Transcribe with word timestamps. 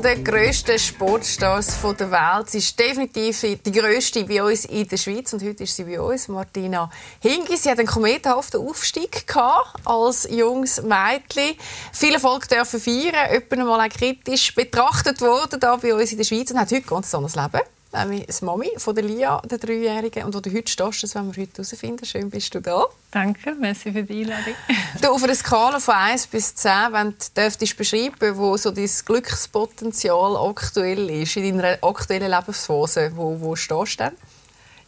Zu 0.00 0.08
den 0.08 0.24
grössten 0.24 0.78
Sportstars 0.78 1.78
der 1.98 2.10
Welt. 2.10 2.48
Sie 2.48 2.58
ist 2.58 2.78
definitiv 2.78 3.40
die 3.40 3.72
grösste 3.72 4.24
bei 4.24 4.42
uns 4.42 4.64
in 4.64 4.88
der 4.88 4.96
Schweiz 4.96 5.32
und 5.34 5.42
heute 5.42 5.64
ist 5.64 5.76
sie 5.76 5.84
bei 5.84 6.00
uns, 6.00 6.28
Martina 6.28 6.90
Hingis. 7.20 7.64
Sie 7.64 7.70
hat 7.70 7.78
einen 7.78 7.88
kometenhaften 7.88 8.66
Aufstieg 8.66 9.26
gehabt 9.26 9.80
als 9.84 10.26
junges 10.30 10.80
Mädchen. 10.82 11.54
Viel 11.92 12.14
Erfolg 12.14 12.48
dürfen 12.48 12.80
feiern, 12.80 13.30
jemand 13.30 13.68
mal 13.68 13.86
auch 13.86 13.92
kritisch 13.92 14.54
betrachtet 14.54 15.20
worden 15.20 15.60
da 15.60 15.76
bei 15.76 15.94
uns 15.94 16.12
in 16.12 16.18
der 16.18 16.24
Schweiz 16.24 16.50
und 16.50 16.58
hat 16.58 16.72
heute 16.72 16.82
ganz 16.82 17.14
anderes 17.14 17.36
Leben 17.36 17.60
nämlich 17.92 18.26
das 18.26 18.42
Mami 18.42 18.70
von 18.76 18.94
der 18.94 19.04
Lia, 19.04 19.40
der 19.40 19.58
Dreijährigen. 19.58 20.24
Und 20.24 20.34
wo 20.34 20.40
du 20.40 20.52
heute 20.52 20.70
stehst, 20.70 21.02
das 21.02 21.14
werden 21.14 21.34
wir 21.34 21.42
heute 21.42 21.62
herausfinden. 21.62 22.04
Schön 22.04 22.30
bist 22.30 22.54
du 22.54 22.60
da. 22.60 22.84
Danke, 23.10 23.54
merci 23.54 23.92
für 23.92 24.02
die 24.02 24.22
Einladung. 24.22 24.54
du, 25.00 25.08
auf 25.08 25.22
einer 25.22 25.34
Skala 25.34 25.80
von 25.80 25.94
1 25.94 26.28
bis 26.28 26.54
10, 26.54 26.72
wenn 26.92 27.10
du 27.10 27.16
dürftest 27.36 27.76
beschreiben, 27.76 28.36
wo 28.36 28.56
so 28.56 28.70
dein 28.70 28.90
Glückspotenzial 29.04 30.36
aktuell 30.36 31.10
ist, 31.10 31.36
in 31.36 31.58
deiner 31.58 31.78
aktuellen 31.82 32.30
Lebensphase, 32.30 33.12
wo, 33.14 33.40
wo 33.40 33.56
stehst 33.56 34.00
du 34.00 34.04
denn? 34.04 34.12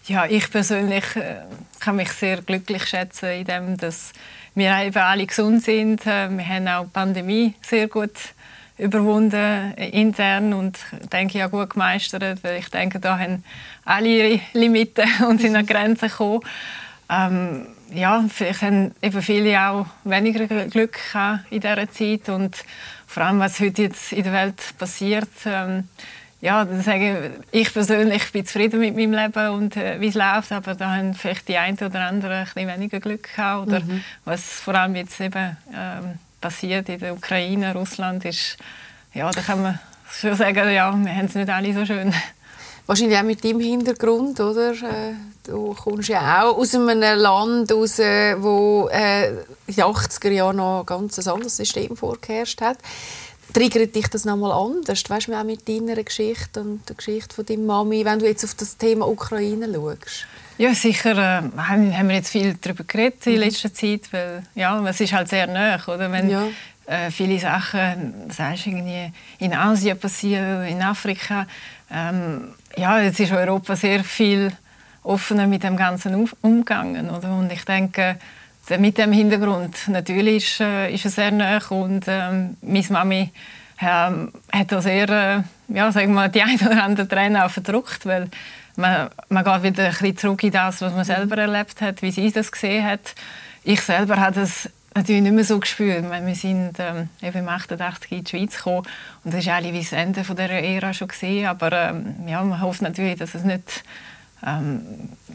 Ja, 0.07 0.27
ich 0.27 0.51
persönlich 0.51 1.05
äh, 1.15 1.43
kann 1.79 1.97
mich 1.97 2.11
sehr 2.13 2.43
glücklich 2.43 2.87
schätzen, 2.87 3.31
in 3.31 3.45
dem, 3.45 3.77
dass 3.77 4.13
wir 4.55 4.77
eben 4.79 4.99
alle 4.99 5.27
gesund 5.27 5.63
sind. 5.63 6.05
Äh, 6.07 6.29
wir 6.29 6.47
haben 6.47 6.67
auch 6.67 6.85
die 6.85 6.91
Pandemie 6.91 7.55
sehr 7.63 7.87
gut 7.87 8.11
überwunden 8.83 9.73
intern 9.75 10.53
und 10.53 10.79
denke 11.13 11.39
ja 11.39 11.47
gut 11.47 11.71
gemeistert, 11.71 12.43
weil 12.43 12.59
ich 12.59 12.69
denke, 12.69 12.99
da 13.01 13.19
haben 13.19 13.45
alle 13.85 14.09
ihre 14.09 14.41
Limiten 14.53 15.09
und 15.29 15.41
sind 15.41 15.57
an 15.57 15.67
Grenzen 15.67 16.09
gekommen. 16.09 16.41
Ähm, 17.09 17.67
ja, 17.95 18.25
vielleicht 18.29 18.63
haben 18.63 18.93
eben 19.03 19.23
viele 19.23 19.61
auch 19.61 19.87
weniger 20.05 20.47
Glück 20.67 20.99
in 21.51 21.61
dieser 21.61 21.91
Zeit 21.91 22.29
und 22.29 22.57
vor 23.07 23.23
allem, 23.25 23.39
was 23.39 23.61
heute 23.61 23.83
jetzt 23.83 24.13
in 24.13 24.25
der 24.25 24.33
Welt 24.33 24.57
passiert, 24.79 25.29
ähm, 25.45 25.89
ja, 26.41 26.65
dann 26.65 26.83
sage 26.83 27.39
ich, 27.53 27.61
ich 27.67 27.73
persönlich 27.73 28.33
bin 28.33 28.45
zufrieden 28.45 28.81
mit 28.81 28.97
meinem 28.97 29.13
Leben 29.13 29.51
und 29.51 29.77
äh, 29.77 30.01
wie 30.01 30.09
es 30.09 30.15
läuft, 30.15 30.51
aber 30.51 30.75
da 30.75 30.97
haben 30.97 31.15
vielleicht 31.15 31.47
die 31.47 31.57
einen 31.57 31.77
oder 31.79 32.01
anderen 32.01 32.39
ein 32.39 32.45
bisschen 32.45 32.69
weniger 32.69 32.99
Glück 32.99 33.35
gehabt 33.35 33.69
oder 33.69 33.81
mhm. 33.81 34.03
was 34.25 34.43
vor 34.43 34.75
allem 34.75 34.97
jetzt 34.97 35.21
eben 35.21 35.57
ähm, 35.73 36.19
passiert 36.43 36.91
in 36.91 36.99
der 36.99 37.15
Ukraine, 37.15 37.73
Russland, 37.73 38.27
ist, 38.27 38.59
ja, 39.15 39.31
da 39.31 39.41
kann 39.41 39.63
man 39.63 39.79
schon 40.11 40.37
sagen, 40.37 40.71
ja, 40.71 40.93
wir 40.93 41.17
haben 41.17 41.25
es 41.25 41.35
nicht 41.35 41.49
alle 41.49 41.73
so 41.73 41.87
schön. 41.87 42.13
Wahrscheinlich 42.87 43.17
auch 43.17 43.23
mit 43.23 43.45
deinem 43.45 43.61
Hintergrund, 43.61 44.41
oder? 44.41 44.73
Äh, 44.73 45.15
du 45.45 45.73
kommst 45.73 46.09
ja 46.09 46.43
auch 46.43 46.59
aus 46.59 46.75
einem 46.75 47.01
Land, 47.01 47.73
raus, 47.73 47.99
wo 47.99 48.89
äh, 48.93 49.29
in 49.31 49.75
den 49.75 49.85
80er 49.85 50.31
Jahren 50.31 50.57
noch 50.57 50.81
ein 50.81 50.87
ganz 50.87 51.27
anderes 51.27 51.57
System 51.57 51.97
vorgeherrscht 51.97 52.61
hat. 52.61 52.79
Triggert 53.53 53.95
dich 53.95 54.09
das 54.09 54.25
nochmal 54.25 54.51
anders? 54.53 55.05
Weißt 55.09 55.29
du, 55.29 55.39
auch 55.39 55.45
mit 55.45 55.69
deiner 55.69 56.03
Geschichte 56.03 56.61
und 56.61 56.89
der 56.89 56.97
Geschichte 56.97 57.35
von 57.35 57.47
deiner 57.47 57.63
Mami, 57.63 58.05
wenn 58.05 58.19
du 58.19 58.27
jetzt 58.27 58.45
auf 58.45 58.55
das 58.55 58.77
Thema 58.77 59.07
Ukraine 59.07 59.73
schaust? 59.73 60.27
Ja, 60.59 60.75
sicher 60.75 61.13
äh, 61.13 61.59
haben 61.59 62.09
wir 62.09 62.15
jetzt 62.15 62.31
viel 62.31 62.57
darüber 62.61 62.85
geredet 62.85 63.27
in 63.27 63.35
mhm. 63.35 63.39
letzter 63.41 63.73
Zeit, 63.73 64.13
weil 64.13 64.43
ja, 64.55 64.79
es 64.87 65.01
ist 65.01 65.13
halt 65.13 65.29
sehr 65.29 65.47
nah, 65.47 65.77
oder? 65.87 66.13
Wenn 66.13 66.31
ja. 66.31 66.45
äh, 66.87 67.11
viele 67.11 67.39
Sachen, 67.39 68.31
sagst 68.31 68.67
irgendwie 68.67 69.13
in 69.39 69.55
Asien 69.55 69.99
passieren, 69.99 70.67
in 70.67 70.83
Afrika, 70.83 71.47
ähm, 71.91 72.55
ja, 72.77 73.01
jetzt 73.01 73.21
ist 73.21 73.33
Europa 73.33 73.77
sehr 73.77 74.05
viel 74.05 74.53
offener 75.03 75.47
mit 75.47 75.63
dem 75.63 75.77
Ganzen 75.77 76.29
umgegangen, 76.41 77.11
oder? 77.11 77.35
Und 77.37 77.51
ich 77.53 77.65
denke, 77.65 78.19
mit 78.79 78.99
dem 78.99 79.13
Hintergrund 79.13 79.89
natürlich 79.89 80.45
ist, 80.45 80.61
äh, 80.61 80.93
ist 80.93 81.07
es 81.07 81.17
sehr 81.17 81.33
nah 81.33 81.61
und 81.71 82.05
ähm, 82.07 82.57
meine 82.63 82.87
Mami 82.91 83.33
ähm, 83.81 84.33
hat 84.53 84.71
da 84.71 84.81
sehr, 84.81 85.09
äh, 85.09 85.43
ja, 85.75 85.91
sagen 85.91 86.15
wir, 86.15 86.29
die 86.29 86.43
ein 86.43 86.61
oder 86.61 86.85
andere 86.85 87.09
Tränen 87.09 87.43
auch 87.43 87.51
verdrückt, 87.51 88.07
weil 88.07 88.29
man, 88.77 89.11
man 89.29 89.45
geht 89.45 89.63
wieder 89.63 89.85
ein 89.85 89.91
bisschen 89.91 90.17
zurück 90.17 90.43
in 90.45 90.53
das, 90.53 90.81
was 90.81 90.93
man 90.93 91.05
selber 91.05 91.39
erlebt 91.39 91.81
hat, 91.81 92.03
wie 92.03 92.11
sie 92.11 92.31
das 92.31 92.51
gesehen 92.51 92.85
hat. 92.85 93.15
Ich 93.65 93.81
selber 93.81 94.17
habe 94.17 94.35
das 94.35 94.69
natürlich 94.95 95.23
nicht 95.23 95.35
mehr 95.35 95.45
so 95.45 95.59
gespürt. 95.59 96.05
Wir 96.11 96.35
sind 96.35 96.73
ähm, 96.79 97.09
eben 97.23 97.39
im 97.39 97.49
88 97.49 98.13
in 98.13 98.25
die 98.25 98.31
Schweiz 98.31 98.57
gekommen 98.57 98.87
und 99.25 99.35
das 99.35 99.47
war 99.47 99.55
eigentlich 99.55 99.91
das 99.91 99.99
Ende 99.99 100.23
dieser 100.23 100.51
Ära 100.51 100.93
schon 100.93 101.09
gesehen. 101.09 101.47
Aber 101.47 101.73
ähm, 101.73 102.15
ja, 102.27 102.43
man 102.43 102.61
hofft 102.61 102.83
natürlich, 102.83 103.19
dass 103.19 103.35
es 103.35 103.45
nicht 103.45 103.85
ähm, 104.45 104.83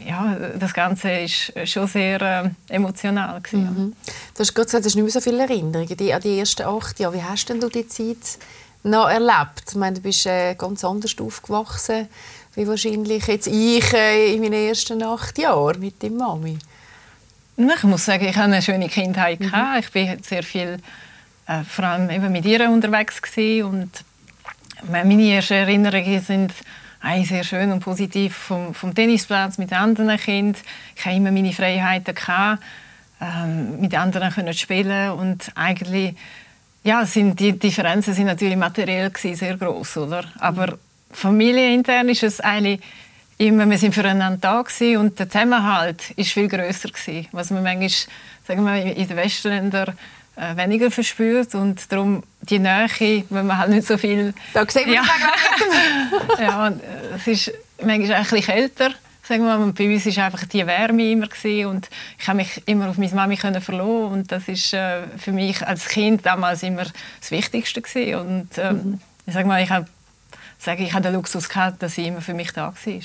ja, 0.06 0.36
das 0.58 0.74
Ganze 0.74 1.10
ist 1.10 1.52
schon 1.64 1.86
sehr 1.86 2.20
äh, 2.20 2.50
emotional 2.68 3.40
Mhm. 3.52 3.94
Du 4.34 4.40
hast 4.40 4.54
gesagt, 4.54 4.72
du 4.72 4.76
hast 4.76 4.94
nicht 4.94 5.02
mehr 5.02 5.10
so 5.10 5.20
viele 5.20 5.42
Erinnerungen 5.42 5.96
die, 5.96 6.12
an 6.12 6.20
die 6.20 6.38
ersten 6.38 6.66
acht 6.66 7.00
Jahre. 7.00 7.14
Wie 7.14 7.22
hast 7.22 7.48
denn 7.48 7.58
du 7.58 7.68
die 7.68 7.88
Zeit 7.88 8.38
noch 8.82 9.08
erlebt? 9.08 9.64
Ich 9.70 9.76
meine, 9.76 9.96
du 9.96 10.02
bist 10.02 10.26
äh, 10.26 10.54
ganz 10.54 10.84
anders 10.84 11.16
aufgewachsen 11.18 12.08
wie 12.58 12.66
wahrscheinlich 12.66 13.24
jetzt 13.28 13.46
ich 13.46 13.92
äh, 13.92 14.34
in 14.34 14.40
meinen 14.40 14.68
ersten 14.68 15.00
acht 15.04 15.38
Jahren 15.38 15.78
mit 15.78 16.02
der 16.02 16.10
Mami. 16.10 16.58
Ich 17.56 17.82
muss 17.84 18.04
sagen, 18.04 18.24
ich 18.24 18.34
hatte 18.34 18.52
eine 18.52 18.62
schöne 18.62 18.88
Kindheit. 18.88 19.38
Mhm. 19.38 19.52
Ich 19.78 19.94
war 19.94 20.16
sehr 20.22 20.42
viel 20.42 20.78
äh, 21.46 21.62
vor 21.62 21.84
allem 21.84 22.10
eben 22.10 22.32
mit 22.32 22.44
ihr 22.44 22.68
unterwegs 22.68 23.22
gewesen. 23.22 23.64
und 23.64 24.04
meine 24.90 25.22
ersten 25.22 25.54
Erinnerungen 25.54 26.20
sind 26.20 26.52
sehr 27.24 27.44
schön 27.44 27.70
und 27.70 27.78
positiv 27.78 28.34
vom, 28.36 28.74
vom 28.74 28.92
Tennisplatz 28.92 29.56
mit 29.58 29.72
anderen 29.72 30.18
Kindern. 30.18 30.60
Ich 30.96 31.04
hatte 31.04 31.14
immer 31.14 31.30
meine 31.30 31.52
Freiheiten, 31.52 32.12
gehabt, 32.12 32.60
ähm, 33.20 33.80
mit 33.80 33.94
anderen 33.94 34.32
können 34.32 34.52
spielen 34.52 35.12
und 35.12 35.52
eigentlich 35.54 36.16
ja, 36.82 37.06
sind 37.06 37.38
die 37.38 37.56
Differenzen 37.56 38.14
sind 38.14 38.26
natürlich 38.26 38.56
materiell 38.56 39.10
gewesen, 39.10 39.36
sehr 39.36 39.56
groß, 39.56 39.98
oder? 39.98 40.24
Aber 40.38 40.78
familienintern 41.10 42.08
ist 42.08 42.22
es 42.22 42.40
eigentlich 42.40 42.80
immer, 43.38 43.68
wir 43.70 43.78
sind 43.78 43.94
füreinander 43.94 44.38
da 44.40 44.62
gewesen 44.62 44.96
und 44.98 45.18
der 45.18 45.28
Zusammenhalt 45.28 46.10
ist 46.16 46.32
viel 46.32 46.48
größer 46.48 46.88
gewesen, 46.88 47.28
was 47.32 47.50
man 47.50 47.62
manchmal, 47.62 47.90
sagen 48.46 48.64
wir, 48.64 48.96
in 48.96 49.08
den 49.08 49.16
Westländern 49.16 49.96
äh, 50.36 50.56
weniger 50.56 50.90
verspürt 50.90 51.54
und 51.54 51.90
darum 51.90 52.22
die 52.42 52.58
Nähe, 52.58 53.24
wenn 53.30 53.46
man 53.46 53.58
halt 53.58 53.70
nicht 53.70 53.86
so 53.86 53.96
viel... 53.96 54.34
Da 54.54 54.64
sieht 54.68 54.86
man 54.86 54.94
ja. 54.96 55.02
ja, 56.40 56.72
es 57.16 57.26
ist 57.26 57.52
manchmal 57.82 58.16
ein 58.16 58.22
bisschen 58.22 58.42
kälter, 58.42 58.90
sagen 59.22 59.44
wir 59.44 59.56
mal. 59.56 59.72
bei 59.72 59.92
uns 59.92 60.04
war 60.16 60.24
einfach 60.24 60.44
die 60.44 60.66
Wärme 60.66 61.10
immer 61.10 61.28
gewesen 61.28 61.66
und 61.66 61.88
ich 62.18 62.26
habe 62.26 62.38
mich 62.38 62.62
immer 62.66 62.88
auf 62.88 62.98
meine 62.98 63.14
Mami 63.14 63.36
können 63.36 63.60
verlassen 63.60 64.12
und 64.12 64.32
das 64.32 64.48
ist 64.48 64.72
äh, 64.72 65.02
für 65.16 65.32
mich 65.32 65.64
als 65.66 65.88
Kind 65.88 66.26
damals 66.26 66.62
immer 66.64 66.84
das 67.20 67.30
Wichtigste 67.30 67.82
gewesen. 67.82 68.14
und 68.16 68.58
ähm, 68.58 68.74
mhm. 68.74 69.00
ich 69.26 69.34
sage 69.34 69.46
mal, 69.46 69.62
ich 69.62 69.70
habe 69.70 69.86
sage, 70.58 70.82
ich 70.82 70.92
hatte 70.92 71.08
den 71.08 71.14
Luxus 71.14 71.48
gehabt, 71.48 71.82
dass 71.82 71.94
sie 71.94 72.06
immer 72.06 72.20
für 72.20 72.34
mich 72.34 72.52
da 72.52 72.72
war. 72.72 73.02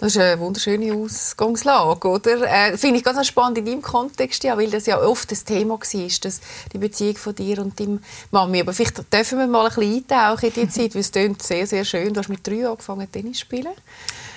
Das 0.00 0.14
ist 0.14 0.22
eine 0.22 0.38
wunderschöne 0.38 0.94
Ausgangslage, 0.94 2.06
oder? 2.06 2.42
Äh, 2.42 2.78
Finde 2.78 2.98
ich 2.98 3.04
ganz 3.04 3.26
spannend 3.26 3.58
in 3.58 3.64
deinem 3.64 3.82
Kontext, 3.82 4.44
ja, 4.44 4.56
weil 4.56 4.70
das 4.70 4.86
ja 4.86 5.00
oft 5.00 5.28
das 5.32 5.42
Thema 5.42 5.70
war, 5.70 6.08
dass 6.22 6.40
die 6.72 6.78
Beziehung 6.78 7.16
von 7.16 7.34
dir 7.34 7.58
und 7.58 7.80
deinem 7.80 8.00
Mami. 8.30 8.60
Aber 8.60 8.72
vielleicht 8.72 9.12
dürfen 9.12 9.40
wir 9.40 9.48
mal 9.48 9.66
ein 9.66 9.74
bisschen 9.74 9.96
eintauchen 9.96 10.52
in 10.54 10.54
die 10.54 10.68
Zeit, 10.68 10.94
weil 10.94 11.00
es 11.00 11.10
klingt 11.10 11.42
sehr, 11.42 11.66
sehr 11.66 11.84
schön. 11.84 12.14
Du 12.14 12.20
hast 12.20 12.28
mit 12.28 12.46
drei 12.46 12.68
angefangen, 12.68 13.10
Tennis 13.10 13.38
zu 13.38 13.40
spielen. 13.40 13.74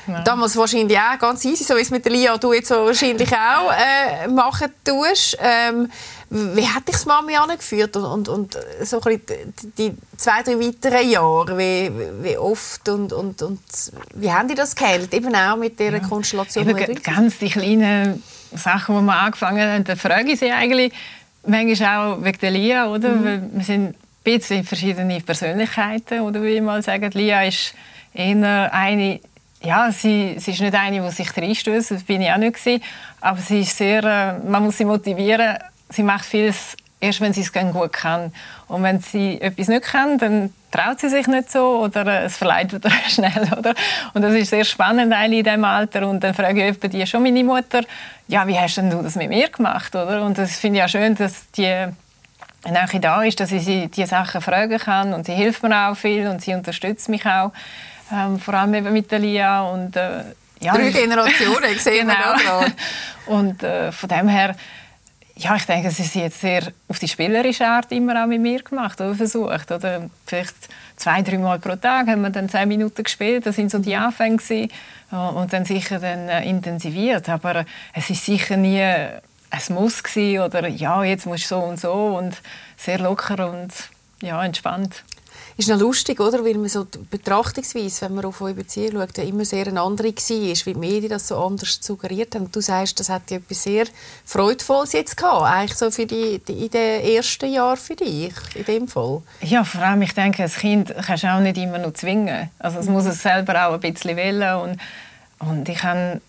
Ja. 0.08 0.22
Damals 0.22 0.56
wahrscheinlich 0.58 0.98
auch 0.98 1.20
ganz 1.20 1.46
easy, 1.46 1.64
so 1.64 1.76
wie 1.76 1.82
es 1.82 1.92
mit 1.92 2.04
der 2.06 2.12
Lia 2.12 2.38
du 2.38 2.54
jetzt 2.54 2.72
wahrscheinlich 2.72 3.32
auch 3.34 3.72
äh, 3.72 4.28
machen 4.28 4.70
tust. 4.84 5.38
Ähm, 5.40 5.90
wie 6.34 6.66
hat 6.66 6.88
dich 6.88 6.96
das 6.96 7.06
Mami 7.06 7.36
angeführt 7.36 7.96
und, 7.98 8.06
und, 8.06 8.30
und 8.30 8.58
so 8.84 9.02
ein 9.02 9.22
die 9.78 9.94
zwei, 10.16 10.42
drei 10.44 10.59
weiteren 10.59 11.09
Jahre, 11.09 11.58
wie, 11.58 11.92
wie 12.24 12.38
oft 12.38 12.88
und, 12.88 13.12
und, 13.12 13.42
und 13.42 13.59
wie 14.16 14.32
haben 14.32 14.48
die 14.48 14.56
das 14.56 14.74
gehandelt, 14.74 15.14
eben 15.14 15.36
auch 15.36 15.58
mit 15.58 15.78
dieser 15.78 15.98
ja. 15.98 16.00
Konstellation? 16.00 16.70
Eben, 16.70 17.04
ganz 17.04 17.38
die 17.38 17.50
kleinen 17.50 18.24
Sachen, 18.56 18.97
die 18.97 19.02
wir 19.04 19.14
angefangen 19.14 19.70
haben, 19.70 19.84
da 19.84 19.96
frage 19.97 20.32
ich 20.32 20.40
sie 20.40 20.52
eigentlich 20.52 20.94
manchmal 21.46 22.14
auch 22.14 22.24
wegen 22.24 22.40
der 22.40 22.52
Lia, 22.52 22.88
oder? 22.88 23.09
Mhm. 23.09 23.26
Weil 23.26 23.50
wir 23.52 23.64
sind 23.66 23.90
ein 23.90 23.96
bisschen 24.24 24.64
verschiedene 24.64 25.20
Persönlichkeiten, 25.20 26.22
oder 26.22 26.42
wie 26.42 26.56
ich 26.56 26.62
mal 26.62 26.82
sagen. 26.82 27.12
Lia 27.12 27.44
ist 27.44 27.74
eher 28.14 28.74
eine 28.74 29.20
ja, 29.61 29.91
sie, 29.91 30.35
sie 30.40 30.52
ist 30.52 30.61
nicht 30.61 30.75
eine, 30.75 31.02
die 31.02 31.11
sich 31.11 31.35
reinstößt, 31.35 31.91
das 31.91 32.03
bin 32.03 32.22
ich 32.22 32.31
auch 32.31 32.37
nicht 32.37 32.55
gewesen. 32.55 32.84
aber 33.19 33.40
sie 33.40 33.61
ist 33.61 33.78
sehr, 33.78 34.03
äh, 34.03 34.40
man 34.40 34.63
muss 34.63 34.78
sie 34.78 34.85
motivieren. 34.85 35.58
Sie 35.90 36.03
macht 36.03 36.25
vieles 36.25 36.75
erst 37.02 37.19
wenn 37.19 37.34
sie 37.34 37.41
es 37.41 37.52
gut 37.52 37.91
kann. 37.91 38.31
Und 38.67 38.84
wenn 38.84 39.02
sie 39.02 39.41
etwas 39.41 39.67
nicht 39.67 39.84
kann, 39.84 40.17
dann 40.17 40.53
traut 40.69 40.99
sie 40.99 41.09
sich 41.09 41.28
nicht 41.28 41.52
so 41.52 41.81
oder 41.84 42.05
äh, 42.05 42.25
es 42.25 42.37
verleidet 42.37 42.85
wieder 42.85 42.96
schnell. 43.09 43.49
Oder? 43.58 43.73
Und 44.13 44.22
das 44.22 44.34
ist 44.35 44.52
sehr 44.52 44.63
spannend 44.63 45.13
in 45.13 45.31
diesem 45.43 45.66
Alter. 45.66 46.08
Und 46.08 46.23
dann 46.23 46.34
frage 46.34 46.69
ich 46.69 46.79
die 46.79 47.05
schon 47.05 47.23
meine 47.23 47.43
Mutter, 47.43 47.81
ja, 48.28 48.47
wie 48.47 48.58
hast 48.58 48.78
denn 48.78 48.90
du 48.90 49.02
das 49.02 49.16
mit 49.16 49.29
mir 49.29 49.49
gemacht? 49.49 49.93
Oder? 49.96 50.23
Und 50.23 50.37
das 50.37 50.58
finde 50.58 50.79
ich 50.79 50.85
auch 50.85 50.90
schön, 50.90 51.16
dass 51.16 51.49
die 51.52 51.87
Nähe 52.66 52.99
da 53.02 53.23
ist, 53.23 53.40
dass 53.40 53.52
ich 53.52 53.66
sie 53.66 53.87
diese 53.87 54.08
Sachen 54.08 54.40
fragen 54.40 54.78
kann 54.78 55.13
und 55.13 55.25
sie 55.25 55.34
hilft 55.34 55.63
mir 55.63 55.90
auch 55.90 55.96
viel 55.96 56.28
und 56.28 56.41
sie 56.41 56.53
unterstützt 56.53 57.09
mich 57.09 57.25
auch, 57.25 57.52
ähm, 58.11 58.40
vor 58.40 58.53
allem 58.53 58.73
eben 58.73 58.93
mit 58.93 59.11
der 59.11 59.19
Lia 59.19 59.61
und 59.63 59.96
äh, 59.96 60.23
ja, 60.59 60.75
Drei 60.75 60.91
Generationen, 60.91 61.79
sehen 61.79 62.08
genau. 62.08 62.13
wir 62.13 62.43
gerade. 62.43 62.73
Und 63.25 63.63
äh, 63.63 63.91
von 63.91 64.09
dem 64.09 64.28
her, 64.28 64.55
ja, 65.35 65.55
ich 65.55 65.66
denke, 65.66 65.90
sie 65.90 66.03
sind 66.03 66.22
jetzt 66.22 66.40
sehr 66.40 66.72
auf 66.87 66.99
die 66.99 67.08
spielerische 67.08 67.66
Art 67.66 67.91
immer 67.91 68.23
auch 68.23 68.28
mit 68.28 68.41
mir 68.41 68.61
gemacht 68.61 69.02
oder 69.02 69.16
versucht. 69.16 69.72
Oder 69.72 70.09
vielleicht 70.28 70.53
zwei, 70.97 71.23
drei 71.23 71.40
Mal 71.40 71.58
pro 71.58 71.75
Tag 71.75 72.08
haben 72.08 72.22
wir 72.22 72.29
dann 72.29 72.47
zehn 72.47 72.67
Minuten 72.67 73.03
gespielt. 73.03 73.47
Das 73.47 73.55
sind 73.55 73.72
so 73.72 73.79
die 73.79 73.96
Anfänge 73.96 74.37
gewesen. 74.37 74.69
und 75.09 75.52
dann 75.52 75.66
sicher 75.66 75.97
dann 75.97 76.29
äh, 76.29 76.47
intensiviert. 76.47 77.28
Aber 77.29 77.66
es 77.93 78.11
ist 78.11 78.25
sicher 78.25 78.55
nie 78.55 78.85
es 79.52 79.69
muss 79.69 80.02
gewesen, 80.02 80.43
oder 80.43 80.67
ja, 80.67 81.03
jetzt 81.03 81.25
musst 81.25 81.43
du 81.52 81.55
so 81.55 81.59
und 81.59 81.79
so 81.79 81.91
und 81.91 82.41
sehr 82.78 82.99
locker 82.99 83.52
und 83.52 83.73
ja, 84.22 84.43
entspannt. 84.43 85.03
Ist 85.61 85.69
noch 85.69 85.79
lustig, 85.79 86.19
oder? 86.19 86.43
Weil 86.43 86.55
man 86.55 86.69
so 86.69 86.85
die 86.85 86.97
Betrachtungsweise, 86.97 88.08
wenn 88.08 88.16
man 88.16 88.25
auf 88.25 88.41
eure 88.41 88.55
Beziehung 88.55 88.93
schaut, 88.93 89.16
ja 89.16 89.23
immer 89.23 89.46
sehr 89.46 89.67
eine 89.67 89.79
andere 89.79 90.08
war, 90.08 90.16
wie 90.17 90.73
die 90.73 90.73
Medien 90.73 91.09
das 91.11 91.28
so 91.28 91.37
anders 91.37 91.78
suggeriert 91.79 92.34
haben. 92.34 92.52
Du 92.52 92.61
sagst, 92.61 92.99
das 92.99 93.09
hat 93.09 93.29
ja 93.29 93.37
etwas 93.37 93.61
sehr 93.61 93.85
Freudvolles 94.25 94.93
jetzt 94.93 95.17
gehabt, 95.17 95.43
eigentlich 95.43 95.78
so 95.78 95.91
für 95.91 96.08
die, 96.08 96.40
die, 96.40 96.66
in 96.66 96.72
den 96.72 97.02
ersten 97.03 97.53
Jahren 97.53 97.78
für 97.78 97.96
dich, 97.96 98.34
in 98.55 98.66
dem 98.66 98.87
Fall. 98.87 99.22
Ja, 99.41 99.63
vor 99.63 99.84
allem, 99.84 100.02
ich 100.02 100.16
denke, 100.16 100.41
ein 100.41 100.49
Kind 100.49 100.96
kannst 101.05 101.25
du 101.25 101.31
auch 101.31 101.40
nicht 101.40 101.59
immer 101.59 101.78
noch 101.78 101.93
zwingen. 101.93 102.49
Also 102.58 102.79
es 102.79 102.87
mhm. 102.87 102.93
muss 102.93 103.05
es 103.05 103.22
selber 103.22 103.67
auch 103.67 103.73
ein 103.75 103.81
bisschen 103.81 104.17
wählen 104.17 104.55
und, 104.61 104.79
und 105.47 105.69
ich 105.69 105.84
habe 105.84 106.22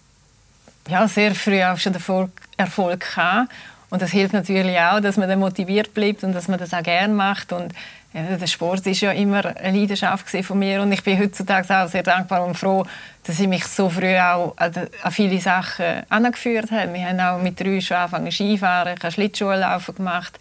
ja, 0.89 1.09
sehr 1.09 1.35
früh 1.35 1.63
auch 1.63 1.79
schon 1.79 1.95
Erfolg, 1.95 2.33
Erfolg 2.59 3.01
gehabt. 3.01 3.51
Und 3.89 4.03
das 4.03 4.11
hilft 4.11 4.35
natürlich 4.35 4.79
auch, 4.79 5.01
dass 5.01 5.17
man 5.17 5.27
dann 5.27 5.39
motiviert 5.39 5.95
bleibt 5.95 6.23
und 6.23 6.35
dass 6.35 6.49
man 6.49 6.59
das 6.59 6.75
auch 6.75 6.83
gerne 6.83 7.15
macht. 7.15 7.53
Und 7.53 7.73
ja, 8.15 8.37
der 8.37 8.47
Sport 8.47 8.87
ist 8.87 9.01
ja 9.01 9.13
immer 9.13 9.57
eine 9.57 9.79
Leidenschaft 9.79 10.29
von 10.45 10.59
mir 10.59 10.83
und 10.83 10.93
ich 10.93 11.03
bin 11.03 11.19
heutzutage 11.19 11.75
auch 11.75 11.89
sehr 11.89 12.03
dankbar 12.03 12.45
und 12.45 12.57
froh, 12.57 12.85
dass 13.25 13.41
ich 13.41 13.49
mich 13.49 13.65
so 13.67 13.89
früh 13.89 14.17
auch 14.19 14.55
an 14.57 14.89
viele 15.11 15.41
Sachen 15.41 16.03
angeführt 16.11 16.71
habe. 16.71 16.93
Wir 16.93 17.09
haben 17.09 17.21
auch 17.21 17.43
mit 17.43 17.59
drei 17.59 17.81
schon 17.81 17.97
angefangen 17.97 18.31
Skifahren, 18.31 18.95
ich 18.97 19.03
habe 19.03 19.13
Schlittschuhlaufen 19.13 19.95
gemacht. 19.95 20.39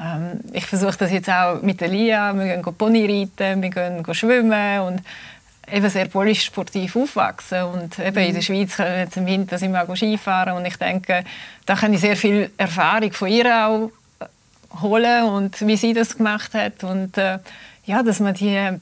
Ähm, 0.00 0.40
ich 0.52 0.64
versuche 0.64 0.96
das 0.96 1.12
jetzt 1.12 1.28
auch 1.28 1.60
mit 1.60 1.80
der 1.82 1.88
Lia. 1.88 2.32
Wir 2.32 2.56
gehen 2.56 2.62
Pony 2.62 3.04
reiten, 3.04 3.62
wir 3.62 3.70
gehen 3.70 4.14
schwimmen 4.14 4.80
und 4.80 5.02
eben 5.70 5.88
sehr 5.90 6.06
polysportiv 6.06 6.96
aufwachsen 6.96 7.62
und 7.64 7.98
eben 7.98 8.18
in 8.18 8.32
der 8.32 8.34
mhm. 8.34 8.42
Schweiz 8.42 8.76
können 8.76 8.94
wir 8.94 9.00
jetzt 9.00 9.16
im 9.16 9.26
Winter 9.26 9.58
sind 9.58 9.72
wir 9.72 9.82
auch 9.82 9.96
Skifahren 9.96 10.56
und 10.56 10.64
ich 10.64 10.76
denke, 10.76 11.24
da 11.66 11.74
kann 11.74 11.92
ich 11.92 12.00
sehr 12.00 12.16
viel 12.16 12.50
Erfahrung 12.56 13.12
von 13.12 13.28
ihr 13.28 13.66
auch 13.66 13.90
holen 14.80 15.24
und 15.24 15.66
wie 15.66 15.76
sie 15.76 15.92
das 15.92 16.16
gemacht 16.16 16.54
hat 16.54 16.84
und 16.84 17.18
äh, 17.18 17.38
ja, 17.84 18.02
dass 18.02 18.20
man 18.20 18.34
die 18.34 18.78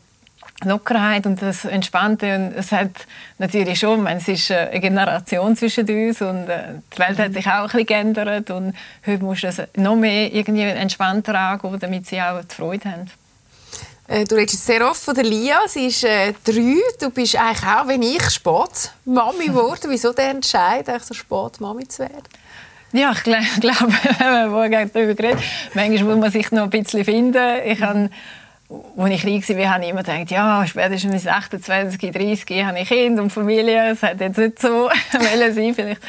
Lockerheit 0.64 1.26
und 1.26 1.40
das 1.40 1.64
Entspannte 1.64 2.34
und 2.34 2.52
es 2.56 2.70
hat 2.70 2.90
natürlich 3.38 3.78
schon, 3.78 4.02
meine, 4.02 4.20
es 4.20 4.28
ist 4.28 4.50
äh, 4.50 4.68
eine 4.70 4.80
Generation 4.80 5.56
zwischen 5.56 5.88
uns 5.88 6.20
und 6.20 6.48
äh, 6.48 6.74
die 6.94 6.98
Welt 6.98 7.18
hat 7.18 7.30
mhm. 7.30 7.34
sich 7.34 7.46
auch 7.46 7.52
ein 7.52 7.64
bisschen 7.64 7.86
geändert 7.86 8.50
und 8.50 8.74
heute 9.06 9.24
muss 9.24 9.42
es 9.42 9.62
noch 9.76 9.96
mehr 9.96 10.32
irgendwie 10.32 10.62
entspannter 10.62 11.34
angehen, 11.38 11.78
damit 11.80 12.06
sie 12.06 12.20
auch 12.20 12.42
die 12.42 12.54
Freude 12.54 12.90
haben. 12.90 13.10
Äh, 14.10 14.24
du 14.24 14.34
redest 14.34 14.66
sehr 14.66 14.88
oft 14.88 15.00
von 15.00 15.14
der 15.14 15.24
Lia. 15.24 15.60
Sie 15.68 15.86
ist 15.86 16.02
äh, 16.02 16.32
drei. 16.44 16.76
Du 17.00 17.10
bist 17.10 17.36
eigentlich 17.36 17.62
auch, 17.62 17.86
wenn 17.86 18.02
ich, 18.02 18.28
spät 18.28 18.92
Mami 19.04 19.46
geworden. 19.46 19.86
Wieso 19.88 20.12
der 20.12 20.30
Entscheid, 20.30 20.86
so 21.00 21.14
spät 21.14 21.60
Mami 21.60 21.86
zu 21.86 22.00
werden? 22.00 22.24
Ja, 22.92 23.12
ich 23.14 23.22
glaube, 23.22 23.92
wenn 24.18 24.50
man 24.50 24.70
darüber 24.92 25.14
geredet 25.14 25.38
manchmal 25.74 26.04
muss 26.04 26.18
man 26.18 26.30
sich 26.30 26.50
noch 26.50 26.64
ein 26.64 26.70
bisschen 26.70 27.04
finden. 27.04 27.60
Ich 27.64 27.80
habe, 27.82 28.10
als 28.96 29.10
ich 29.10 29.20
klein 29.20 29.58
war, 29.58 29.74
habe 29.74 29.84
ich 29.84 29.90
immer 29.90 30.02
gedacht, 30.02 30.30
ja, 30.30 30.66
spätestens 30.66 31.24
mit 31.24 31.32
28, 31.32 32.12
30 32.12 32.64
habe 32.64 32.80
ich 32.80 32.88
Kind 32.88 33.18
und 33.20 33.30
Familie. 33.30 33.90
Es 33.90 34.02
hat 34.02 34.20
jetzt 34.20 34.38
nicht 34.38 34.60
so 34.60 34.90
sein 35.12 35.74
vielleicht. 35.74 36.02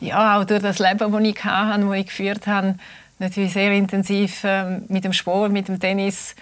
Ja, 0.00 0.38
auch 0.38 0.44
durch 0.44 0.62
das 0.62 0.78
Leben, 0.78 0.98
das 0.98 1.22
ich 1.22 1.44
hatte, 1.44 1.84
das 1.84 1.94
ich 1.94 2.06
geführt 2.06 2.46
habe, 2.46 2.76
natürlich 3.18 3.52
sehr 3.52 3.72
intensiv 3.72 4.44
äh, 4.44 4.78
mit 4.88 5.04
dem 5.04 5.12
Sport, 5.12 5.52
mit 5.52 5.68
dem 5.68 5.78
Tennis, 5.78 6.34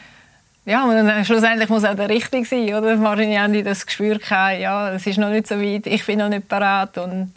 ja, 0.68 0.84
und 0.84 0.94
dann, 0.94 1.24
schlussendlich 1.24 1.70
muss 1.70 1.82
auch 1.84 1.94
der 1.94 2.10
Richtige 2.10 2.44
sein, 2.44 2.74
oder? 2.74 3.00
Wahrscheinlich 3.00 3.38
haben 3.38 3.54
die 3.54 3.62
das 3.62 3.86
Gespür 3.86 4.18
gehabt, 4.18 4.60
ja, 4.60 4.92
es 4.92 5.06
ist 5.06 5.16
noch 5.16 5.30
nicht 5.30 5.46
so 5.46 5.58
weit, 5.58 5.86
ich 5.86 6.04
bin 6.04 6.18
noch 6.18 6.28
nicht 6.28 6.46
parat 6.46 6.98
und 6.98 7.32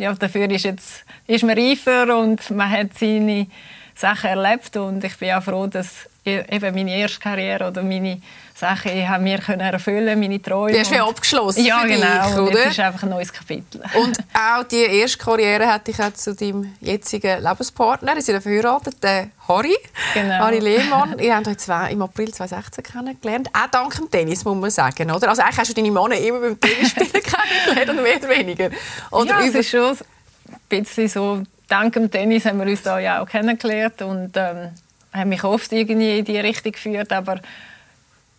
ja, 0.00 0.14
dafür 0.14 0.50
ist, 0.50 0.64
jetzt, 0.64 1.04
ist 1.26 1.44
man 1.44 1.58
reifer 1.58 2.16
und 2.16 2.50
man 2.50 2.70
hat 2.70 2.98
seine 2.98 3.46
Sachen 3.94 4.30
erlebt 4.30 4.76
und 4.76 5.04
ich 5.04 5.16
bin 5.18 5.32
auch 5.32 5.42
froh, 5.42 5.66
dass 5.66 6.08
eben 6.24 6.74
meine 6.74 6.96
erste 6.96 7.20
Karriere 7.20 7.68
oder 7.68 7.82
meine 7.82 8.20
Sachen 8.60 8.92
ich 8.92 9.08
habe 9.08 9.22
mir 9.22 9.38
können 9.38 9.60
erfüllen, 9.60 10.20
meine 10.20 10.40
Träume. 10.40 10.72
Die 10.72 10.80
hast 10.80 10.92
du 10.92 11.02
abgeschlossen 11.02 11.64
Ja, 11.64 11.82
genau. 11.84 12.28
Dich, 12.28 12.38
oder? 12.38 12.58
Jetzt 12.58 12.72
ist 12.72 12.80
einfach 12.80 13.02
ein 13.04 13.08
neues 13.08 13.32
Kapitel. 13.32 13.82
Und 13.94 14.18
auch 14.34 14.64
die 14.64 14.82
erste 14.82 15.16
Karriere 15.16 15.66
hatte 15.66 15.90
ich 15.92 16.02
auch 16.02 16.12
zu 16.12 16.34
deinem 16.34 16.70
jetzigen 16.80 17.42
Lebenspartner. 17.42 18.14
Sie 18.16 18.20
sind 18.32 18.42
verheiratet, 18.42 19.02
der 19.02 19.28
Harry. 19.48 19.74
Genau. 20.12 20.34
Harry 20.40 20.58
Lehmann. 20.58 21.18
Ihr 21.18 21.34
habt 21.34 21.48
euch 21.48 21.90
im 21.90 22.02
April 22.02 22.32
2016 22.32 22.84
kennengelernt. 22.84 23.48
Auch 23.54 23.70
dank 23.70 23.96
dem 23.96 24.10
Tennis, 24.10 24.44
muss 24.44 24.56
man 24.56 24.70
sagen. 24.70 25.10
Oder? 25.10 25.30
Also 25.30 25.40
eigentlich 25.40 25.58
hast 25.58 25.70
du 25.70 25.74
deine 25.74 25.90
Männer 25.90 26.18
immer 26.18 26.40
beim 26.40 26.60
Tennisspielen 26.60 27.12
kennengelernt, 27.12 28.02
mehr 28.02 28.16
oder 28.18 28.28
weniger. 28.28 28.70
Oder 29.10 29.40
ja, 29.40 29.46
es 29.46 29.54
ist 29.54 29.70
schon 29.70 29.96
ein 29.96 30.58
bisschen 30.68 31.08
so, 31.08 31.42
dank 31.66 31.94
dem 31.94 32.10
Tennis 32.10 32.44
haben 32.44 32.58
wir 32.58 32.66
uns 32.66 32.82
da 32.82 32.98
ja 32.98 33.22
auch 33.22 33.26
kennengelernt 33.26 34.02
und 34.02 34.36
ähm, 34.36 34.68
haben 35.14 35.30
mich 35.30 35.44
oft 35.44 35.72
irgendwie 35.72 36.18
in 36.18 36.26
die 36.26 36.38
Richtung 36.38 36.72
geführt, 36.72 37.10
aber 37.10 37.40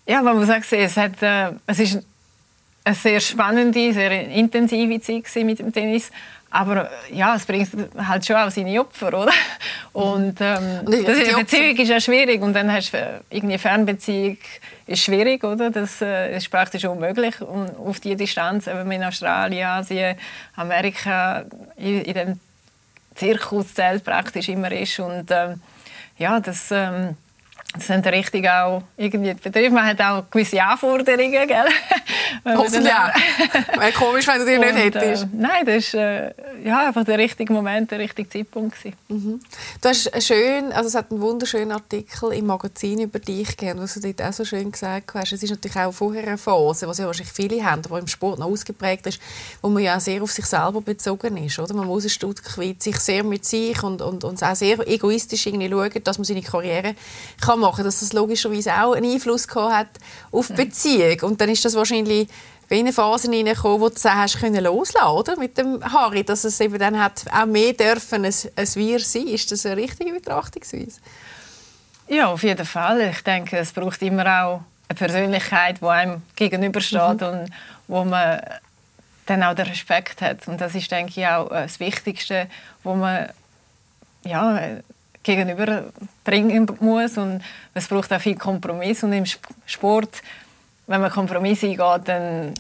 ja, 0.06 0.22
man 0.22 0.38
muss 0.38 0.50
auch 0.50 0.64
sehen, 0.64 0.86
es, 0.86 0.98
hat, 0.98 1.22
äh, 1.22 1.52
es 1.68 1.80
ist 1.80 2.00
eine 2.84 2.96
sehr 2.96 3.20
spannende, 3.20 3.94
sehr 3.94 4.12
intensive 4.30 5.00
Zeit 5.00 5.44
mit 5.44 5.60
dem 5.60 5.72
Tennis. 5.72 6.12
Aber 6.54 6.92
äh, 7.10 7.16
ja, 7.16 7.36
es 7.36 7.46
bringt 7.46 7.70
halt 7.98 8.26
schon 8.26 8.36
auch 8.36 8.52
seine 8.52 8.80
Opfer, 8.80 9.08
oder? 9.08 9.32
Und 9.94 10.42
ähm, 10.42 10.82
das 10.86 11.18
ist, 11.18 11.36
Beziehung 11.36 11.78
ist 11.78 11.90
ja 11.90 12.00
schwierig 12.00 12.42
und 12.42 12.54
dann 12.54 12.72
hast 12.72 12.94
du 12.94 12.98
äh, 12.98 13.20
irgendwie 13.30 13.58
Fernbeziehung 13.58 14.38
ist 14.88 15.04
schwierig, 15.04 15.44
oder? 15.44 15.70
Das 15.70 16.02
äh, 16.02 16.36
ist 16.36 16.50
praktisch 16.50 16.86
unmöglich 16.86 17.42
und 17.42 17.76
auf 17.78 18.00
die 18.00 18.16
Distanz, 18.16 18.68
eben 18.68 18.90
in 18.90 19.04
Australien, 19.04 19.68
Asien, 19.68 20.16
Amerika, 20.56 21.44
in, 21.76 22.02
in 22.04 22.14
dem 22.14 22.40
Zirkuszelt 23.16 24.04
praktisch 24.04 24.48
immer 24.48 24.72
ist 24.72 24.98
und 25.00 25.30
ähm, 25.30 25.62
ja, 26.18 26.40
das 26.40 26.70
ähm, 26.72 27.18
das 27.74 27.88
sind 27.88 28.06
richtig 28.08 28.48
auch 28.50 28.84
irgendwie 28.98 29.34
Betriebe. 29.34 29.74
Man 29.74 29.86
hat 29.86 30.02
auch 30.02 30.30
gewisse 30.30 30.62
Anforderungen, 30.62 31.48
gell? 31.48 31.66
Hoffentlich 32.46 32.94
auch. 32.94 33.78
Wäre 33.80 33.92
komisch, 33.94 34.28
wenn 34.28 34.40
du 34.40 34.46
die 34.46 34.58
nicht 34.58 34.76
hättest. 34.76 35.24
Äh, 35.24 35.28
nein, 35.34 35.66
das 35.66 35.94
war 35.94 36.02
äh, 36.02 36.34
ja, 36.64 36.88
einfach 36.88 37.04
der 37.04 37.18
richtige 37.18 37.54
Moment, 37.54 37.92
der 37.92 38.00
richtige 38.00 38.30
Zeitpunkt. 38.30 38.76
Mhm. 39.08 39.40
Du 39.82 39.90
hast 39.90 40.14
einen 40.14 40.22
schön, 40.22 40.72
also 40.72 40.88
es 40.88 40.96
hat 40.96 41.12
einen 41.12 41.22
wunderschönen 41.22 41.72
Artikel 41.72 42.34
im 42.34 42.46
Magazin 42.46 43.02
über 43.02 43.20
dich 43.20 43.56
gegeben, 43.58 43.80
was 43.82 43.96
du 43.96 44.00
dort 44.00 44.22
auch 44.22 44.34
so 44.34 44.46
schön 44.46 44.72
gesagt 44.72 45.14
hast. 45.14 45.32
Es 45.32 45.44
ist 45.44 45.50
natürlich 45.50 45.78
auch 45.78 45.92
vorher 45.92 46.28
eine 46.28 46.38
Phase, 46.38 46.88
was 46.88 46.98
ja 46.98 47.06
wahrscheinlich 47.06 47.34
viele 47.34 47.64
haben, 47.64 47.82
die 47.82 47.94
im 47.94 48.08
Sport 48.08 48.40
noch 48.40 48.48
ausgeprägt 48.48 49.08
ist, 49.08 49.20
wo 49.62 49.70
man 49.70 49.84
ja 49.84 49.98
auch 49.98 50.02
sehr 50.02 50.22
auf 50.22 50.32
sich 50.32 50.46
selber 50.46 50.82
bezogen 50.82 51.38
ist. 51.38 51.60
Oder? 51.60 51.74
Man 51.74 51.88
muss 51.88 52.04
ein 52.04 52.10
Stück 52.10 52.58
weit 52.58 52.82
sich 52.82 52.98
sehr 52.98 53.24
mit 53.24 53.46
sich 53.46 53.82
und, 53.84 54.02
und, 54.02 54.24
und 54.24 54.44
auch 54.44 54.56
sehr 54.56 54.88
egoistisch 54.88 55.46
irgendwie 55.46 55.70
schauen, 55.70 56.04
dass 56.04 56.18
man 56.18 56.26
seine 56.26 56.42
Karriere 56.42 56.96
kann 57.42 57.60
machen, 57.60 57.84
dass 57.84 58.00
das 58.00 58.14
logischerweise 58.14 58.74
auch 58.74 58.94
einen 58.94 59.12
Einfluss 59.12 59.48
gehabt 59.48 59.74
hat 59.74 59.88
auf 60.32 60.48
die 60.48 60.54
Beziehung. 60.54 61.20
Und 61.22 61.42
dann 61.42 61.50
ist 61.50 61.64
das 61.66 61.76
wahrscheinlich 61.76 62.21
in 62.70 62.80
eine 62.80 62.94
Phase 62.94 63.30
hineingekommen, 63.30 63.82
wo 63.82 63.90
du 63.90 63.96
hast 64.04 64.40
können 64.40 64.64
loslassen, 64.64 65.08
oder? 65.08 65.38
Mit 65.38 65.58
dem 65.58 65.84
Harry, 65.84 66.24
dass 66.24 66.46
es 66.46 66.60
eben 66.62 66.80
dann 66.80 66.98
hat 66.98 67.26
auch 67.32 67.46
mehr 67.46 67.74
dürfen 67.74 68.24
ein, 68.24 68.34
ein 68.56 68.76
Wir 68.76 69.00
sein. 69.00 69.28
Ist 69.28 69.52
das 69.52 69.66
eine 69.66 69.78
richtige 69.78 70.14
Betrachtungsweise? 70.14 71.02
Ja, 72.08 72.28
auf 72.28 72.44
jeden 72.44 72.66
Fall. 72.66 73.02
Ich 73.02 73.22
denke, 73.22 73.58
es 73.58 73.74
braucht 73.74 74.02
immer 74.02 74.44
auch 74.44 74.62
eine 74.88 74.98
Persönlichkeit, 74.98 75.82
die 75.82 75.86
einem 75.86 76.22
gegenübersteht 76.36 77.22
mhm. 77.22 77.28
und 77.28 77.50
wo 77.88 78.06
man 78.06 78.42
dann 79.26 79.44
auch 79.44 79.54
den 79.54 79.68
Respekt 79.68 80.22
hat. 80.22 80.48
Und 80.48 80.62
das 80.62 80.76
ist, 80.76 80.90
denke 80.92 81.20
ich, 81.20 81.28
auch 81.28 81.50
das 81.50 81.80
Wichtigste, 81.80 82.48
wo 82.84 82.96
man 82.96 83.30
ja, 84.24 84.78
gegenüber 85.24 85.86
bringen 86.24 86.68
muss 86.80 87.18
und 87.18 87.42
es 87.74 87.88
braucht 87.88 88.12
auch 88.14 88.22
viel 88.22 88.36
Kompromiss 88.36 89.04
und 89.04 89.14
im 89.14 89.26
Sport, 89.66 90.22
wenn 90.92 91.02
man 91.02 91.12
Kompromisse 91.12 91.68
eingeht, 91.68 92.08
dann 92.08 92.54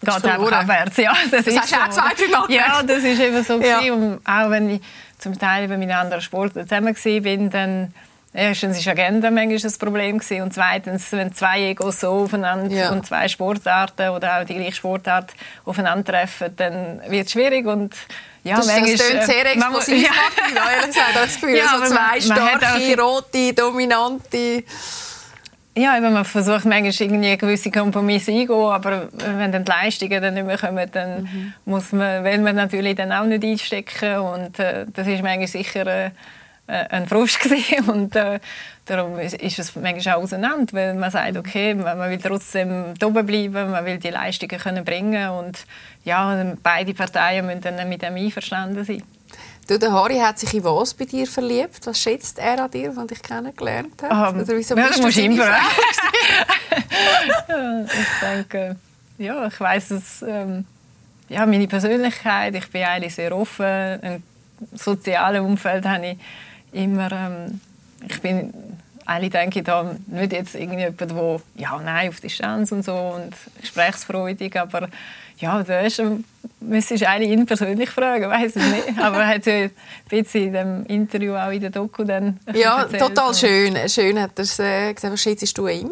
geht 0.00 0.16
es 0.16 0.24
einfach 0.24 0.52
abwärts. 0.52 0.96
Ja, 0.96 1.12
das, 1.30 1.44
das 1.44 1.46
ist 1.46 1.60
hast 1.60 1.70
so. 1.70 1.76
auch 1.76 1.88
zwei, 1.90 2.14
drei 2.14 2.30
Mal 2.30 2.50
Ja, 2.50 2.82
das 2.82 3.02
ist 3.02 3.20
eben 3.20 3.44
so 3.44 3.60
ja. 3.60 3.80
und 3.92 4.20
auch 4.24 4.50
wenn 4.50 4.70
ich 4.70 4.80
zum 5.18 5.38
Teil 5.38 5.68
bei 5.68 5.76
meinen 5.76 5.90
anderen 5.90 6.22
Sportlern 6.22 6.68
zusammen 6.68 6.94
war, 6.94 7.50
dann 7.50 7.94
erstens 8.32 8.84
war 8.84 8.92
Agenda 8.92 9.30
manchmal 9.30 9.72
ein 9.72 9.78
Problem 9.78 10.18
gewesen, 10.18 10.42
und 10.42 10.52
zweitens, 10.52 11.12
wenn 11.12 11.32
zwei 11.32 11.70
Egos 11.70 12.00
so 12.00 12.10
aufeinander 12.10 12.74
ja. 12.74 12.90
und 12.90 13.06
zwei 13.06 13.28
Sportarten 13.28 14.10
oder 14.10 14.40
auch 14.40 14.44
die 14.44 14.54
gleiche 14.54 14.74
Sportart 14.74 15.32
aufeinandertreffen, 15.64 16.54
dann 16.56 17.00
wird 17.08 17.26
es 17.26 17.32
schwierig 17.32 17.66
und 17.66 17.94
ja, 18.42 18.56
das, 18.56 18.66
manchmal, 18.66 18.92
das 18.92 19.06
klingt 19.06 19.22
äh, 19.22 19.26
sehr 19.26 19.52
explosiv, 19.52 20.02
ja. 20.54 20.70
ehrlich 20.70 20.86
gesagt. 20.88 21.10
Das 21.14 21.34
Gefühl, 21.34 21.56
ja, 21.56 21.78
so 21.78 21.84
zwei 21.86 22.20
starke, 22.20 23.00
rote, 23.00 23.54
dominante 23.54 24.64
ja, 25.76 25.96
eben, 25.96 26.12
man 26.12 26.24
versucht 26.24 26.66
manchmal 26.66 26.92
irgendwie 26.92 27.36
gewisse 27.36 27.70
Kompromisse 27.70 28.30
eingehen, 28.30 28.50
aber 28.50 29.08
wenn 29.12 29.50
dann 29.50 29.64
die 29.64 29.70
Leistungen 29.70 30.22
dann 30.22 30.34
nicht 30.34 30.46
mehr 30.46 30.58
kommen, 30.58 30.88
dann 30.92 31.22
mhm. 31.22 31.54
muss 31.64 31.92
man, 31.92 32.22
will 32.24 32.38
man 32.38 32.54
natürlich 32.54 32.94
dann 32.94 33.12
auch 33.12 33.24
nicht 33.24 33.44
einstecken 33.44 34.18
und 34.18 34.58
äh, 34.58 34.86
das 34.92 35.06
ist 35.06 35.22
manchmal 35.22 35.48
sicher 35.48 35.86
äh, 35.86 36.06
äh 36.68 36.86
ein 36.90 37.06
Frust 37.08 37.40
gewesen. 37.40 37.90
und 37.90 38.14
äh, 38.14 38.38
darum 38.84 39.18
ist, 39.18 39.34
es 39.42 39.74
manchmal 39.74 40.14
auch 40.14 40.22
auseinander, 40.22 40.72
weil 40.72 40.94
man 40.94 41.10
sagt, 41.10 41.36
okay, 41.36 41.74
man, 41.74 41.98
man 41.98 42.08
will 42.08 42.18
trotzdem 42.18 42.94
oben 43.02 43.26
bleiben, 43.26 43.72
man 43.72 43.84
will 43.84 43.98
die 43.98 44.10
Leistungen 44.10 44.58
können 44.60 44.84
bringen 44.84 45.30
und 45.30 45.66
ja, 46.04 46.54
beide 46.62 46.94
Parteien 46.94 47.46
müssen 47.46 47.62
dann 47.62 47.88
mit 47.88 48.02
dem 48.02 48.14
einverstanden 48.14 48.84
sein. 48.84 49.02
Du, 49.66 49.78
der 49.78 49.92
Harry 49.92 50.18
hat 50.18 50.38
sich 50.38 50.52
in 50.54 50.64
was 50.64 50.92
bei 50.92 51.06
dir 51.06 51.26
verliebt? 51.26 51.86
Was 51.86 51.98
schätzt 51.98 52.38
er 52.38 52.64
an 52.64 52.70
dir, 52.70 52.94
was 52.94 53.06
dich 53.06 53.22
kennengelernt 53.22 54.02
hat? 54.02 54.10
Um, 54.10 54.36
ähm, 54.36 54.44
Oder 54.44 54.56
wieso 54.56 54.76
ja, 54.76 54.86
bist 54.86 55.02
das 55.02 55.14
du 55.14 55.22
immer. 55.22 55.48
ich 57.86 58.20
denke, 58.20 58.76
ja, 59.18 59.46
ich 59.46 59.60
weiß 59.60 59.90
es. 59.92 60.22
Ähm, 60.22 60.66
ja, 61.28 61.46
meine 61.46 61.66
Persönlichkeit. 61.66 62.54
Ich 62.54 62.70
bin 62.70 62.82
eigentlich 62.82 63.14
sehr 63.14 63.34
offen. 63.34 63.64
Ein 63.64 64.22
soziales 64.74 65.40
Umfeld 65.40 65.86
habe 65.86 66.08
ich 66.08 66.18
immer. 66.72 67.10
Ähm, 67.10 67.60
ich 68.06 68.20
bin 68.20 68.52
eigentlich 69.06 69.32
denke 69.32 69.58
ich 69.58 69.64
da 69.64 69.94
nicht 70.06 70.32
jetzt 70.32 70.54
irgendjemand, 70.54 71.00
der 71.00 71.40
ja 71.56 71.80
nein 71.82 72.08
auf 72.08 72.20
Distanz 72.20 72.72
und 72.72 72.84
so 72.84 72.94
und 72.94 73.34
gesprächsfreudig, 73.60 74.58
aber 74.58 74.88
ja, 75.38 75.62
da 75.62 75.80
ist 75.80 76.00
müsstest 76.60 77.02
du 77.02 77.08
eigentlich 77.08 77.30
ihn 77.30 77.46
persönlich 77.46 77.90
fragen, 77.90 78.30
weiß 78.30 78.56
es 78.56 78.66
nicht. 78.66 78.98
Aber 79.00 79.18
er 79.18 79.28
hat 79.28 79.46
ja 79.46 79.54
ein 79.54 79.70
bisschen 80.08 80.46
in 80.46 80.52
dem 80.52 80.86
Interview 80.86 81.34
auch 81.34 81.50
in 81.50 81.60
der 81.60 81.70
Doku 81.70 82.04
dann 82.04 82.40
Ja, 82.52 82.82
erzählt. 82.82 83.02
total 83.02 83.34
schön. 83.34 83.88
Schön 83.88 84.20
hat 84.20 84.32
er 84.36 84.42
es 84.42 84.58
äh, 84.58 84.92
gesagt. 84.92 85.12
Was 85.12 85.22
schätzt 85.22 85.56
du 85.58 85.68
ihm? 85.68 85.90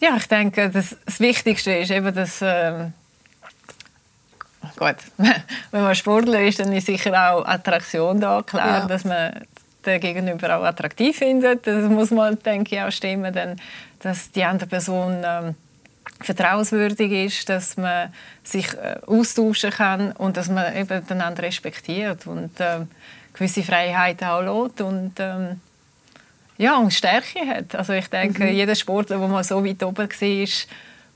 Ja, 0.00 0.16
ich 0.16 0.26
denke, 0.26 0.68
das, 0.68 0.96
das 1.04 1.20
Wichtigste 1.20 1.72
ist 1.72 1.90
eben, 1.90 2.12
dass 2.14 2.40
ähm, 2.42 2.92
gut, 4.76 4.96
wenn 5.70 5.82
man 5.82 5.94
Sportler 5.94 6.42
ist, 6.42 6.58
dann 6.58 6.72
ist 6.72 6.86
sicher 6.86 7.32
auch 7.32 7.44
Attraktion 7.46 8.20
da, 8.20 8.42
klar, 8.42 8.80
ja. 8.80 8.86
dass 8.86 9.04
man 9.04 9.44
den 9.86 10.00
Gegenüber 10.00 10.58
auch 10.58 10.64
attraktiv 10.64 11.16
findet. 11.18 11.66
Das 11.66 11.88
muss 11.88 12.10
man, 12.10 12.38
denke 12.40 12.76
ich, 12.76 12.82
auch 12.82 12.90
stimmen, 12.90 13.32
denn 13.32 13.56
dass 14.00 14.30
die 14.32 14.42
andere 14.44 14.68
Person 14.68 15.22
ähm, 15.24 15.54
vertrauenswürdig 16.20 17.12
ist, 17.12 17.48
dass 17.48 17.76
man 17.76 18.12
sich 18.44 18.72
äh, 18.74 18.96
austauschen 19.06 19.70
kann 19.70 20.12
und 20.12 20.36
dass 20.36 20.48
man 20.48 20.74
eben 20.76 21.06
den 21.06 21.20
anderen 21.20 21.46
respektiert 21.46 22.26
und 22.26 22.58
äh, 22.60 22.80
gewisse 23.32 23.62
Freiheit 23.62 24.22
auch 24.22 24.40
lässt 24.40 24.80
und 24.80 25.12
ähm, 25.18 25.60
ja, 26.58 26.76
und 26.76 26.92
Stärke 26.92 27.40
hat. 27.46 27.74
Also 27.74 27.92
ich 27.94 28.08
denke, 28.08 28.44
mhm. 28.44 28.52
jeder 28.52 28.74
Sportler, 28.74 29.18
der 29.18 29.28
mal 29.28 29.42
so 29.42 29.64
weit 29.64 29.82
oben 29.82 30.08
war, 30.08 30.48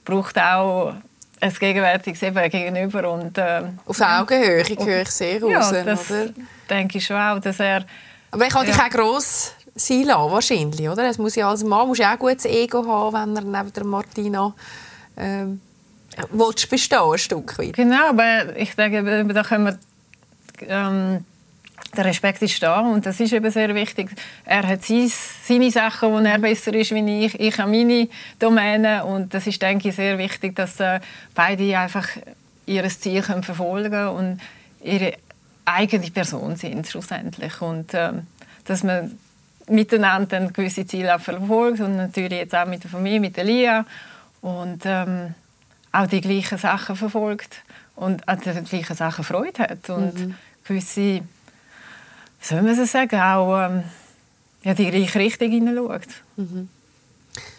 braucht 0.04 0.38
auch 0.38 0.94
ein 1.40 1.52
gegenwärtiges 1.52 2.22
eben 2.22 2.50
Gegenüber. 2.50 3.10
Und, 3.10 3.38
äh, 3.38 3.62
Auf 3.84 4.00
Augenhöhe 4.00 4.64
höre 4.66 5.02
ich 5.02 5.10
sehr 5.10 5.40
raus, 5.40 5.70
ja, 5.72 5.84
das 5.84 6.10
oder? 6.10 6.30
denke 6.68 6.98
ich 6.98 7.06
schon 7.06 7.16
auch, 7.16 7.38
dass 7.38 7.60
er... 7.60 7.84
Aber 8.30 8.44
er 8.44 8.50
kann 8.50 8.66
ja. 8.66 8.72
dich 8.72 8.82
auch 8.82 8.90
gross 8.90 9.52
sein 9.76 10.04
lassen, 10.04 10.32
wahrscheinlich, 10.32 10.88
oder? 10.88 11.08
Es 11.08 11.18
muss 11.18 11.36
ja 11.36 11.50
als 11.50 11.62
Mann 11.64 11.88
muss 11.88 11.98
ja 11.98 12.14
auch 12.14 12.18
gutes 12.18 12.46
Ego 12.46 12.86
haben, 12.86 13.36
wenn 13.36 13.36
er 13.36 13.62
neben 13.62 13.72
der 13.72 13.84
Martina 13.84 14.54
ähm, 15.16 15.60
bestehen, 16.70 16.98
ein 17.00 17.18
Stück 17.18 17.58
weit. 17.58 17.74
Genau, 17.74 18.08
aber 18.08 18.56
ich 18.56 18.74
denke, 18.74 19.24
da 19.32 19.42
können 19.42 19.64
wir... 19.66 19.78
Ähm, 20.68 21.24
der 21.96 22.04
Respekt 22.04 22.42
ist 22.42 22.62
da 22.62 22.80
und 22.80 23.06
das 23.06 23.20
ist 23.20 23.32
eben 23.32 23.50
sehr 23.50 23.74
wichtig. 23.74 24.10
Er 24.44 24.66
hat 24.66 24.84
seine 24.84 25.70
Sachen, 25.70 26.12
wo 26.12 26.18
er 26.18 26.38
besser 26.38 26.74
ist 26.74 26.94
wie 26.94 27.24
ich. 27.24 27.38
Ich 27.40 27.58
habe 27.58 27.70
meine 27.70 28.08
Domäne 28.38 29.04
und 29.04 29.32
das 29.32 29.46
ist, 29.46 29.62
denke 29.62 29.88
ich, 29.88 29.96
sehr 29.96 30.18
wichtig, 30.18 30.54
dass 30.56 30.78
äh, 30.80 31.00
beide 31.34 31.78
einfach 31.78 32.08
ihr 32.66 32.88
Ziel 32.88 33.22
können 33.22 33.42
verfolgen 33.42 34.08
und 34.08 34.40
ihre 34.82 35.14
eigene 35.64 36.10
Person 36.10 36.56
sind 36.56 36.86
schlussendlich 36.86 37.60
und 37.60 37.94
äh, 37.94 38.12
dass 38.64 38.82
man 38.82 39.18
miteinander 39.68 40.50
gewisse 40.52 40.86
Ziele 40.86 41.14
auch 41.14 41.20
verfolgt 41.20 41.80
und 41.80 41.96
natürlich 41.96 42.38
jetzt 42.38 42.54
auch 42.54 42.66
mit 42.66 42.84
der 42.84 42.90
Familie, 42.90 43.20
mit 43.20 43.36
der 43.36 43.44
Lia 43.44 43.84
und 44.40 44.82
ähm, 44.84 45.34
auch 45.92 46.06
die 46.06 46.20
gleichen 46.20 46.58
Sachen 46.58 46.96
verfolgt 46.96 47.62
und 47.96 48.28
an 48.28 48.40
die 48.40 48.50
gleichen 48.50 48.96
Sachen 48.96 49.24
Freude 49.24 49.62
hat 49.62 49.90
und 49.90 50.14
mhm. 50.14 50.34
gewisse, 50.64 51.00
wie 51.00 51.22
soll 52.40 52.62
man 52.62 52.78
es 52.78 52.92
sagen, 52.92 53.20
auch 53.20 53.66
ähm, 53.66 53.82
ja, 54.62 54.74
die 54.74 54.90
gleiche 54.90 55.18
Richtung 55.18 55.50
hineinschaut. 55.50 56.08
Mhm. 56.36 56.68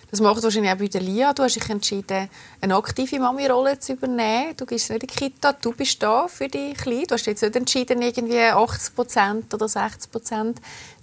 Das 0.10 0.22
macht 0.22 0.42
wahrscheinlich 0.42 0.72
auch 0.72 0.78
bei 0.78 0.88
der 0.88 1.02
Lia. 1.02 1.34
Du 1.34 1.44
hast 1.44 1.56
dich 1.56 1.70
entschieden, 1.70 2.30
eine 2.62 2.76
aktive 2.76 3.20
Mami-Rolle 3.20 3.78
zu 3.78 3.94
übernehmen. 3.94 4.56
Du 4.56 4.66
gehst 4.66 4.90
nicht 4.90 5.04
in 5.04 5.08
die 5.08 5.14
Kita, 5.14 5.52
du 5.52 5.74
bist 5.74 6.02
da 6.02 6.28
für 6.28 6.48
die 6.48 6.74
Kleine. 6.74 7.08
Du 7.08 7.16
hast 7.16 7.26
jetzt 7.26 7.42
nicht 7.42 7.56
entschieden, 7.56 8.02
irgendwie 8.02 8.40
80% 8.40 9.54
oder 9.54 9.66
60% 9.66 10.56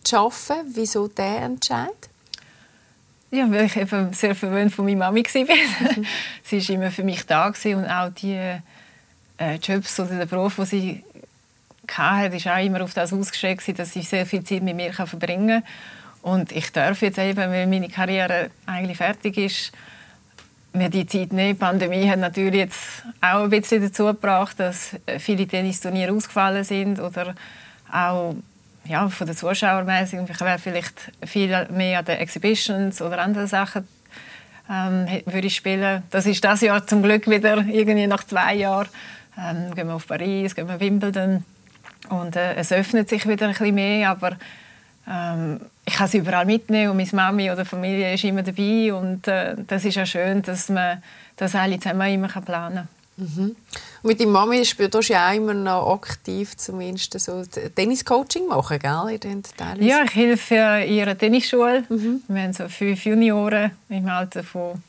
zu 0.03 0.17
arbeiten. 0.17 0.71
Wieso 0.75 1.09
dieser 1.09 1.43
Entscheid? 1.43 1.91
Ja, 3.31 3.51
weil 3.51 3.65
ich 3.65 3.77
eben 3.77 4.13
sehr 4.13 4.35
verwöhnt 4.35 4.73
von 4.73 4.87
meiner 4.87 5.11
Mami 5.11 5.25
war. 5.25 5.97
Mhm. 5.97 6.07
sie 6.45 6.69
war 6.69 6.75
immer 6.75 6.91
für 6.91 7.03
mich 7.03 7.27
da 7.27 7.49
und 7.49 7.87
auch 7.87 8.11
die 8.11 8.41
äh, 9.39 9.57
Jobs 9.57 10.01
oder 10.01 10.19
der 10.19 10.27
Beruf, 10.27 10.57
den 10.57 10.67
sie 10.67 11.05
hatte, 11.93 12.45
war 12.45 12.57
auch 12.57 12.65
immer 12.65 12.83
auf 12.83 12.95
das 12.95 13.13
ausgeschickt, 13.13 13.79
dass 13.79 13.93
sie 13.93 14.03
sehr 14.03 14.25
viel 14.25 14.45
Zeit 14.45 14.63
mit 14.63 14.77
mir 14.77 14.93
verbringen 14.93 15.63
kann. 15.63 15.71
Und 16.25 16.53
ich 16.53 16.73
darf 16.73 17.03
jetzt 17.03 17.19
eben, 17.19 17.37
weil 17.37 17.67
meine 17.67 17.91
Karriere 17.91 18.49
eigentlich 18.65 18.97
fertig 18.97 19.37
ist, 19.37 19.73
mir 20.73 20.89
die 20.89 21.05
Zeit 21.07 21.35
nehmen. 21.35 21.51
Die 21.51 21.61
Pandemie 21.61 22.09
hat 22.09 22.19
natürlich 22.19 22.61
jetzt 22.61 23.03
auch 23.21 23.45
ein 23.45 23.51
bisschen 23.51 23.83
dazu 23.83 24.07
gebracht, 24.07 24.59
dass 24.59 24.97
viele 25.19 25.47
Tennisturniere 25.47 26.15
ausgefallen 26.15 26.65
sind 26.65 26.99
oder 26.99 27.35
auch 27.93 28.37
ja, 28.87 29.07
von 29.11 29.27
den 29.27 29.37
Zuschauern 29.37 29.85
mäßig. 29.85 30.19
Ich 30.27 30.41
wäre 30.41 30.59
vielleicht 30.59 31.13
viel 31.27 31.69
mehr 31.69 31.99
an 31.99 32.07
den 32.07 32.17
Exhibitions 32.17 33.03
oder 33.03 33.19
anderen 33.21 33.47
Sachen 33.47 33.87
ähm, 34.71 35.07
würde 35.27 35.49
ich 35.49 35.57
spielen. 35.57 36.05
Das 36.11 36.25
ist 36.25 36.43
das 36.43 36.63
Jahr 36.63 36.87
zum 36.87 37.03
Glück 37.03 37.29
wieder 37.29 37.59
irgendwie 37.67 38.07
nach 38.07 38.25
zwei 38.25 38.55
Jahren. 38.55 38.89
Ähm, 39.39 39.75
gehen 39.75 39.89
wir 39.89 39.95
auf 39.97 40.07
Paris, 40.07 40.55
gehen 40.55 40.69
wir 40.69 40.81
Wimbledon 40.81 41.45
und 42.09 42.35
äh, 42.35 42.55
es 42.55 42.73
öffnet 42.73 43.11
sich 43.11 43.29
wieder 43.29 43.45
ein 43.45 43.53
bisschen 43.53 43.75
mehr, 43.75 44.09
aber 44.09 44.39
ähm, 45.09 45.61
ich 45.85 45.95
kann 45.95 46.09
sie 46.09 46.19
überall 46.19 46.47
mitnehmen 46.47 46.91
und 46.91 46.97
meine 46.97 47.11
Mami 47.13 47.51
oder 47.51 47.65
Familie 47.65 48.15
ist 48.15 48.25
immer 48.25 48.43
dabei 48.43 48.93
und 48.93 49.29
äh, 49.29 49.55
das 49.67 49.85
ist 49.85 49.97
ja 49.97 50.07
schön, 50.07 50.43
dass 50.43 50.69
man 50.69 51.03
das 51.37 51.55
alle 51.55 51.79
zusammen 51.79 52.13
immer 52.13 52.29
planen 52.29 52.75
kann. 52.77 52.89
Mhm. 53.17 53.55
mit 54.03 54.19
deiner 54.19 54.31
Mami 54.33 54.65
spielt 54.65 54.93
du 54.93 54.99
ja 54.99 55.31
auch 55.31 55.35
immer 55.35 55.55
noch 55.55 55.95
aktiv 55.95 56.57
zumindest 56.57 57.19
so 57.21 57.45
Tenniscoaching 57.77 58.49
machen, 58.49 58.79
gell? 58.81 59.21
Ja, 59.79 60.03
ich 60.03 60.15
helfe 60.17 60.85
ihrer 60.85 61.17
Tennisschule. 61.17 61.85
Mhm. 61.89 62.23
Wir 62.27 62.43
haben 62.43 62.53
so 62.53 62.69
fünf 62.69 63.05
Junioren 63.05 63.71
im 63.89 64.09
Alter 64.09 64.43
von 64.43 64.83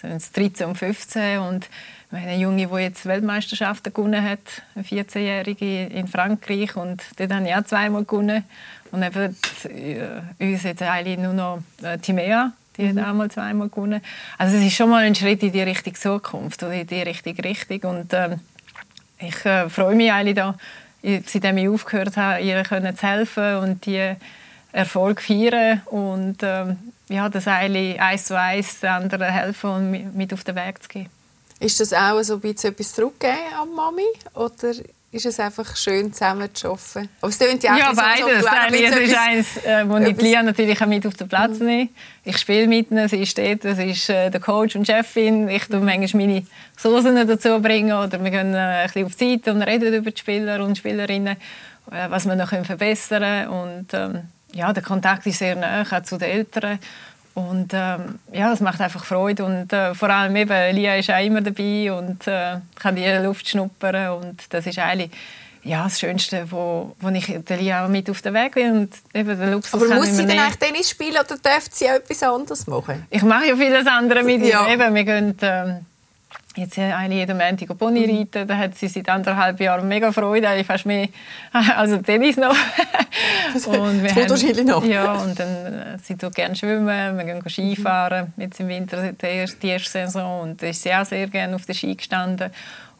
13 0.00 0.66
und 0.66 0.76
15 0.76 1.38
und 1.40 1.68
eine 2.12 2.36
Junge, 2.36 2.66
die 2.66 2.74
jetzt 2.76 3.06
Weltmeisterschaften 3.06 3.92
gewonnen 3.92 4.22
hat, 4.22 4.62
eine 4.74 4.84
14-Jährige 4.84 5.86
in 5.86 6.06
Frankreich 6.08 6.76
und 6.76 7.02
dort 7.16 7.32
habe 7.32 7.48
ich 7.48 7.54
auch 7.54 7.64
zweimal 7.64 8.04
gewonnen. 8.04 8.44
Und 8.90 9.02
eben 9.02 9.34
äh, 9.64 10.52
uns 10.52 10.62
jetzt 10.64 10.82
eigentlich 10.82 11.18
nur 11.18 11.32
noch 11.32 11.62
äh, 11.82 11.96
Timea, 11.96 12.52
die 12.76 12.92
mhm. 12.92 13.00
hat 13.00 13.08
auch 13.08 13.14
mal 13.14 13.30
zweimal 13.30 13.68
gewonnen. 13.70 14.02
Also 14.36 14.58
es 14.58 14.64
ist 14.64 14.74
schon 14.74 14.90
mal 14.90 15.04
ein 15.04 15.14
Schritt 15.14 15.42
in 15.42 15.52
die 15.52 15.62
richtige 15.62 15.98
Zukunft 15.98 16.62
oder 16.62 16.74
in 16.74 16.86
die 16.86 17.00
richtige 17.00 17.42
Richtung. 17.42 17.80
Und 17.90 18.12
äh, 18.12 18.36
ich 19.18 19.44
äh, 19.46 19.70
freue 19.70 19.94
mich 19.94 20.12
eigentlich 20.12 20.36
da, 20.36 20.56
seitdem 21.02 21.56
ich 21.56 21.68
aufgehört 21.68 22.16
habe, 22.18 22.42
ihr 22.42 22.62
können 22.64 22.94
zu 22.94 23.06
helfen 23.06 23.56
und 23.56 23.86
die 23.86 24.14
Erfolg 24.72 25.22
feiern 25.22 25.82
und 25.86 26.38
ähm, 26.42 26.76
ja, 27.08 27.28
das 27.28 27.46
eigentlich 27.46 28.00
eins 28.00 28.24
zu 28.24 28.38
eins 28.38 28.80
den 28.80 28.90
anderen 28.90 29.30
helfen 29.30 29.70
und 29.70 30.16
mit 30.16 30.32
auf 30.32 30.44
den 30.44 30.56
Weg 30.56 30.82
zu 30.82 30.88
gehen. 30.88 31.21
Ist 31.62 31.80
das 31.80 31.92
auch 31.92 32.20
so 32.22 32.34
ein 32.34 32.40
bisschen 32.40 32.72
etwas 32.72 32.92
zurückgeben 32.92 33.38
an 33.60 33.74
Mami 33.74 34.02
oder 34.34 34.74
ist 35.12 35.26
es 35.26 35.38
einfach 35.38 35.76
schön 35.76 36.10
zusammen 36.12 36.52
zu 36.54 36.68
arbeiten. 36.68 37.08
Aber 37.20 37.28
es 37.28 37.38
klingt 37.38 37.62
ja, 37.62 37.76
ja 37.76 37.92
beides. 37.92 38.42
So, 38.42 38.48
es 38.74 39.08
ist 39.10 39.16
eins, 39.16 39.56
äh, 39.58 39.86
wo 39.86 39.98
ich 39.98 40.16
Lia 40.16 40.42
natürlich 40.42 40.80
mit 40.86 41.06
auf 41.06 41.14
den 41.14 41.28
Platz 41.28 41.58
mhm. 41.58 41.66
nehme. 41.66 41.88
Ich 42.24 42.38
spiele 42.38 42.66
mit 42.66 42.90
ihnen, 42.90 43.06
sie 43.08 43.26
steht, 43.26 43.64
das 43.64 43.78
ist 43.78 44.08
äh, 44.08 44.30
der 44.30 44.40
Coach 44.40 44.74
und 44.74 44.86
Chefin. 44.86 45.50
Ich 45.50 45.66
tue 45.66 45.80
manchmal 45.80 46.26
meine 46.26 46.46
Soßen 46.78 47.14
dazu 47.28 47.60
bringen 47.60 47.92
oder 47.92 48.24
wir 48.24 48.30
gehen 48.30 48.54
äh, 48.54 48.58
ein 48.58 48.86
bisschen 48.86 49.06
auf 49.06 49.14
die 49.16 49.32
Seite 49.32 49.52
und 49.52 49.62
reden 49.62 49.92
über 49.92 50.10
die 50.10 50.18
Spieler 50.18 50.64
und 50.64 50.78
Spielerinnen, 50.78 51.36
äh, 51.36 52.08
was 52.08 52.24
wir 52.24 52.34
noch 52.34 52.48
verbessern 52.48 53.22
können. 53.22 53.48
Und 53.48 53.86
ähm, 53.92 54.22
ja, 54.54 54.72
der 54.72 54.82
Kontakt 54.82 55.26
ist 55.26 55.40
sehr 55.40 55.56
nah 55.56 55.82
auch 55.82 56.02
zu 56.04 56.16
den 56.16 56.30
Eltern. 56.30 56.78
Und 57.34 57.72
ähm, 57.72 58.18
ja, 58.32 58.52
es 58.52 58.60
macht 58.60 58.80
einfach 58.80 59.04
Freude. 59.04 59.44
Und 59.44 59.72
äh, 59.72 59.94
vor 59.94 60.10
allem 60.10 60.36
eben, 60.36 60.76
Lia 60.76 60.96
ist 60.96 61.10
auch 61.10 61.24
immer 61.24 61.40
dabei 61.40 61.92
und 61.92 62.26
äh, 62.26 62.56
kann 62.78 62.96
die 62.96 63.08
Luft 63.24 63.48
schnuppern. 63.48 64.22
Und 64.22 64.42
das 64.50 64.66
ist 64.66 64.78
eigentlich 64.78 65.10
ja, 65.64 65.84
das 65.84 66.00
Schönste, 66.00 66.50
wo, 66.50 66.94
wo 67.00 67.08
ich 67.10 67.26
der 67.48 67.56
Lia 67.56 67.86
mit 67.88 68.10
auf 68.10 68.20
den 68.20 68.34
Weg 68.34 68.56
will. 68.56 68.72
Und 68.72 68.90
eben 69.14 69.38
den 69.38 69.52
Luxus 69.52 69.74
Aber 69.74 69.94
muss 69.94 70.08
sie 70.08 70.26
dann 70.26 70.38
eigentlich 70.38 70.56
Tennis 70.56 70.90
spielen 70.90 71.16
oder 71.18 71.38
darf 71.40 71.68
sie 71.70 71.88
auch 71.88 71.94
etwas 71.94 72.22
anderes 72.22 72.66
machen? 72.66 73.06
Ich 73.10 73.22
mache 73.22 73.48
ja 73.48 73.56
vieles 73.56 73.86
andere 73.86 74.22
mit 74.24 74.42
ihr. 74.42 74.58
Eben, 74.68 74.94
wir 74.94 75.04
gehen, 75.04 75.36
ähm, 75.40 75.86
Jetzt 76.54 76.78
eine 76.78 77.14
jeden 77.14 77.38
Montag 77.38 77.78
Pony 77.78 78.06
mhm. 78.06 78.16
reiten, 78.18 78.46
da 78.46 78.56
hat 78.58 78.74
sie 78.74 78.88
seit 78.88 79.08
anderthalb 79.08 79.58
Jahren 79.58 79.88
mega 79.88 80.12
Freude, 80.12 80.48
eigentlich 80.48 80.66
fast 80.66 80.84
mehr 80.84 81.08
als 81.52 82.02
Tennis 82.02 82.36
noch. 82.36 82.54
und 83.66 84.02
wir 84.02 84.14
haben, 84.14 84.66
noch. 84.66 84.84
Ja, 84.84 85.14
und 85.14 85.38
dann, 85.38 85.48
äh, 85.48 85.98
sie 86.02 86.14
tut 86.16 86.34
gerne 86.34 86.54
schwimmen, 86.54 87.16
wir 87.16 87.24
gehen 87.24 87.42
Skifahren, 87.48 88.34
jetzt 88.36 88.60
im 88.60 88.68
Winter 88.68 89.12
die 89.12 89.26
erste, 89.26 89.58
die 89.60 89.68
erste 89.68 89.90
Saison 89.90 90.42
und 90.42 90.62
da 90.62 90.66
ist 90.66 90.82
sie 90.82 90.92
auch 90.92 91.06
sehr 91.06 91.26
gerne 91.28 91.54
auf 91.54 91.64
der 91.64 91.74
Ski 91.74 91.94
gestanden. 91.94 92.50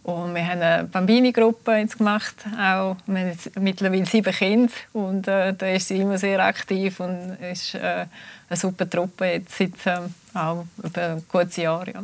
Und 0.03 0.35
wir 0.35 0.45
haben 0.45 0.61
eine 0.61 0.85
Bambini-Gruppe 0.85 1.77
jetzt 1.77 1.99
gemacht, 1.99 2.35
auch. 2.55 2.97
Wir 3.07 3.21
haben 3.21 3.29
jetzt 3.29 3.57
mittlerweile 3.61 4.05
sieben 4.05 4.33
Kinder 4.33 4.73
und 4.95 5.29
äh, 5.29 5.55
da 5.55 5.67
ist 5.67 5.89
sie 5.89 5.99
immer 5.99 6.19
sehr 6.19 6.41
aktiv 6.41 6.99
und 6.99 7.37
ist 7.41 7.75
äh, 7.77 8.07
eine 8.49 8.57
super 8.57 8.89
Truppe 8.89 9.27
jetzt 9.27 9.57
seit 9.57 9.75
ähm, 9.87 10.13
auch 10.35 10.65
über 10.83 11.03
ein 11.03 11.23
gutes 11.29 11.57
Jahr. 11.57 11.87
Ja. 11.87 12.03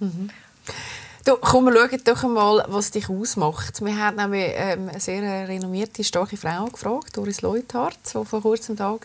Mhm. 0.00 0.28
Du, 1.22 1.36
komm, 1.36 1.66
wir 1.66 1.74
schauen 1.74 2.00
doch 2.02 2.24
einmal, 2.24 2.64
was 2.68 2.92
dich 2.92 3.10
ausmacht. 3.10 3.84
Wir 3.84 3.94
haben 3.98 4.16
nämlich 4.16 4.52
ähm, 4.54 4.88
eine 4.88 5.00
sehr 5.00 5.48
renommierte, 5.48 6.02
starke 6.02 6.38
Frau 6.38 6.64
gefragt, 6.64 7.14
Doris 7.14 7.42
Leuthardt, 7.42 7.98
die 8.06 8.24
vor 8.24 8.40
kurzem 8.40 8.74
da 8.74 8.92
war, 8.92 8.98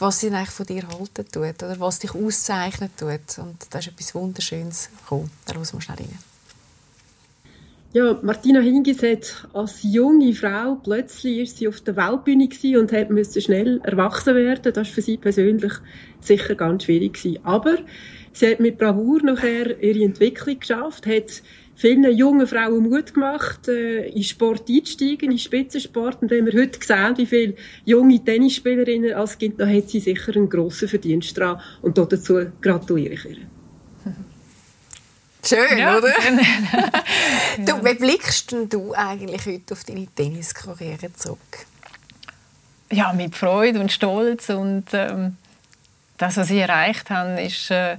was 0.00 0.20
sie 0.20 0.30
eigentlich 0.30 0.50
von 0.50 0.66
dir 0.66 0.82
halten 0.88 1.24
tut 1.30 1.62
oder 1.62 1.78
was 1.78 2.00
dich 2.00 2.16
auszeichnet 2.16 2.90
tut. 2.98 3.38
Und 3.38 3.58
da 3.70 3.78
ist 3.78 3.86
etwas 3.86 4.12
Wunderschönes 4.16 4.90
gekommen. 5.02 5.30
Da 5.46 5.54
hören 5.54 5.68
wir 5.72 5.80
schnell 5.80 5.98
rein. 5.98 6.18
Ja, 7.92 8.18
Martina 8.20 8.58
Hingis 8.58 9.00
hat 9.04 9.46
als 9.52 9.84
junge 9.84 10.34
Frau 10.34 10.80
plötzlich 10.82 11.38
ist 11.38 11.58
sie 11.58 11.68
auf 11.68 11.80
der 11.82 11.94
Weltbühne 11.94 12.48
und 12.80 12.90
hat 12.90 13.06
schnell 13.40 13.80
erwachsen 13.84 14.34
werden. 14.34 14.64
Das 14.64 14.76
war 14.76 14.84
für 14.84 15.00
sie 15.00 15.16
persönlich 15.16 15.74
sicher 16.20 16.56
ganz 16.56 16.82
schwierig. 16.82 17.38
Aber 17.44 17.76
sie 18.34 18.50
hat 18.50 18.60
mit 18.60 18.78
Bravour 18.78 19.22
nachher 19.22 19.82
ihre 19.82 20.04
Entwicklung 20.04 20.60
geschafft, 20.60 21.06
hat 21.06 21.42
vielen 21.76 22.16
jungen 22.16 22.46
Frauen 22.46 22.88
Mut 22.88 23.14
gemacht, 23.14 23.68
äh, 23.68 24.08
in 24.08 24.22
Sport 24.22 24.68
einzusteigen, 24.68 25.32
in 25.32 25.38
Spitzensport. 25.38 26.22
Und 26.22 26.30
wenn 26.30 26.46
wir 26.46 26.60
heute 26.60 26.78
sehen, 26.84 27.16
wie 27.16 27.26
viele 27.26 27.54
junge 27.84 28.22
Tennisspielerinnen 28.22 29.14
als 29.14 29.38
Kind, 29.38 29.58
da 29.58 29.66
hat 29.66 29.88
sie 29.88 30.00
sicher 30.00 30.34
einen 30.36 30.48
grossen 30.48 30.88
Verdienst 30.88 31.36
dran. 31.36 31.60
Und 31.82 31.98
dazu 31.98 32.46
gratuliere 32.60 33.14
ich 33.14 33.24
ihr. 33.24 33.36
Schön, 35.46 35.78
ja. 35.78 35.98
oder? 35.98 36.08
du, 37.58 37.84
wie 37.84 37.94
blickst 37.94 38.52
du 38.70 38.94
eigentlich 38.94 39.44
heute 39.44 39.74
auf 39.74 39.84
deine 39.84 40.06
Tenniskarriere 40.06 41.12
zurück? 41.12 41.66
Ja, 42.90 43.12
mit 43.12 43.34
Freude 43.34 43.80
und 43.80 43.92
Stolz 43.92 44.48
und 44.48 44.84
ähm, 44.92 45.36
das, 46.16 46.38
was 46.38 46.50
ich 46.50 46.58
erreicht 46.58 47.10
habe, 47.10 47.42
ist 47.42 47.70
äh, 47.70 47.96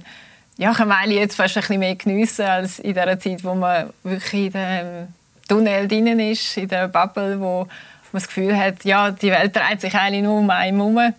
ja, 0.58 0.72
kann 0.72 0.88
man 0.88 1.10
jetzt 1.10 1.36
fast 1.36 1.56
ein 1.56 1.60
bisschen 1.60 1.80
mehr 1.80 1.96
geniessen 1.96 2.46
als 2.46 2.78
in 2.78 2.94
der 2.94 3.18
Zeit, 3.18 3.44
wo 3.44 3.54
man 3.54 3.90
wirklich 4.02 4.46
in 4.46 4.52
dem 4.52 5.08
Tunnel 5.48 5.86
drin 5.86 6.18
ist, 6.18 6.56
in 6.56 6.68
der 6.68 6.88
Bubble, 6.88 7.38
wo 7.40 7.60
man 7.60 7.68
das 8.12 8.26
Gefühl 8.26 8.56
hat, 8.56 8.84
ja, 8.84 9.10
die 9.10 9.30
Welt 9.30 9.54
dreht 9.54 9.80
sich 9.80 9.94
eigentlich 9.94 10.22
nur 10.22 10.38
um 10.38 10.48
einen 10.50 10.76
herum. 10.76 11.14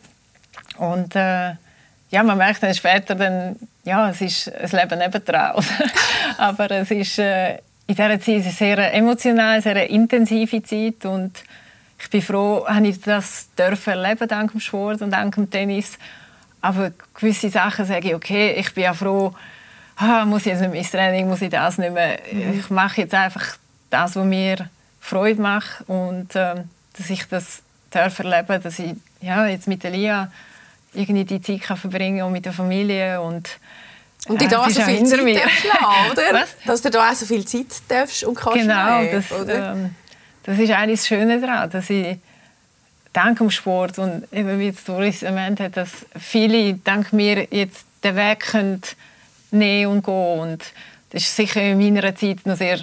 Und 0.77 1.15
äh, 1.15 1.53
ja, 2.09 2.23
man 2.23 2.37
merkt 2.37 2.63
dann 2.63 2.73
später, 2.73 3.15
dann, 3.15 3.57
ja, 3.83 4.09
es 4.09 4.21
ist 4.21 4.51
ein 4.51 4.69
Leben 4.71 4.99
nebendran. 4.99 5.63
Aber 6.37 6.71
es 6.71 6.91
ist 6.91 7.19
äh, 7.19 7.57
in 7.87 7.95
dieser 7.95 8.19
Zeit 8.19 8.41
eine 8.43 8.51
sehr 8.51 8.93
emotional, 8.93 9.61
sehr 9.61 9.89
intensive 9.89 10.61
Zeit 10.63 11.05
und 11.05 11.43
ich 11.99 12.09
bin 12.09 12.21
froh, 12.21 12.65
dass 12.67 12.83
ich 12.83 13.01
das 13.01 13.87
erleben 13.87 14.27
dank 14.27 14.51
dem 14.51 14.59
Sport 14.59 15.01
und 15.01 15.11
dank 15.11 15.33
dem 15.35 15.49
Tennis. 15.49 15.97
Aber 16.61 16.91
gewisse 17.13 17.49
Sachen 17.49 17.85
sage 17.85 18.09
ich, 18.09 18.15
okay, 18.15 18.53
ich 18.57 18.73
bin 18.73 18.85
ja 18.85 18.93
froh, 18.93 19.33
ah, 19.97 20.25
muss 20.25 20.41
ich 20.41 20.47
jetzt 20.47 20.61
nicht 20.61 20.71
mehr 20.71 20.79
ins 20.79 20.91
Training, 20.91 21.27
muss 21.27 21.41
ich 21.41 21.49
das 21.49 21.77
nicht 21.77 21.93
mehr. 21.93 22.19
Mhm. 22.31 22.59
Ich 22.59 22.69
mache 22.69 23.01
jetzt 23.01 23.13
einfach 23.13 23.57
das, 23.89 24.15
was 24.15 24.25
mir 24.25 24.69
Freude 24.99 25.41
macht 25.41 25.87
und 25.87 26.35
äh, 26.35 26.55
dass 26.97 27.09
ich 27.09 27.27
das 27.27 27.61
darf 27.91 28.19
erleben, 28.19 28.61
dass 28.61 28.79
ich 28.79 28.95
ja, 29.21 29.47
jetzt 29.47 29.67
mit 29.67 29.83
Elia 29.85 30.31
irgendwie 30.93 31.25
die 31.25 31.41
Zeit 31.41 31.61
kann 31.61 31.77
verbringen 31.77 32.23
und 32.23 32.31
mit 32.31 32.45
der 32.45 32.53
Familie 32.53 33.21
und 33.21 33.49
und 34.27 34.41
die 34.41 34.47
da 34.47 34.69
so 34.69 34.81
viel 34.81 35.05
Zeit 35.05 35.23
mir. 35.23 35.35
Lassen, 35.35 36.11
oder? 36.11 36.23
Was? 36.33 36.49
Dass 36.65 36.81
du 36.81 36.89
da 36.89 37.09
auch 37.09 37.13
so 37.13 37.25
viel 37.25 37.45
Zeit 37.45 37.67
darfst 37.87 38.23
und 38.23 38.35
kannst 38.35 38.59
Genau, 38.59 39.01
nehmen, 39.01 39.23
das, 39.29 39.47
ähm, 39.47 39.95
das 40.43 40.59
ist 40.59 40.71
eigentlich 40.71 40.99
das 40.99 41.07
Schöne 41.07 41.39
daran, 41.39 41.69
dass 41.69 41.89
ich 41.89 42.17
dank 43.17 43.39
dem 43.39 43.49
Sport 43.49 43.97
und 43.97 44.31
eben 44.31 44.59
wie 44.59 44.71
Doris 44.85 45.23
erwähnt 45.23 45.59
hat, 45.59 45.75
dass 45.75 46.05
viele 46.15 46.75
dank 46.75 47.13
mir 47.13 47.47
jetzt 47.49 47.85
den 48.03 48.15
Weg 48.15 48.41
können 48.41 48.81
nehmen 49.49 49.91
und 49.91 50.05
gehen 50.05 50.39
und 50.39 50.59
das 51.09 51.23
ist 51.23 51.35
sicher 51.35 51.61
in 51.63 51.79
meiner 51.79 52.15
Zeit 52.15 52.45
noch 52.45 52.57
sehr 52.57 52.79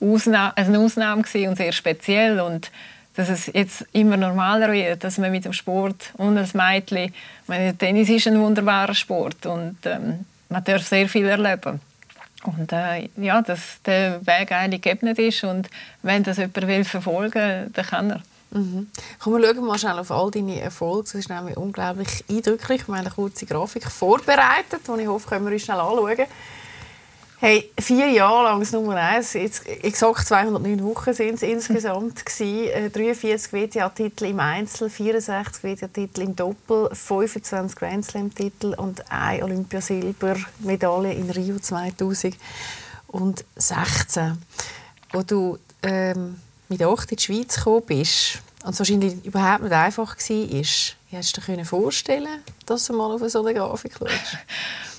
Ausna 0.00 0.52
eine 0.54 0.78
Ausnahme 0.78 1.24
und 1.48 1.56
sehr 1.56 1.72
speziell 1.72 2.38
und 2.38 2.70
dass 3.16 3.28
es 3.28 3.46
jetzt 3.46 3.84
immer 3.92 4.16
normaler 4.16 4.70
wird, 4.70 5.02
dass 5.02 5.18
man 5.18 5.32
mit 5.32 5.44
dem 5.44 5.52
Sport 5.52 6.12
und 6.16 6.38
als 6.38 6.54
Mädchen, 6.54 7.12
meine, 7.48 7.76
Tennis 7.76 8.08
ist 8.08 8.28
ein 8.28 8.38
wunderbarer 8.38 8.94
Sport 8.94 9.46
und 9.46 9.78
ähm, 9.84 10.26
man 10.48 10.62
darf 10.62 10.86
sehr 10.86 11.08
viel 11.08 11.26
erleben. 11.26 11.80
Und 12.44 12.72
äh, 12.72 13.08
ja, 13.16 13.42
dass 13.42 13.80
der 13.84 14.24
Weg 14.24 14.52
eigentlich 14.52 14.82
geebnet 14.82 15.18
ist 15.18 15.42
und 15.42 15.68
wenn 16.02 16.22
das 16.22 16.36
jemand 16.36 16.68
will 16.68 16.84
verfolgen, 16.84 17.72
dann 17.72 17.86
kann 17.86 18.10
er. 18.10 18.22
Mhm. 18.50 18.88
Komm, 19.18 19.34
wir 19.34 19.54
schauen 19.54 19.66
mal 19.66 19.78
schnell 19.78 19.98
auf 19.98 20.10
all 20.10 20.30
deine 20.30 20.60
Erfolge. 20.60 21.04
Das 21.04 21.14
ist 21.14 21.28
nämlich 21.28 21.56
unglaublich 21.56 22.24
eindrücklich. 22.30 22.86
Wir 22.86 22.94
haben 22.94 23.06
eine 23.06 23.10
kurze 23.10 23.46
Grafik 23.46 23.90
vorbereitet, 23.90 24.82
die 24.86 25.02
ich 25.02 25.08
hoffe, 25.08 25.28
können 25.28 25.46
wir 25.46 25.52
uns 25.52 25.62
schnell 25.62 25.80
anschauen. 25.80 26.26
Hey, 27.38 27.70
vier 27.78 28.08
Jahre 28.08 28.44
lang 28.44 28.60
das 28.60 28.72
Nummer 28.72 28.96
1. 28.96 29.34
Jetzt, 29.34 29.66
exakt 29.66 30.26
209 30.26 30.82
Wochen 30.82 31.12
sind 31.12 31.34
es 31.34 31.42
insgesamt. 31.42 32.24
Gewesen. 32.26 32.90
43 32.90 33.52
äh, 33.52 33.68
WTA-Titel 33.68 34.24
im 34.24 34.40
Einzel, 34.40 34.88
64 34.88 35.62
WTA-Titel 35.62 36.22
im 36.22 36.34
Doppel, 36.34 36.88
25 36.94 37.76
Grand 37.76 38.06
Slam-Titel 38.06 38.72
und 38.78 39.12
eine 39.12 39.44
Olympiasilbermedaille 39.44 41.12
in 41.12 41.28
Rio 41.28 41.58
2016. 41.58 42.38
Wo 45.12 45.22
du 45.22 45.58
ähm, 45.82 46.40
mit 46.68 46.82
8 46.82 47.12
in 47.12 47.16
die 47.16 47.22
Schweiz 47.22 47.56
gekommen 47.56 47.82
bist 47.86 48.40
und 48.64 48.72
es 48.72 48.78
wahrscheinlich 48.78 49.24
überhaupt 49.24 49.62
nicht 49.62 49.72
einfach 49.72 50.16
war, 50.16 50.50
ist, 50.50 50.96
hast 51.12 51.36
du 51.36 51.40
dir 51.40 51.64
vorstellen 51.64 52.42
dass 52.66 52.86
du 52.86 52.92
mal 52.94 53.14
auf 53.14 53.22
so 53.30 53.44
eine 53.44 53.54
Grafik 53.54 53.92
schaust? 53.98 54.38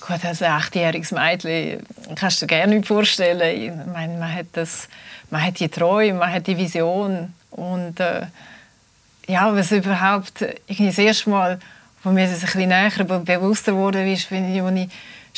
Gut, 0.00 0.24
als 0.24 0.42
achtjähriges 0.42 1.12
Mädchen 1.12 1.86
kannst 2.14 2.40
du 2.40 2.46
dir 2.46 2.56
gerne 2.56 2.76
nicht 2.76 2.88
vorstellen. 2.88 3.40
Ich 3.40 3.92
meine, 3.92 4.16
man 4.16 4.34
hat, 4.34 4.46
das, 4.52 4.88
man 5.30 5.42
hat 5.42 5.60
die 5.60 5.68
Träume, 5.68 6.18
man 6.18 6.32
hat 6.32 6.46
die 6.46 6.56
Vision 6.56 7.34
und 7.50 8.00
äh, 8.00 8.22
ja, 9.26 9.54
was 9.54 9.70
überhaupt 9.70 10.40
das 10.40 10.98
erste 10.98 11.28
Mal, 11.28 11.60
wo 12.02 12.10
mir 12.10 12.26
das 12.26 12.40
ein 12.40 12.40
bisschen 12.40 12.68
näher 12.68 13.20
bewusster 13.24 13.74
wurde, 13.74 14.10
ist, 14.10 14.30
wenn 14.30 14.54
ich 14.54 14.88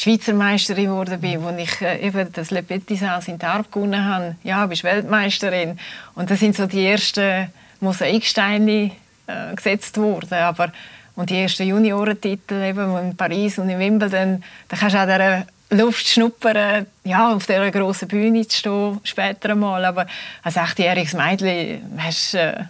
Schweizer 0.01 0.33
Meisterin 0.33 0.87
geworden 0.87 1.21
bin, 1.21 1.43
wo 1.43 1.51
ich 1.51 1.79
äh, 1.83 2.07
eben 2.07 2.33
das 2.33 2.51
Le 2.51 2.63
Petit 2.63 2.99
Sals 2.99 3.29
in 3.29 3.39
Tarp 3.39 3.71
gewonnen 3.71 4.03
habe. 4.03 4.37
Ja, 4.43 4.65
bist 4.65 4.83
Weltmeisterin. 4.83 5.79
Und 6.15 6.31
das 6.31 6.41
sind 6.41 6.57
so 6.57 6.67
die 6.67 6.87
ersten 6.87 7.53
Mosaiksteine 7.81 8.93
äh, 9.27 9.55
gesetzt 9.55 9.99
worden. 9.99 10.33
Aber 10.33 10.73
und 11.17 11.29
die 11.29 11.37
ersten 11.37 11.65
Juniorentitel 11.65 12.63
eben 12.63 12.97
in 12.97 13.15
Paris 13.15 13.59
und 13.59 13.69
in 13.69 13.79
Wimbledon, 13.79 14.43
da 14.69 14.77
kannst 14.79 14.95
du 14.95 15.01
auch 15.01 15.05
dieser 15.05 15.47
Luft 15.69 16.09
schnuppern, 16.09 16.87
ja, 17.05 17.35
auf 17.35 17.45
dieser 17.45 17.71
grossen 17.71 18.09
Bühne 18.09 18.49
zu 18.49 18.57
stehen, 18.57 19.01
später 19.05 19.51
einmal. 19.51 19.85
Aber 19.85 20.07
als 20.43 20.57
achtjähriges 20.57 21.13
Mädchen 21.13 21.83
hast 21.99 22.33
du 22.33 22.39
äh, 22.39 22.65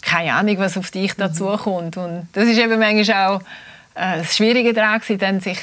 keine 0.00 0.32
Ahnung, 0.32 0.58
was 0.58 0.78
auf 0.78 0.92
dich 0.92 1.14
dazukommt. 1.14 1.96
Und 1.96 2.28
das 2.34 2.44
ist 2.44 2.58
eben 2.58 2.78
manchmal 2.78 3.26
auch 3.26 3.40
äh, 3.96 4.18
das 4.18 4.36
Schwierige 4.36 4.72
daran, 4.72 5.00
dann 5.18 5.40
sich 5.40 5.58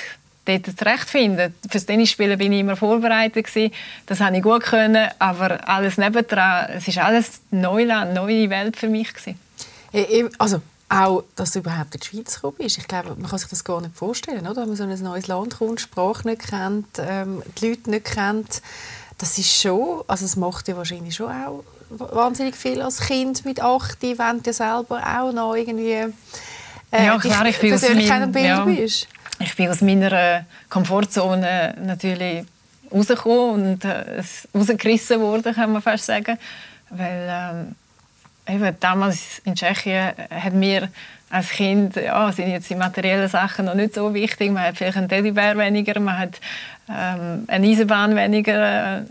dort 0.45 0.77
zurechtfinden. 0.77 1.53
Für 1.63 1.69
das 1.69 1.86
Tennisspielen 1.86 2.38
bin 2.38 2.53
ich 2.53 2.62
immer 2.62 2.75
vorbereitet 2.75 3.47
gewesen. 3.47 3.73
Das 4.05 4.19
habe 4.19 4.38
ich 4.38 4.43
gut 4.43 4.63
können, 4.63 5.10
aber 5.19 5.67
alles 5.67 5.97
nebendran, 5.97 6.69
es 6.69 6.88
ist 6.88 6.97
alles 6.97 7.41
Neuland, 7.51 8.13
neue 8.13 8.49
Welt 8.49 8.77
für 8.77 8.88
mich 8.88 9.13
gewesen. 9.13 9.39
Also 10.38 10.62
auch, 10.89 11.23
dass 11.36 11.51
du 11.51 11.60
überhaupt 11.60 11.95
in 11.95 12.01
die 12.01 12.08
Schweiz 12.08 12.36
gekommen 12.36 12.55
bist. 12.60 12.77
Ich 12.77 12.88
glaube, 12.88 13.15
man 13.15 13.29
kann 13.29 13.39
sich 13.39 13.49
das 13.49 13.63
gar 13.63 13.81
nicht 13.81 13.95
vorstellen, 13.95 14.47
oder? 14.47 14.62
Wenn 14.62 14.67
man 14.67 14.77
so 14.77 14.84
ein 14.84 15.03
neues 15.03 15.27
Land 15.27 15.58
kommt, 15.58 15.79
die 15.79 15.84
Sprache 15.84 16.27
nicht 16.27 16.47
kennt, 16.47 16.88
ähm, 16.99 17.41
die 17.58 17.69
Leute 17.69 17.89
nicht 17.89 18.05
kennt. 18.05 18.62
Das 19.17 19.38
ist 19.38 19.62
schon, 19.62 20.03
also 20.08 20.25
es 20.25 20.36
macht 20.36 20.67
ja 20.67 20.77
wahrscheinlich 20.77 21.15
schon 21.15 21.31
auch 21.31 21.63
wahnsinnig 21.89 22.55
viel 22.55 22.81
als 22.81 22.99
Kind 22.99 23.45
mit 23.45 23.62
acht, 23.62 24.01
wenn 24.01 24.43
du 24.43 24.53
selber 24.53 25.01
auch 25.17 25.31
noch 25.31 25.55
irgendwie 25.55 26.13
äh, 26.91 27.05
ja, 27.05 27.17
klar, 27.17 27.45
ich 27.45 27.60
bin 27.60 27.69
persönlich 27.69 28.08
kein 28.08 28.31
Bild 28.31 28.45
ja, 28.45 28.63
bist. 28.63 29.08
Ich 29.39 29.56
bin 29.56 29.69
aus 29.69 29.82
meiner 29.82 30.45
Komfortzone 30.69 31.76
natürlich 31.82 32.45
rausgekommen 32.91 33.71
und 33.71 33.86
äh, 33.86 34.21
rausgerissen 34.54 35.19
worden, 35.19 35.54
kann 35.54 35.71
man 35.74 35.82
fast 35.82 36.06
sagen. 36.06 36.38
Weil 36.89 37.28
ähm, 37.30 37.76
eben, 38.48 38.76
damals 38.80 39.39
in 39.43 39.56
Tschechien 39.56 40.13
hat 40.30 40.54
mir 40.54 40.89
als 41.30 41.50
Kind 41.50 41.95
ja, 41.95 42.32
sind 42.32 42.50
jetzt 42.50 42.69
die 42.69 42.76
materiellen 42.76 43.28
Sachen 43.28 43.65
noch 43.65 43.76
nicht 43.76 43.95
so 43.95 44.13
wichtig. 44.13 44.52
Man 44.52 44.63
hat 44.63 44.78
vielleicht 44.78 44.98
einen 44.98 45.10
Teddybär 45.10 45.58
weniger, 45.58 46.00
man 46.00 46.17
hat 46.17 46.39
ähm, 46.89 47.45
eine 47.48 47.67
Eisenbahn 47.67 48.15
weniger. 48.15 49.06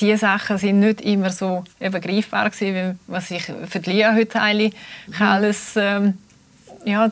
Diese 0.00 0.18
Sachen 0.18 0.58
sind 0.58 0.80
nicht 0.80 1.00
immer 1.00 1.30
so 1.30 1.64
eben 1.80 2.00
greifbar 2.00 2.50
gewesen, 2.50 2.98
wie 3.06 3.12
was 3.12 3.30
ich 3.30 3.44
für 3.44 3.78
die 3.78 3.90
Lia 3.90 4.12
heute 4.12 4.28
teile. 4.28 4.64
Ich 4.64 5.20
mhm. 5.20 5.26
alles, 5.26 5.74
ähm, 5.76 6.18
ja, 6.84 7.08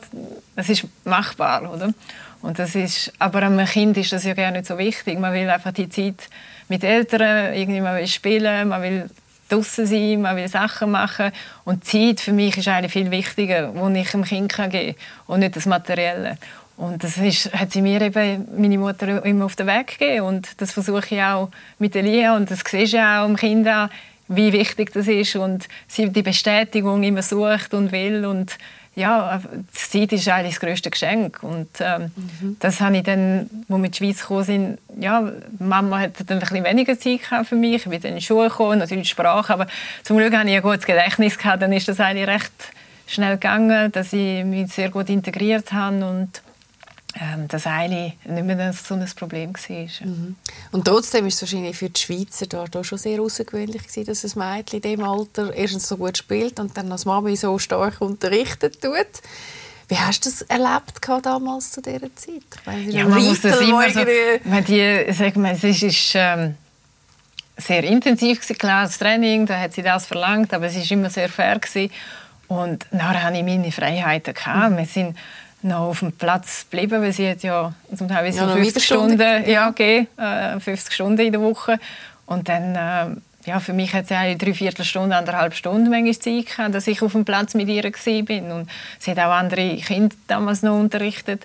es 0.57 0.69
ist 0.69 0.85
machbar, 1.05 1.73
oder? 1.73 1.93
Und 2.43 2.59
das 2.59 2.75
ist, 2.75 3.13
aber 3.19 3.41
einem 3.43 3.65
Kind 3.65 3.95
ist 3.95 4.11
das 4.11 4.25
ja 4.25 4.33
gar 4.33 4.51
nicht 4.51 4.65
so 4.65 4.77
wichtig. 4.77 5.17
Man 5.17 5.33
will 5.33 5.49
einfach 5.49 5.71
die 5.71 5.87
Zeit 5.87 6.27
mit 6.67 6.83
Eltern, 6.83 7.53
irgendwie 7.53 7.79
man 7.79 7.95
will 7.95 8.05
spielen, 8.05 8.67
man 8.67 8.81
will 8.81 9.09
draußen 9.47 9.85
sein, 9.85 10.21
man 10.21 10.35
will 10.35 10.49
Sachen 10.49 10.91
machen. 10.91 11.31
Und 11.63 11.85
Zeit 11.85 12.19
für 12.19 12.33
mich 12.33 12.57
ist 12.57 12.67
eigentlich 12.67 12.91
viel 12.91 13.11
wichtiger, 13.11 13.71
die 13.71 13.99
ich 13.99 14.11
dem 14.11 14.25
Kind 14.25 14.53
geben 14.53 14.71
kann 14.71 14.95
und 15.27 15.39
nicht 15.39 15.55
das 15.55 15.65
Materielle. 15.65 16.37
Und 16.75 17.01
das 17.05 17.17
ist, 17.17 17.53
hat 17.53 17.71
sie 17.71 17.81
mir 17.81 18.01
eben, 18.01 18.45
meine 18.57 18.77
Mutter, 18.77 19.23
immer 19.23 19.45
auf 19.45 19.55
den 19.55 19.67
Weg 19.67 19.97
gegeben. 19.97 20.25
Und 20.25 20.59
das 20.59 20.73
versuche 20.73 21.15
ich 21.15 21.21
auch 21.21 21.49
mit 21.79 21.95
Elia. 21.95 22.35
Und 22.35 22.51
das 22.51 22.59
siehst 22.69 22.91
du 22.91 22.97
auch 22.97 23.23
am 23.23 23.37
Kind 23.37 23.65
an, 23.67 23.89
wie 24.27 24.51
wichtig 24.51 24.91
das 24.91 25.07
ist. 25.07 25.37
Und 25.37 25.69
sie 25.87 26.09
die 26.09 26.23
Bestätigung 26.23 27.03
immer 27.03 27.21
sucht 27.21 27.73
und 27.73 27.93
will. 27.93 28.25
Und 28.25 28.57
ja, 28.95 29.41
die 29.41 29.73
Zeit 29.73 30.13
ist 30.13 30.27
eigentlich 30.29 30.55
das 30.55 30.59
grösste 30.59 30.89
Geschenk. 30.91 31.41
Und 31.41 31.69
ähm, 31.79 32.11
mhm. 32.15 32.57
das 32.59 32.79
habe 32.79 32.97
ich 32.97 33.03
dann, 33.03 33.49
als 33.67 33.69
wir 33.69 33.75
in 33.75 33.91
die 33.91 33.97
Schweiz 33.97 34.21
gekommen 34.21 34.43
sind, 34.43 34.77
ja, 34.99 35.31
Mama 35.59 35.99
hat 35.99 36.11
dann 36.27 36.37
ein 36.37 36.39
bisschen 36.39 36.63
weniger 36.63 36.97
Zeit 36.99 37.21
für 37.47 37.55
mich. 37.55 37.75
Ich 37.75 37.83
bin 37.89 38.01
dann 38.01 38.11
in 38.11 38.17
die 38.17 38.23
Schule 38.23 38.49
gekommen, 38.49 38.79
natürlich 38.79 39.09
Sprache, 39.09 39.53
aber 39.53 39.67
zum 40.03 40.17
Glück 40.17 40.35
hatte 40.35 40.49
ich 40.49 40.55
ein 40.55 40.61
gutes 40.61 40.85
Gedächtnis 40.85 41.37
gehabt. 41.37 41.61
Dann 41.61 41.73
ist 41.73 41.87
das 41.87 41.99
eigentlich 41.99 42.27
recht 42.27 42.51
schnell 43.07 43.33
gegangen, 43.33 43.91
dass 43.91 44.13
ich 44.13 44.43
mich 44.45 44.71
sehr 44.71 44.89
gut 44.89 45.09
integriert 45.09 45.73
habe 45.73 46.05
und 46.05 46.29
das 47.47 47.67
eigentlich 47.67 48.13
nicht 48.25 48.43
mehr 48.43 48.73
so 48.73 48.95
ein 48.95 49.05
Problem 49.15 49.53
war. 49.53 50.07
Mhm. 50.07 50.35
Und 50.71 50.85
trotzdem 50.85 51.27
ist 51.27 51.35
es 51.35 51.41
wahrscheinlich 51.43 51.77
für 51.77 51.89
die 51.89 51.99
Schweizer 51.99 52.47
da, 52.47 52.65
da 52.65 52.83
schon 52.83 52.97
sehr 52.97 53.21
außergewöhnlich 53.21 53.83
gewesen, 53.83 54.05
dass 54.05 54.23
ein 54.23 54.39
Mädchen 54.39 54.81
in 54.81 54.81
diesem 54.81 55.03
Alter 55.03 55.53
erstens 55.53 55.87
so 55.87 55.97
gut 55.97 56.17
spielt 56.17 56.59
und 56.59 56.75
dann 56.75 56.91
als 56.91 57.05
Mami 57.05 57.35
so 57.35 57.59
stark 57.59 58.01
unterrichtet 58.01 58.81
tut. 58.81 59.21
Wie 59.89 59.97
hast 59.97 60.25
du 60.25 60.29
das 60.29 60.41
erlebt 60.43 61.01
damals 61.21 61.71
zu 61.71 61.81
dieser 61.81 62.15
Zeit? 62.15 62.41
Ich 62.55 62.65
meine, 62.65 62.91
ja, 62.91 63.05
man 63.05 63.23
muss 63.23 63.41
das 63.41 63.59
immer 63.59 63.89
so, 63.89 64.03
die, 64.03 65.13
sag 65.13 65.35
mal, 65.35 65.53
es 65.53 65.63
ist, 65.63 65.83
ist 65.83 66.13
ähm, 66.15 66.55
sehr 67.57 67.83
intensiv 67.83 68.39
gewesen, 68.39 68.57
klar, 68.57 68.85
das 68.85 68.97
Training, 68.97 69.45
da 69.45 69.59
hat 69.59 69.73
sie 69.73 69.83
das 69.83 70.07
verlangt, 70.07 70.53
aber 70.53 70.65
es 70.65 70.75
ist 70.75 70.89
immer 70.89 71.09
sehr 71.09 71.29
fair 71.29 71.59
gewesen. 71.59 71.91
Und 72.47 72.85
nachher 72.91 73.23
hatte 73.23 73.37
ich 73.37 73.43
meine 73.43 73.71
Freiheiten. 73.71 74.33
Gehabt. 74.33 74.71
Mhm. 74.71 74.77
Wir 74.77 74.85
sind 74.85 75.17
noch 75.63 75.89
auf 75.89 75.99
dem 75.99 76.11
Platz 76.11 76.65
geblieben, 76.69 77.01
weil 77.01 77.13
sie 77.13 77.29
hat 77.29 77.43
ja 77.43 77.73
zum 77.95 78.07
Teil 78.07 78.33
ja, 78.33 78.47
50 78.47 78.83
Stunden 78.83 79.49
ja, 79.49 79.69
gegeben, 79.69 80.07
äh, 80.17 80.59
50 80.59 80.93
Stunden 80.93 81.21
in 81.21 81.31
der 81.31 81.41
Woche. 81.41 81.79
Und 82.25 82.49
dann, 82.49 82.75
äh, 82.75 83.49
ja, 83.49 83.59
für 83.59 83.73
mich 83.73 83.93
hat 83.93 84.07
sie 84.07 84.15
eine 84.15 84.37
Dreiviertelstunde, 84.37 85.15
anderthalb 85.15 85.53
Stunden 85.53 85.89
manchmal 85.89 86.13
Zeit 86.13 86.45
gehabt, 86.47 86.75
dass 86.75 86.87
ich 86.87 87.01
auf 87.01 87.11
dem 87.11 87.25
Platz 87.25 87.53
mit 87.53 87.67
ihr 87.67 87.83
war. 87.83 88.55
Und 88.55 88.69
sie 88.99 89.11
hat 89.11 89.19
auch 89.19 89.31
andere 89.31 89.77
Kinder 89.77 90.15
damals 90.27 90.61
noch 90.61 90.79
unterrichtet. 90.79 91.43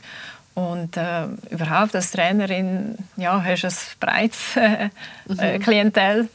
Und 0.54 0.96
äh, 0.96 1.26
überhaupt 1.50 1.94
als 1.94 2.10
Trainerin 2.10 2.96
ja, 3.16 3.42
hast 3.44 3.62
du 3.62 3.68
ein 3.68 3.74
breites 4.00 4.56
äh, 4.56 4.88
mhm. 5.26 5.60
Klientel. 5.60 6.28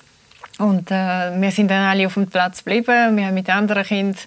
Und 0.60 0.92
äh, 0.92 1.42
wir 1.42 1.52
sind 1.52 1.70
dann 1.70 1.86
alle 1.86 2.06
auf 2.06 2.14
dem 2.14 2.28
Platz 2.28 2.64
geblieben. 2.64 3.18
Wir 3.18 3.26
haben 3.26 3.34
mit 3.34 3.50
anderen 3.50 3.84
Kindern 3.84 4.22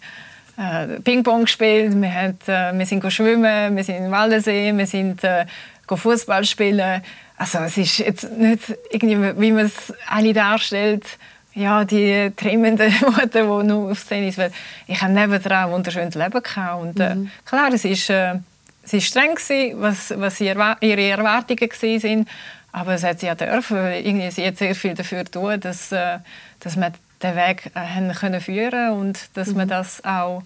äh, 0.57 1.01
Ping-Pong 1.01 1.43
gespielt, 1.43 2.01
wir, 2.01 2.13
hat, 2.13 2.49
äh, 2.49 2.77
wir 2.77 2.87
sind 2.87 3.13
schwimmen, 3.13 3.77
wir 3.77 3.85
sind 3.85 3.97
im 3.97 4.11
Waldensee, 4.11 4.77
wir 4.77 4.87
sind 4.87 5.23
äh, 5.25 5.47
Fußball 5.89 6.45
spielen. 6.45 7.03
Also 7.37 7.59
es 7.59 7.77
ist 7.77 7.99
jetzt 7.99 8.31
nicht 8.33 8.75
irgendwie, 8.91 9.41
wie 9.41 9.53
man 9.53 9.67
es 9.67 9.93
alle 10.09 10.33
darstellt, 10.33 11.05
ja, 11.57 11.85
die 11.85 12.31
trimmende 12.37 12.91
Mutter, 13.01 13.43
die 13.63 13.67
nur 13.67 13.91
auf 13.91 13.99
Szene 13.99 14.29
ist. 14.29 14.39
Weil 14.39 14.53
ich 14.87 15.01
habe 15.01 15.13
nebenan 15.13 15.53
ein 15.53 15.71
wunderschönes 15.71 16.15
Leben 16.15 16.43
gehabt. 16.43 16.83
Und, 16.83 17.01
äh, 17.01 17.15
mhm. 17.15 17.31
Klar, 17.45 17.73
es 17.73 17.85
ist, 17.85 18.11
äh, 18.11 18.35
es 18.83 18.93
ist 18.93 19.07
streng 19.07 19.35
gewesen, 19.35 19.81
was, 19.81 20.13
was 20.17 20.41
ihre, 20.41 20.77
ihre 20.81 21.09
Erwartungen 21.09 21.71
waren. 21.71 22.27
Aber 22.73 22.95
es 22.95 23.05
hat 23.05 23.21
sie 23.21 23.27
ja 23.27 23.35
dürfen. 23.35 23.79
Irgendwie, 23.79 24.31
sie 24.31 24.47
hat 24.47 24.59
sehr 24.59 24.75
viel 24.75 24.95
dafür 24.95 25.25
tun, 25.25 25.59
dass, 25.59 25.93
äh, 25.93 26.19
dass 26.61 26.77
man 26.77 26.93
den 27.23 27.37
Weg 27.37 27.71
äh, 27.75 27.81
haben 27.81 28.13
können 28.13 28.41
führen 28.41 28.93
und 28.93 29.19
dass 29.35 29.49
mhm. 29.49 29.57
man 29.57 29.69
das 29.69 30.05
auch 30.05 30.43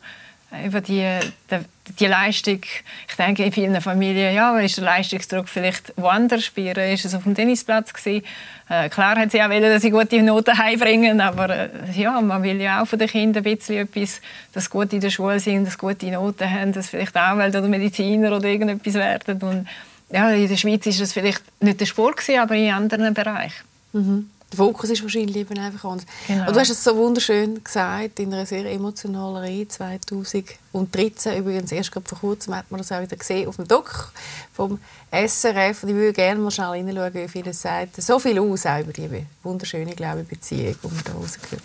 über 0.67 0.81
die, 0.81 1.07
die, 1.51 1.59
die, 1.99 2.07
Leistung, 2.07 2.61
ich 3.09 3.17
denke 3.17 3.45
in 3.45 3.53
vielen 3.53 3.81
Familien, 3.81 4.35
ja, 4.35 4.59
ist 4.59 4.79
der 4.79 4.85
Leistungsdruck 4.85 5.49
vielleicht 5.49 5.93
woanders 5.97 6.45
spüren, 6.45 6.93
ist 6.93 7.05
es 7.05 7.15
auf 7.15 7.23
dem 7.23 7.37
Tennisplatz 7.37 7.93
gewesen. 7.93 8.25
Äh, 8.69 8.89
klar 8.89 9.17
hat 9.17 9.31
sie 9.31 9.41
auch 9.43 9.49
wollen, 9.49 9.63
dass 9.63 9.83
sie 9.83 9.91
gute 9.91 10.21
Noten 10.23 10.59
heimbringen, 10.59 11.21
aber 11.21 11.51
äh, 11.51 11.69
ja, 11.95 12.21
man 12.21 12.43
will 12.43 12.61
ja 12.61 12.83
auch 12.83 12.87
von 12.87 12.99
den 12.99 13.09
Kindern 13.09 13.45
ein 13.45 13.57
bisschen 13.57 13.77
etwas, 13.77 14.21
dass 14.53 14.65
sie 14.65 14.71
gut 14.71 14.93
in 14.93 15.01
der 15.01 15.11
Schule 15.11 15.39
sind, 15.39 15.67
dass 15.67 15.75
sie 15.75 15.79
gute 15.79 16.11
Noten 16.11 16.51
haben, 16.51 16.73
dass 16.73 16.87
sie 16.87 16.97
vielleicht 16.97 17.17
Anwälte 17.17 17.59
oder 17.59 17.69
Mediziner 17.69 18.37
oder 18.37 18.49
irgendetwas 18.49 18.95
werden 18.95 19.41
und 19.43 19.69
ja, 20.13 20.31
in 20.31 20.49
der 20.49 20.57
Schweiz 20.57 20.85
ist 20.87 21.01
das 21.01 21.13
vielleicht 21.13 21.43
nicht 21.63 21.81
der 21.81 21.87
Sport 21.87 22.17
gewesen, 22.17 22.41
aber 22.41 22.57
in 22.57 22.73
anderen 22.73 23.15
Bereichen. 23.15 23.65
Mhm. 23.93 24.31
Der 24.53 24.57
Fokus 24.57 24.91
ist 24.91 25.03
wahrscheinlich 25.03 25.37
eben 25.37 25.59
einfach 25.59 25.89
anders. 25.89 26.07
Genau. 26.27 26.47
Und 26.47 26.57
du 26.57 26.61
hast 26.61 26.71
es 26.71 26.83
so 26.83 26.97
wunderschön 26.97 27.63
gesagt 27.63 28.19
in 28.19 28.33
einer 28.35 28.47
sehr 28.47 28.65
emotionalen 28.71 29.37
Rede 29.37 29.69
2013. 29.69 31.39
Übrigens, 31.39 31.71
erst 31.71 31.93
vor 31.93 32.19
kurzem 32.19 32.57
hat 32.57 32.71
man 32.71 32.79
das 32.79 32.91
auch 32.91 33.01
wieder 33.01 33.17
gesehen 33.17 33.49
auf 33.49 33.57
dem 33.57 33.69
Doc 33.69 34.13
vom 34.53 34.79
SRF. 35.13 35.83
Und 35.85 35.91
ich 35.91 35.95
würde 35.95 36.13
gerne 36.13 36.41
mal 36.41 36.51
schnell 36.51 36.75
hineinschauen, 36.75 37.15
wie 37.15 37.29
viel 37.29 37.47
es 37.49 37.63
sagt. 37.63 38.03
So 38.03 38.19
viel 38.19 38.39
aus 38.39 38.67
auch 38.67 38.81
über 38.81 38.93
die 38.93 39.09
wunderschöne 39.43 39.95
glaube 39.95 40.23
ich, 40.23 40.29
Beziehung, 40.29 40.75
die 40.83 40.87
man 40.89 41.05
da 41.05 41.13
rausgehört 41.13 41.63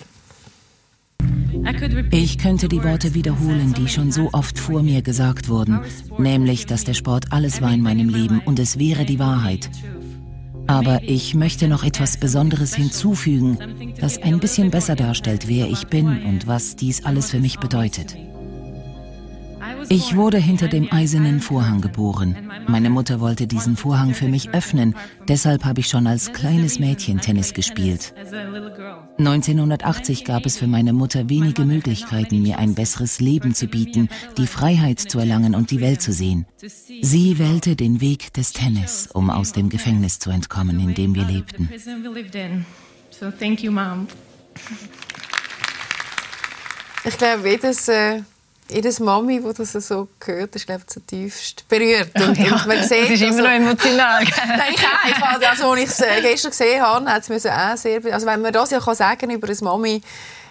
ich 2.12 2.38
könnte 2.38 2.68
die 2.68 2.84
Worte 2.84 3.14
wiederholen, 3.14 3.74
die 3.74 3.88
schon 3.88 4.12
so 4.12 4.30
oft 4.34 4.60
vor 4.60 4.84
mir 4.84 5.02
gesagt 5.02 5.50
wurden, 5.50 5.82
nämlich, 6.18 6.66
dass 6.66 6.84
der 6.84 6.94
Sport 6.94 7.32
alles 7.32 7.62
war 7.62 7.74
in 7.74 7.82
meinem 7.82 8.10
Leben 8.10 8.40
und 8.46 8.60
es 8.60 8.78
wäre 8.78 9.06
die 9.06 9.20
Wahrheit. 9.20 9.70
Aber 10.68 11.02
ich 11.04 11.36
möchte 11.36 11.68
noch 11.68 11.84
etwas 11.84 12.18
Besonderes 12.18 12.76
hinzufügen, 12.76 13.94
das 14.00 14.18
ein 14.18 14.40
bisschen 14.40 14.72
besser 14.72 14.96
darstellt, 14.96 15.48
wer 15.48 15.68
ich 15.70 15.88
bin 15.88 16.24
und 16.26 16.48
was 16.48 16.76
dies 16.76 17.06
alles 17.06 17.32
für 17.32 17.40
mich 17.40 17.60
bedeutet. 17.60 18.18
Ich 19.90 20.16
wurde 20.16 20.38
hinter 20.38 20.68
dem 20.68 20.92
eisernen 20.92 21.40
Vorhang 21.40 21.82
geboren. 21.82 22.52
Meine 22.68 22.90
Mutter 22.90 23.20
wollte 23.20 23.48
diesen 23.48 23.76
Vorhang 23.76 24.14
für 24.14 24.28
mich 24.28 24.50
öffnen, 24.50 24.96
deshalb 25.28 25.66
habe 25.66 25.82
ich 25.82 25.88
schon 25.88 26.08
als 26.08 26.34
kleines 26.34 26.80
Mädchen 26.80 27.20
Tennis 27.20 27.54
gespielt. 27.54 28.14
1980 29.18 30.26
gab 30.26 30.46
es 30.46 30.58
für 30.58 30.68
meine 30.68 30.94
Mutter 30.94 31.30
wenige 31.30 31.66
Möglichkeiten, 31.66 32.42
mir 32.42 32.60
ein 32.60 32.76
besseres 32.76 33.20
Leben 33.20 33.54
zu 33.54 33.68
bieten, 33.68 34.10
die 34.38 34.48
Freiheit 34.48 35.00
zu 35.00 35.20
erlangen 35.20 35.56
und 35.56 35.72
die 35.72 35.82
Welt 35.82 36.02
zu 36.02 36.14
sehen. 36.14 36.46
Sie 37.02 37.38
wählte 37.38 37.76
den 37.76 38.02
Weg 38.02 38.34
des 38.34 38.54
Tennis, 38.54 39.10
um 39.14 39.30
aus 39.30 39.52
dem 39.52 39.70
Gefängnis 39.70 40.20
zu 40.20 40.30
entkommen, 40.30 40.80
in 40.80 40.94
dem 40.94 41.16
wir 41.16 41.26
lebten. 41.26 41.70
Ich 47.08 47.18
glaube, 47.18 47.50
jedes 47.50 47.88
äh 47.88 48.22
jedes 48.70 49.00
Mami, 49.00 49.42
die 49.42 49.54
das 49.54 49.74
so 49.74 50.08
hört, 50.24 50.56
ist 50.56 50.66
glaube 50.66 50.82
ich 50.82 50.88
zutiefst 50.88 51.68
berührt. 51.68 52.12
Und, 52.16 52.38
ja, 52.38 52.56
und 52.56 52.68
man 52.68 52.84
sieht, 52.84 53.04
das 53.04 53.12
ist 53.12 53.22
immer 53.22 53.32
also, 53.32 53.44
noch 53.44 53.52
emotional. 53.52 54.24
Nein, 54.48 54.74
ich 54.74 55.16
auch. 55.16 55.50
Also, 55.50 55.72
als 55.72 55.80
ich 55.80 55.90
es 55.90 56.22
gestern 56.22 56.52
gesehen 56.52 56.82
habe, 56.82 57.06
hat 57.06 57.30
es 57.30 57.46
auch 57.46 57.78
sehr... 57.78 58.14
Also 58.14 58.26
wenn 58.26 58.42
man 58.42 58.54
das 58.54 58.72
ja 58.72 58.80
kann 58.80 58.96
sagen 58.96 59.30
über 59.30 59.48
eine 59.48 59.58
Mami, 59.62 60.02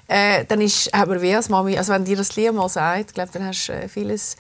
äh, 0.09 0.45
dann 0.45 0.61
ist 0.61 0.93
aber 0.93 1.21
wie 1.23 1.35
als 1.35 1.49
Mami, 1.49 1.77
also 1.79 1.93
wenn 1.93 2.05
dir 2.05 2.17
das 2.17 2.37
Lied 2.37 2.53
mal 2.53 2.69
sagt, 2.69 3.15
glaube 3.15 3.31
dann 3.33 3.47
hast 3.47 3.69
du 3.69 3.73
äh, 3.73 3.89
vieles 3.89 4.37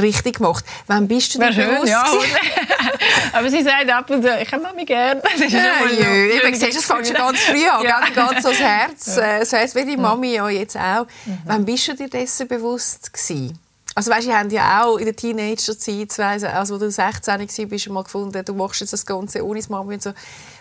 richtig 0.00 0.36
gemacht. 0.36 0.64
Wann 0.86 1.08
bist 1.08 1.34
du 1.34 1.38
dir 1.38 1.50
bewusst? 1.50 1.88
Ja. 1.88 2.04
Aber 3.32 3.50
sie 3.50 3.62
sagt 3.62 3.90
ab 3.90 4.08
und 4.10 4.22
zu, 4.22 4.38
ich 4.40 4.52
habe 4.52 4.74
mich 4.74 4.86
gerne. 4.86 5.22
Ja, 5.48 5.48
ja. 5.48 6.48
Ich 6.48 6.58
sehe, 6.58 6.72
das 6.72 6.84
fängt 6.84 7.06
schon 7.06 7.16
ganz 7.16 7.38
früh 7.40 7.66
an, 7.66 7.84
ja. 7.84 8.00
ganz 8.14 8.42
das 8.42 8.58
Herz. 8.58 9.16
Ja. 9.16 9.44
So 9.44 9.56
heißt 9.56 9.74
wie 9.74 9.84
die 9.84 9.96
Mami 9.96 10.34
ja 10.34 10.48
jetzt 10.48 10.76
auch. 10.76 11.06
Mhm. 11.24 11.38
Wann 11.44 11.64
bist 11.64 11.88
du 11.88 11.94
dir 11.94 12.08
dessen 12.08 12.48
bewusst 12.48 13.12
gewesen? 13.12 13.58
Also 13.94 14.12
weißt, 14.12 14.28
wir 14.28 14.38
haben 14.38 14.50
ja 14.50 14.84
auch 14.84 14.96
in 14.96 15.06
der 15.06 15.16
Teenagerzeit, 15.16 16.20
also 16.20 16.74
wo 16.74 16.78
du 16.78 16.90
16 16.90 17.40
warst, 17.40 17.88
mal 17.88 18.04
gefunden, 18.04 18.44
du 18.44 18.54
machst 18.54 18.80
jetzt 18.80 18.92
das 18.92 19.04
Ganze 19.04 19.44
ohne 19.44 19.60
Mami 19.68 19.94
und 19.94 20.02
so. 20.02 20.12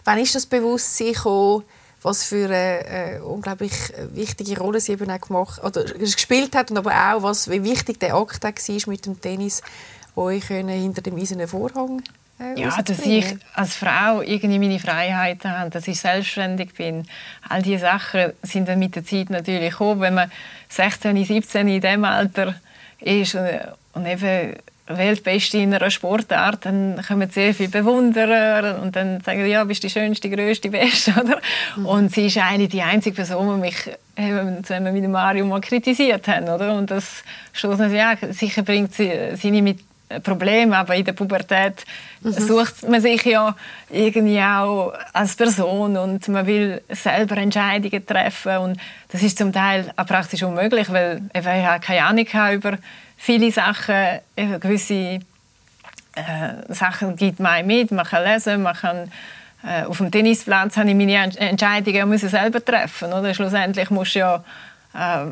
Wann 0.05 0.17
ist 0.17 0.33
das 0.33 0.45
Bewusstsein 0.45 1.13
gekommen, 1.13 1.63
was 2.01 2.23
für 2.23 2.45
eine 2.45 2.85
äh, 3.15 3.19
unglaublich 3.19 3.73
wichtige 4.13 4.59
Rolle 4.59 4.79
sie 4.79 4.93
eben 4.93 5.09
auch 5.09 5.19
gemacht 5.19 5.63
oder 5.63 5.83
gespielt 5.83 6.55
hat 6.55 6.71
und 6.71 6.77
aber 6.77 6.91
auch, 6.91 7.23
was, 7.23 7.49
wie 7.49 7.63
wichtig 7.63 7.99
der 7.99 8.15
Akt 8.15 8.43
war 8.43 8.53
mit 8.87 9.05
dem 9.05 9.19
Tennis, 9.19 9.61
euch 10.15 10.45
hinter 10.47 11.01
dem 11.01 11.17
eisernen 11.17 11.47
Vorhang 11.47 12.01
äh, 12.39 12.59
ja, 12.59 12.81
dass 12.81 12.99
ich 12.99 13.25
als 13.53 13.75
Frau 13.75 14.21
irgendwie 14.21 14.59
meine 14.59 14.79
Freiheiten 14.79 15.51
habe, 15.51 15.69
dass 15.71 15.87
ich 15.87 15.99
selbstständig 15.99 16.73
bin. 16.75 17.07
All 17.49 17.61
diese 17.61 17.79
Sachen 17.79 18.33
sind 18.43 18.67
dann 18.67 18.79
mit 18.79 18.95
der 18.95 19.03
Zeit 19.03 19.29
natürlich 19.29 19.71
gekommen. 19.71 20.01
Wenn 20.01 20.13
man 20.13 20.31
16, 20.69 21.25
17 21.25 21.67
in 21.67 21.81
diesem 21.81 22.05
Alter 22.05 22.55
ist 22.99 23.35
und, 23.35 23.49
und 23.93 24.05
eben 24.05 24.55
Weltbeste 24.87 25.57
in 25.57 25.73
einer 25.73 25.91
Sportart, 25.91 26.65
dann 26.65 27.01
kommen 27.05 27.29
sehr 27.29 27.53
viele 27.53 27.69
Bewunderer 27.69 28.81
und 28.81 28.95
dann 28.95 29.21
sagen 29.21 29.43
sie, 29.43 29.51
ja, 29.51 29.63
bist 29.63 29.83
die 29.83 29.89
Schönste, 29.89 30.29
Größte, 30.29 30.69
Beste, 30.69 31.11
oder? 31.23 31.41
Mhm. 31.75 31.85
Und 31.85 32.13
sie 32.13 32.27
ist 32.27 32.37
eine 32.37 32.67
die 32.67 32.81
einzige 32.81 33.15
Person, 33.15 33.55
die 33.55 33.61
mich 33.61 33.91
wenn 34.19 34.83
wir 34.83 34.91
mit 34.91 35.07
Mario 35.07 35.45
mal 35.45 35.61
kritisiert 35.61 36.27
haben, 36.27 36.49
oder? 36.49 36.73
Und 36.75 36.89
das 36.89 37.23
schlossen 37.53 37.93
ja, 37.93 38.15
sicher 38.31 38.63
bringt 38.63 38.93
sie 38.95 39.11
seine 39.35 39.61
mit 39.61 39.79
Problem, 40.23 40.71
aber 40.71 40.95
in 40.95 41.03
der 41.03 41.11
Pubertät 41.11 41.83
mhm. 42.21 42.31
sucht 42.31 42.87
man 42.87 43.01
sich 43.01 43.25
ja 43.25 43.55
irgendwie 43.89 44.41
auch 44.41 44.93
als 45.11 45.35
Person 45.35 45.97
und 45.97 46.27
man 46.29 46.47
will 46.47 46.81
selber 46.89 47.37
Entscheidungen 47.37 48.05
treffen 48.05 48.57
und 48.57 48.79
das 49.09 49.21
ist 49.21 49.37
zum 49.37 49.51
Teil 49.51 49.91
auch 49.97 50.05
praktisch 50.05 50.43
unmöglich, 50.43 50.89
weil 50.89 51.23
ich 51.33 51.45
habe 51.45 51.81
keine 51.81 52.05
Ahnung 52.05 52.25
über 52.53 52.77
viele 53.17 53.51
Sachen, 53.51 54.19
gewisse 54.35 54.93
äh, 54.93 55.19
Sachen 56.69 57.15
gibt 57.15 57.39
man 57.39 57.65
mit, 57.65 57.91
man 57.91 58.05
kann 58.05 58.23
lesen, 58.23 58.63
man 58.63 58.75
kann 58.75 59.11
äh, 59.63 59.83
auf 59.83 59.97
dem 59.97 60.11
Tennisplatz 60.11 60.77
habe 60.77 60.89
ich 60.89 60.95
meine 60.95 61.37
Entscheidungen 61.37 62.09
müssen 62.09 62.29
selber 62.29 62.63
treffen 62.63 63.11
oder 63.11 63.33
schlussendlich 63.33 63.89
muss 63.89 64.13
du 64.13 64.19
ja 64.19 64.43
äh, 64.93 65.25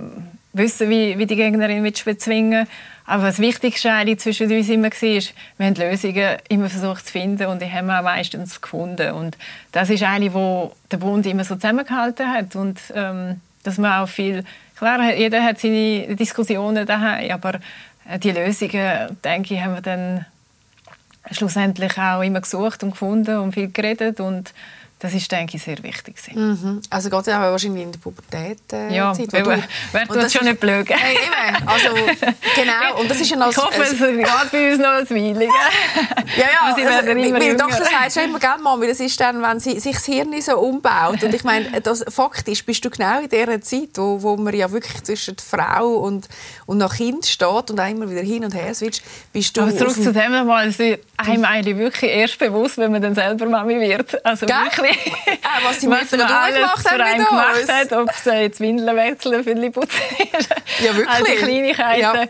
wissen, 0.54 0.90
wie, 0.90 1.18
wie 1.18 1.26
die 1.26 1.36
Gegnerin 1.36 1.84
bezwingen 1.84 2.68
aber 3.08 3.26
das 3.26 3.40
Wichtigste 3.40 4.18
zwischen 4.18 4.52
uns 4.52 4.68
immer 4.68 4.90
war, 4.90 5.24
wir 5.58 5.66
haben 5.66 5.76
Lösungen 5.76 6.38
immer 6.50 6.70
versucht 6.70 7.06
zu 7.06 7.12
finden 7.12 7.46
und 7.48 7.62
die 7.62 7.72
haben 7.72 7.86
wir 7.86 8.00
auch 8.00 8.04
meistens 8.04 8.60
gefunden. 8.62 9.12
Und 9.12 9.38
das 9.72 9.92
ist 9.92 10.02
eine, 10.02 10.34
wo 10.34 10.74
der 10.92 10.98
Bund 10.98 11.26
immer 11.28 11.44
so 11.44 11.54
zusammengehalten 11.56 12.32
hat 12.32 12.56
und 12.56 12.80
ähm, 12.96 13.42
dass 13.64 13.78
man 13.78 14.02
auch 14.02 14.10
viel, 14.10 14.44
klar, 14.78 15.14
jeder 15.16 15.44
hat 15.44 15.60
seine 15.60 16.16
Diskussionen 16.16 16.86
daheim, 16.86 17.32
aber 17.32 17.60
äh, 18.10 18.20
die 18.20 18.32
Lösungen, 18.32 19.18
denke 19.24 19.54
ich, 19.54 19.62
haben 19.62 19.76
wir 19.76 19.82
dann 19.82 20.26
schlussendlich 21.32 21.98
auch 21.98 22.22
immer 22.22 22.42
gesucht 22.42 22.84
und 22.84 22.92
gefunden 22.92 23.38
und 23.38 23.54
viel 23.54 23.72
geredet 23.72 24.20
und 24.20 24.54
das 25.06 25.14
ist, 25.14 25.32
denke 25.32 25.58
ich, 25.58 25.64
sehr 25.64 25.82
wichtig. 25.84 26.16
Mhm. 26.34 26.82
Also 26.90 27.10
geht 27.12 27.28
ja 27.28 27.40
wahrscheinlich 27.40 27.84
in 27.84 27.92
der 27.92 28.00
Pubertät 28.00 28.60
äh, 28.74 28.96
Ja, 28.96 29.14
Zeit, 29.14 29.32
du, 29.32 29.46
wer 29.92 30.08
tut 30.08 30.32
schon 30.32 30.46
nicht 30.46 30.60
blöd. 30.60 30.90
Hey, 30.90 31.16
eben. 31.16 31.68
Also, 31.68 31.90
genau. 32.56 33.00
Und 33.00 33.10
das 33.10 33.22
ist 33.22 33.30
ja 33.30 33.38
als, 33.38 33.56
ich 33.56 33.64
hoffe, 33.64 33.82
es 33.84 33.92
geht 33.92 34.52
bei 34.52 34.72
uns 34.72 34.80
noch 34.80 34.90
ein 34.90 35.10
Weile. 35.10 35.46
ja, 35.46 35.50
ja. 36.38 36.60
Also, 36.64 36.82
meine 37.32 37.56
Tochter 37.56 37.86
sagt 37.86 38.14
schon 38.14 38.24
immer, 38.24 38.40
gell, 38.40 38.58
Mami, 38.62 38.88
das 38.88 39.00
ist 39.00 39.20
dann, 39.20 39.42
wenn 39.44 39.60
sie 39.60 39.80
sich 39.80 39.96
das 39.96 40.06
Hirn 40.06 40.42
so 40.42 40.58
umbaut. 40.58 41.24
Und 41.24 41.34
ich 41.34 41.44
meine, 41.44 41.82
das, 41.82 42.04
faktisch 42.10 42.66
bist 42.66 42.84
du 42.84 42.90
genau 42.90 43.20
in 43.20 43.30
dieser 43.30 43.62
Zeit, 43.62 43.90
wo, 43.96 44.22
wo 44.22 44.36
man 44.38 44.56
ja 44.56 44.72
wirklich 44.72 45.04
zwischen 45.04 45.36
Frau 45.38 45.98
und, 45.98 46.28
und 46.66 46.84
Kind 46.94 47.26
steht 47.28 47.70
und 47.70 47.80
auch 47.80 47.90
immer 47.90 48.10
wieder 48.10 48.22
hin 48.22 48.44
und 48.44 48.56
her 48.56 48.74
switcht, 48.74 49.04
bist 49.32 49.56
du... 49.56 49.62
Aber 49.62 49.76
zurück 49.76 49.94
zu 49.94 50.12
dem 50.12 50.32
nochmal, 50.32 50.74
einem 51.18 51.46
eigentlich 51.46 51.78
wirklich 51.78 52.12
erst 52.12 52.40
bewusst, 52.40 52.78
wenn 52.78 52.92
man 52.92 53.02
dann 53.02 53.16
selber 53.16 53.46
Mami 53.46 53.80
wird. 53.80 54.26
Also 54.26 54.46
gell? 54.46 54.56
wirklich 54.66 54.98
ah, 55.44 55.60
was 55.64 55.80
die 55.80 55.88
was 55.90 56.12
man 56.12 56.22
alles 56.22 56.56
gemacht 56.56 56.88
für 56.88 57.04
einen 57.04 57.26
gemacht 57.26 57.72
hat, 57.72 57.94
ob 57.94 58.10
es 58.10 58.26
jetzt 58.26 58.60
Windeln 58.60 58.96
wechseln, 58.96 59.44
für 59.44 59.72
putzen 59.72 60.02
Ja, 60.80 60.96
wirklich. 60.96 61.40
Die 61.40 61.46
Kleinigkeiten. 61.46 62.30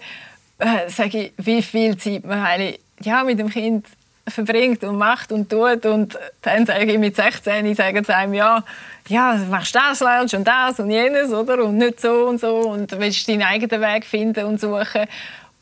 Ja. 0.60 0.84
Äh, 0.84 0.90
sage 0.90 1.18
ich, 1.18 1.34
wie 1.38 1.62
viel 1.62 1.98
Zeit 1.98 2.24
man 2.24 2.44
eigentlich 2.46 2.80
ja, 3.02 3.24
mit 3.24 3.40
dem 3.40 3.50
Kind 3.50 3.86
verbringt 4.28 4.84
und 4.84 4.98
macht 4.98 5.32
und 5.32 5.50
tut 5.50 5.86
und 5.86 6.18
dann 6.42 6.66
sage 6.66 6.86
ich 6.86 6.98
mit 6.98 7.16
16, 7.16 7.76
sagen 7.76 8.04
sie 8.04 8.16
einem, 8.16 8.34
ja, 8.34 8.64
ja, 9.08 9.40
machst 9.50 9.76
das, 9.76 10.00
lernst 10.00 10.34
und 10.34 10.48
das 10.48 10.80
und 10.80 10.90
jenes, 10.90 11.32
oder? 11.32 11.64
Und 11.64 11.78
nicht 11.78 12.00
so 12.00 12.28
und 12.28 12.40
so 12.40 12.56
und 12.62 12.92
willst 13.00 13.28
deinen 13.28 13.44
eigenen 13.44 13.82
Weg 13.82 14.06
finden 14.06 14.46
und 14.46 14.60
suchen. 14.60 15.06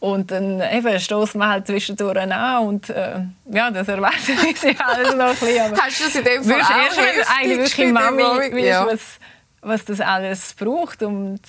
Und 0.03 0.31
dann 0.31 0.59
eben 0.59 0.99
stoßen 0.99 1.39
wir 1.39 1.47
halt 1.47 1.65
zwischendurch 1.65 2.17
an 2.17 2.67
und 2.67 2.89
äh, 2.89 3.21
ja, 3.49 3.71
das 3.71 3.87
erwartet 3.87 4.37
sich 4.57 4.77
alles 4.77 5.15
noch 5.15 5.27
ein 5.27 5.35
bisschen. 5.37 5.61
Aber 5.61 5.77
Hast 5.77 5.99
du 6.01 6.03
das 6.03 6.15
in 6.15 6.23
dem 6.25 6.43
Fall 6.43 6.61
auch 6.61 6.97
erst, 6.97 7.31
eigentlich 7.39 7.77
wirklich 7.77 7.93
Mami 7.93 8.65
ja. 8.65 8.85
was, 8.85 8.99
was 9.61 9.85
das 9.85 10.01
alles 10.01 10.55
braucht 10.55 11.03
und 11.03 11.39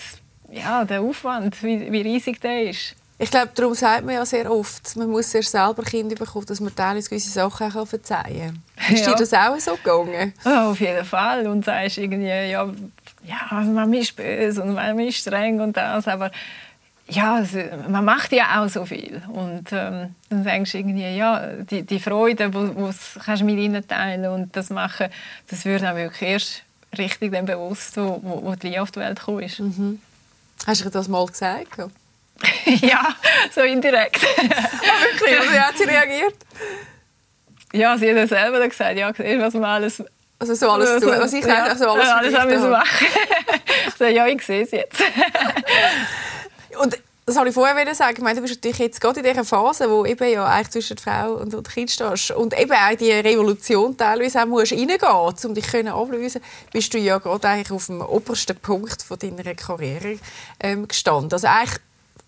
ja, 0.53 0.85
der 0.85 1.01
Aufwand, 1.01 1.61
wie, 1.65 1.91
wie 1.91 2.03
riesig 2.03 2.41
der 2.41 2.71
ist. 2.71 2.95
Ich 3.19 3.29
glaube, 3.29 3.51
darum 3.57 3.75
sagt 3.75 4.05
man 4.05 4.15
ja 4.15 4.25
sehr 4.25 4.49
oft, 4.49 4.95
man 4.99 5.11
muss 5.11 5.35
erst 5.35 5.51
selber 5.51 5.83
Kinder 5.83 6.15
bekommen, 6.15 6.47
dass 6.47 6.61
man 6.61 6.73
teilweise 6.77 7.09
gewisse 7.09 7.31
Sachen 7.31 7.75
auch 7.75 7.89
verzeihen 7.89 8.63
kann. 8.77 8.95
Ist 8.95 9.05
ja. 9.05 9.15
dir 9.15 9.19
das 9.19 9.35
auch 9.35 9.59
so 9.59 9.75
gegangen? 9.75 10.33
Ja, 10.45 10.71
auf 10.71 10.79
jeden 10.79 11.05
Fall. 11.05 11.49
Und 11.49 11.65
sagst 11.65 11.99
irgendwie, 11.99 12.29
ja, 12.29 12.71
ja, 13.25 13.51
Mami 13.51 13.99
ist 13.99 14.15
böse 14.15 14.63
und 14.63 14.75
Mami 14.75 15.09
ist 15.09 15.19
streng 15.19 15.61
und 15.61 15.77
das, 15.77 16.07
aber 16.07 16.31
ja, 17.07 17.35
also, 17.35 17.59
man 17.89 18.05
macht 18.05 18.33
ja 18.33 18.63
auch 18.63 18.69
so 18.69 18.87
viel. 18.87 19.21
Und 19.29 19.73
ähm, 19.73 20.15
dann 20.31 20.45
denkst 20.45 20.73
du 20.73 20.79
irgendwie, 20.79 21.17
ja, 21.17 21.49
die, 21.71 21.83
die 21.83 22.01
Freude, 22.01 22.51
die 22.51 22.91
kannst 23.25 23.43
du 23.43 23.45
mit 23.45 23.59
ihnen 23.59 23.87
teilen 23.87 24.27
und 24.27 24.57
das 24.57 24.71
machen, 24.71 25.09
das 25.49 25.65
wird 25.65 25.85
auch 25.85 25.97
wirklich 25.97 26.23
erst 26.23 26.63
richtig 26.97 27.33
dann 27.33 27.45
bewusst, 27.45 27.97
wo, 27.97 28.21
wo, 28.23 28.43
wo 28.45 28.55
die 28.55 28.79
auf 28.79 28.91
die 28.91 29.01
Welt 29.01 29.19
gekommen 29.19 29.43
ist. 29.43 29.61
Mhm. 29.61 30.01
Hast 30.67 30.85
du 30.85 30.91
das 30.91 31.09
mal 31.09 31.27
gesagt? 31.27 31.77
ja, 32.81 33.09
so 33.55 33.61
indirekt. 33.61 34.21
ah, 34.39 35.05
wirklich? 35.13 35.39
Also, 35.39 35.53
wie 35.53 35.61
hat 35.61 35.77
sie 35.77 35.85
reagiert? 35.85 36.37
Ja, 37.73 37.99
sie 37.99 38.15
hat 38.15 38.29
selber 38.29 38.67
gesagt, 38.67 38.97
ja, 38.97 39.13
siehst 39.13 39.41
was 39.41 39.55
man 39.55 39.65
alles 39.65 40.03
also 40.39 40.55
so 40.55 40.71
alles 40.71 41.01
tun, 41.01 41.15
was 41.17 41.33
ich 41.33 41.45
ja, 41.45 41.65
also 41.65 41.91
alles, 41.91 42.09
alles 42.09 42.39
haben 42.39 42.51
wir 42.51 42.59
machen. 42.59 43.07
so, 43.99 44.05
ja, 44.05 44.27
ich 44.27 44.43
sehe 44.43 44.63
es 44.63 44.73
jetzt. 44.73 45.03
Und 46.81 46.99
das 47.27 47.37
wollte 47.37 47.49
ich 47.49 47.55
vorher 47.55 47.95
sagen. 47.95 48.17
Ich 48.19 48.23
meine, 48.23 48.37
du 48.37 48.43
bist 48.43 48.57
natürlich 48.57 48.79
jetzt 48.79 49.01
gerade 49.01 49.21
in 49.21 49.27
dieser 49.27 49.45
Phase, 49.45 49.91
wo 49.91 50.05
eben 50.05 50.29
ja 50.29 50.45
eigentlich 50.45 50.71
zwischen 50.71 50.99
Frau 50.99 51.37
und, 51.37 51.55
und 51.55 51.69
Kind 51.71 51.91
stehst 51.91 52.33
und 52.33 52.59
eben 52.59 52.73
auch 52.73 52.95
die 52.99 53.13
Revolution 53.13 53.97
teilweise 53.97 54.43
auch 54.43 54.47
musst 54.47 54.73
reingehen 54.73 54.99
um 55.45 55.55
dich 55.55 55.89
ablösen 55.89 56.43
bist 56.71 56.93
du 56.93 56.99
ja 56.99 57.19
gerade 57.19 57.49
eigentlich 57.49 57.71
auf 57.71 57.87
dem 57.87 58.03
obersten 58.03 58.57
Punkt 58.57 59.03
von 59.03 59.19
deiner 59.19 59.55
Karriere 59.55 60.19
ähm, 60.61 60.87
gestanden. 60.87 61.33
Also 61.33 61.47
eigentlich 61.47 61.81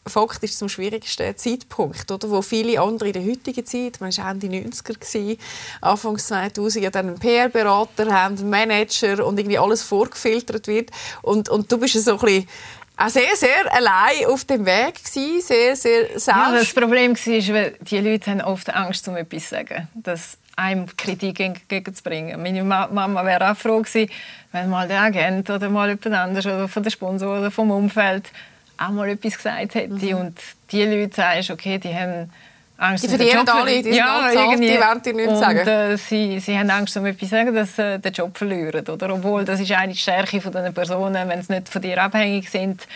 faktisch 0.06 0.56
zum 0.56 0.68
schwierigsten 0.68 1.36
Zeitpunkt, 1.36 2.10
oder, 2.10 2.30
wo 2.30 2.40
viele 2.40 2.80
andere 2.80 3.08
in 3.08 3.12
der 3.12 3.24
heutigen 3.24 3.66
Zeit, 3.66 4.00
man 4.00 4.16
war 4.16 4.30
Ende 4.30 4.46
90er, 4.46 4.94
gewesen, 4.94 5.38
Anfang 5.80 6.18
2000, 6.18 6.84
ja 6.84 6.90
dann 6.90 7.08
einen 7.08 7.18
PR-Berater 7.18 8.12
haben, 8.12 8.38
einen 8.38 8.50
Manager 8.50 9.26
und 9.26 9.38
irgendwie 9.38 9.58
alles 9.58 9.82
vorgefiltert 9.82 10.68
wird 10.68 10.90
und, 11.22 11.48
und 11.48 11.70
du 11.70 11.78
bist 11.78 11.94
so 12.02 12.12
ein 12.12 12.18
bisschen 12.18 12.48
auch 12.96 13.08
sehr, 13.08 13.36
sehr 13.36 13.72
allein 13.72 14.26
auf 14.26 14.44
dem 14.44 14.64
Weg 14.64 15.04
gewesen, 15.04 15.40
sehr, 15.40 15.76
sehr 15.76 16.02
selbst. 16.08 16.28
Ja, 16.28 16.52
das 16.52 16.72
Problem 16.72 17.14
war, 17.14 17.70
die 17.80 17.98
Leute 17.98 18.30
haben 18.30 18.40
oft 18.40 18.74
Angst, 18.74 19.06
um 19.08 19.16
etwas 19.16 19.44
zu 19.44 19.54
sagen, 19.56 19.88
dass 19.94 20.38
einem 20.56 20.86
Kritik 20.96 21.40
entgegenzubringen. 21.40 22.42
Meine 22.42 22.64
Mama 22.64 23.24
wäre 23.24 23.50
auch 23.50 23.56
froh 23.56 23.82
gewesen, 23.82 24.10
wenn 24.52 24.70
mal 24.70 24.88
der 24.88 25.02
Agent 25.02 25.50
oder 25.50 25.68
mal 25.68 25.88
jemand 25.88 26.06
anderes 26.06 26.46
oder 26.46 26.68
von 26.68 26.82
der 26.82 26.90
Sponsor 26.90 27.38
oder 27.38 27.50
vom 27.50 27.70
Umfeld 27.70 28.30
auch 28.78 28.90
mal 28.90 29.08
etwas 29.08 29.36
gesagt 29.36 29.74
hätte. 29.74 29.92
Mhm. 29.92 30.14
Und 30.14 30.38
die 30.72 30.84
Leute 30.84 31.14
sagst, 31.14 31.50
okay, 31.50 31.78
die 31.78 31.94
haben 31.94 32.30
Angst, 32.78 33.04
die 33.04 33.08
verdienen 33.08 33.48
alle, 33.48 33.82
die 33.82 33.90
ja, 33.90 34.28
sind 34.30 34.60
die 34.60 34.78
wollen 34.78 35.02
dir 35.02 35.14
nichts 35.14 35.38
sagen. 35.38 35.60
Und, 35.60 35.66
äh, 35.66 35.96
sie, 35.96 36.40
sie 36.40 36.58
haben 36.58 36.68
Angst, 36.68 36.96
um 36.96 37.06
etwas 37.06 37.28
zu 37.28 37.34
sagen, 37.34 37.54
dass 37.54 37.76
sie 37.76 37.82
äh, 37.82 37.98
den 37.98 38.12
Job 38.12 38.36
verlieren. 38.36 38.86
Oder? 38.86 39.14
Obwohl, 39.14 39.44
das 39.44 39.60
ist 39.60 39.72
eine 39.72 39.94
Stärke 39.94 40.40
von 40.40 40.52
diesen 40.52 40.74
Personen, 40.74 41.28
wenn 41.28 41.42
sie 41.42 41.54
nicht 41.54 41.68
von 41.70 41.80
dir 41.80 42.02
abhängig 42.02 42.50
sind, 42.50 42.86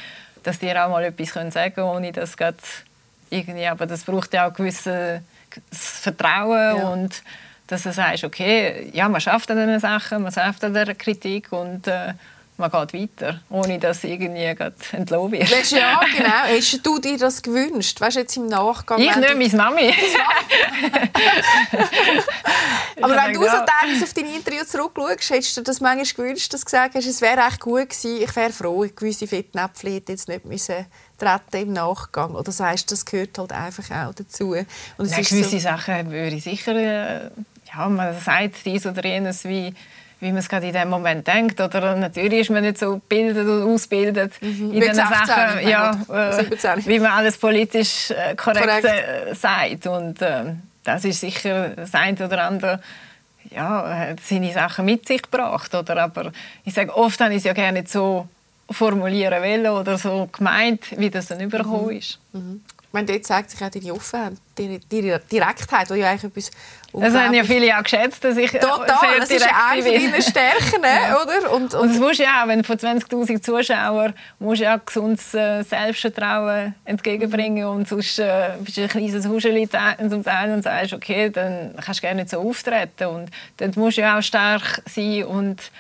dass 0.43 0.59
die 0.59 0.71
auch 0.77 0.91
mal 0.91 1.05
etwas 1.05 1.33
können 1.33 1.51
sagen 1.51 1.75
können, 1.75 1.89
ohne 1.89 2.13
dass 2.13 2.37
irgendwie... 3.31 3.67
Aber 3.67 3.87
das 3.87 4.05
braucht 4.05 4.35
ja 4.35 4.49
auch 4.49 4.53
gewisses 4.53 5.23
Vertrauen 5.73 6.77
ja. 6.77 6.89
und 6.89 7.23
dass 7.67 7.85
du 7.85 7.93
sagst, 7.93 8.25
okay, 8.25 8.91
ja, 8.93 9.09
man 9.09 9.21
schafft 9.21 9.51
an 9.51 9.57
diesen 9.57 9.81
Sachen, 9.81 10.23
man 10.23 10.33
schafft 10.33 10.63
an 10.63 10.75
dieser 10.75 10.95
Kritik 10.95 11.53
und... 11.53 11.87
Äh, 11.87 12.15
man 12.61 12.71
geht 12.71 12.95
weiter, 12.95 13.41
ohne 13.51 13.79
dass 13.79 14.05
irgendwie 14.05 14.45
entlohnt 14.93 15.33
wird. 15.33 15.51
Weißt, 15.51 15.73
ja, 15.73 16.01
genau. 16.17 16.57
Hast 16.57 16.87
du 16.87 16.99
dir 16.99 17.19
das 17.19 17.43
gewünscht? 17.43 18.01
Weißt, 18.01 18.17
jetzt 18.17 18.37
im 18.37 18.47
Nachgang? 18.47 19.01
Ich 19.01 19.17
nicht, 19.17 19.35
meine 19.37 19.57
Mami. 19.57 19.93
Aber 23.03 23.17
wenn 23.17 23.33
du 23.33 23.41
so 23.41 23.49
denkst, 23.49 24.03
auf 24.03 24.13
deine 24.15 24.37
Interview 24.37 24.63
zurückschaust, 24.65 25.31
hättest 25.31 25.57
du 25.57 25.63
das 25.63 25.81
manchmal 25.81 26.05
gewünscht, 26.05 26.53
dass 26.53 26.61
du 26.61 26.67
gesagt 26.67 26.95
hast, 26.95 27.07
es 27.07 27.21
wäre 27.21 27.41
echt 27.47 27.61
gut 27.61 27.89
gewesen, 27.89 28.23
ich 28.23 28.37
wäre 28.37 28.53
froh, 28.53 28.87
gewisse 28.95 29.27
Fettnäpfchen 29.27 29.95
hätte 29.95 30.13
jetzt 30.13 30.29
nicht 30.29 30.45
müssen 30.45 30.87
treten 31.19 31.69
im 31.69 31.73
Nachgang? 31.73 32.35
Oder 32.35 32.53
sagst 32.53 32.91
du, 32.91 32.95
das 32.95 33.05
gehört 33.05 33.39
halt 33.39 33.53
einfach 33.53 33.91
auch 33.91 34.15
dazu? 34.15 34.53
Und 34.53 35.11
Nein, 35.11 35.23
gewisse 35.23 35.51
so 35.51 35.59
Sachen 35.59 36.11
würde 36.11 36.37
ich 36.37 36.45
sicher... 36.45 36.75
Äh, 36.75 37.31
ja, 37.73 37.89
man 37.89 38.19
sagt 38.19 38.65
dies 38.65 38.87
oder 38.87 39.05
jenes 39.05 39.45
wie 39.45 39.73
wie 40.21 40.29
man 40.29 40.39
es 40.39 40.49
gerade 40.49 40.67
in 40.67 40.73
dem 40.73 40.89
Moment 40.89 41.27
denkt. 41.27 41.61
Oder 41.61 41.97
natürlich 41.97 42.41
ist 42.41 42.51
man 42.51 42.63
nicht 42.63 42.79
so 42.79 42.95
gebildet 42.95 43.47
und 43.47 43.63
ausgebildet 43.63 44.33
mhm. 44.41 44.73
in 44.73 44.81
diesen 44.81 44.95
Sachen, 44.95 45.67
ja, 45.67 45.93
äh, 46.09 46.87
wie 46.87 46.99
man 46.99 47.13
alles 47.13 47.39
politisch 47.39 48.11
äh, 48.11 48.35
korrekt, 48.37 48.67
korrekt. 48.67 48.85
Äh, 48.85 49.35
sagt. 49.35 49.87
Und 49.87 50.21
äh, 50.23 50.55
das 50.85 51.05
ist 51.05 51.21
sicher 51.21 51.71
das 51.71 51.95
eine 51.95 52.25
oder 52.25 52.45
andere 52.45 52.81
ja, 53.51 54.15
seine 54.23 54.53
Sachen 54.53 54.85
mit 54.85 55.07
sich 55.07 55.23
gebracht. 55.23 55.75
Oder? 55.75 55.97
Aber 56.03 56.33
ich 56.65 56.75
sage, 56.75 56.95
oft 56.95 57.21
habe 57.21 57.33
ich 57.33 57.39
es 57.39 57.45
ja 57.45 57.53
gerne 57.53 57.81
nicht 57.81 57.91
so 57.91 58.29
formulieren 58.71 59.43
wollen 59.43 59.67
oder 59.67 59.99
so 59.99 60.29
gemeint, 60.31 60.99
wie 60.99 61.11
das 61.11 61.27
dann 61.27 61.41
übergekommen 61.41 61.87
mhm. 61.87 61.97
ist. 61.97 62.19
Mhm. 62.33 62.63
Ich 62.91 62.95
meine, 62.95 63.07
dort 63.07 63.25
zeigt 63.25 63.51
sich 63.51 63.63
auch 63.63 63.71
deine 63.71 63.95
Offenheit, 63.95 64.33
deine, 64.57 64.81
deine 64.81 65.21
Direktheit, 65.21 65.89
die 65.91 65.95
ja 65.95 66.11
eigentlich 66.11 66.25
etwas 66.25 66.51
Das 66.93 67.15
haben 67.15 67.33
ja 67.33 67.45
viele 67.45 67.79
auch 67.79 67.85
geschätzt, 67.85 68.25
dass 68.25 68.37
ich 68.37 68.51
Total, 68.51 68.99
sehr 68.99 69.21
das 69.21 69.31
ist 69.31 69.47
eine 69.49 69.83
deiner 69.85 70.21
Stärken, 70.21 70.83
ja. 70.83 71.23
oder? 71.23 71.53
Und, 71.53 71.73
und, 71.73 71.75
und 71.75 71.91
das 71.91 71.99
musst 72.01 72.19
ja 72.19 72.43
auch, 72.43 72.49
wenn 72.49 72.63
du 72.63 72.65
von 72.65 72.77
20'000 72.77 73.43
Zuschauern 73.43 74.13
musst 74.41 74.63
ja 74.63 74.77
auch 74.77 74.85
gesundes 74.85 75.33
äh, 75.35 75.63
Selbstvertrauen 75.63 76.75
entgegenbringen 76.85 77.65
und 77.67 77.87
sonst 77.87 78.19
äh, 78.19 78.57
bist 78.59 78.77
du 78.77 78.83
ein 78.83 78.89
kleines 78.89 79.25
Huscheli 79.25 79.69
zum 79.69 80.25
Teil 80.25 80.53
und 80.53 80.65
sagst, 80.65 80.93
okay, 80.93 81.31
dann 81.31 81.77
kannst 81.77 82.01
du 82.01 82.03
gerne 82.03 82.23
nicht 82.23 82.31
so 82.31 82.41
auftreten 82.41 83.07
und 83.07 83.31
dann 83.59 83.71
musst 83.77 83.99
du 83.99 84.01
ja 84.01 84.19
auch 84.19 84.23
stark 84.23 84.83
sein 84.93 85.27
und 85.27 85.71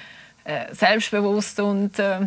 äh, 0.44 0.72
selbstbewusst 0.72 1.58
und 1.58 1.98
äh, 1.98 2.20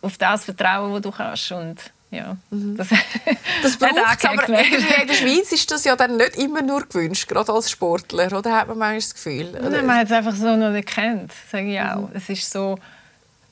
auf 0.00 0.16
das 0.16 0.44
vertrauen, 0.44 0.92
was 0.92 1.02
du 1.02 1.10
kannst 1.10 1.50
und 1.50 1.76
ja, 2.14 2.36
mhm. 2.50 2.76
das, 2.76 2.88
das 3.62 3.76
braucht 3.78 4.24
aber 4.24 4.48
in 4.48 5.08
der 5.08 5.14
Schweiz 5.14 5.52
ist 5.52 5.70
das 5.70 5.84
ja 5.84 5.96
dann 5.96 6.16
nicht 6.16 6.36
immer 6.36 6.62
nur 6.62 6.86
gewünscht, 6.86 7.28
gerade 7.28 7.52
als 7.52 7.70
Sportler, 7.70 8.32
oder 8.36 8.52
hat 8.52 8.68
man 8.68 8.78
manchmal 8.78 8.96
das 8.96 9.14
Gefühl? 9.14 9.52
Nein, 9.52 9.86
man 9.86 9.96
hat 9.98 10.06
es 10.06 10.12
einfach 10.12 10.34
so 10.34 10.56
noch 10.56 10.70
nicht 10.70 10.88
kennt, 10.88 11.32
sage 11.50 11.72
ich 11.72 11.80
auch. 11.80 12.08
Mhm. 12.08 12.10
Es 12.14 12.28
ist 12.28 12.50
so 12.50 12.78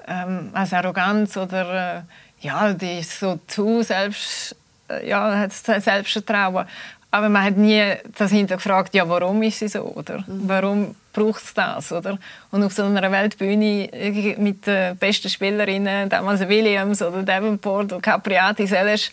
ähm, 0.06 0.50
als 0.52 0.72
Arroganz 0.72 1.36
oder 1.36 1.98
äh, 1.98 2.02
ja, 2.46 2.72
die 2.72 2.98
ist 2.98 3.18
so 3.18 3.38
zu 3.46 3.82
selbst, 3.82 4.56
äh, 4.88 5.08
ja, 5.08 5.38
hat 5.38 5.52
Selbstvertrauen. 5.52 6.66
Aber 7.14 7.28
man 7.28 7.44
hat 7.44 7.58
nie 7.58 7.82
das 8.16 8.30
hinterfragt, 8.30 8.94
ja, 8.94 9.06
warum 9.06 9.42
ist 9.42 9.58
sie 9.58 9.68
so, 9.68 9.82
oder? 9.82 10.24
Mhm. 10.26 10.42
Warum 10.46 10.94
braucht 11.12 11.42
es 11.44 11.52
das, 11.52 11.92
oder? 11.92 12.18
Und 12.50 12.62
auf 12.64 12.72
so 12.72 12.84
einer 12.84 13.12
Weltbühne 13.12 14.34
mit 14.38 14.66
den 14.66 14.96
besten 14.96 15.28
Spielerinnen, 15.28 16.08
damals 16.08 16.40
Williams 16.48 17.02
oder 17.02 17.22
Davenport 17.22 17.92
oder 17.92 18.00
Capriati, 18.00 18.66
Selesch, 18.66 19.10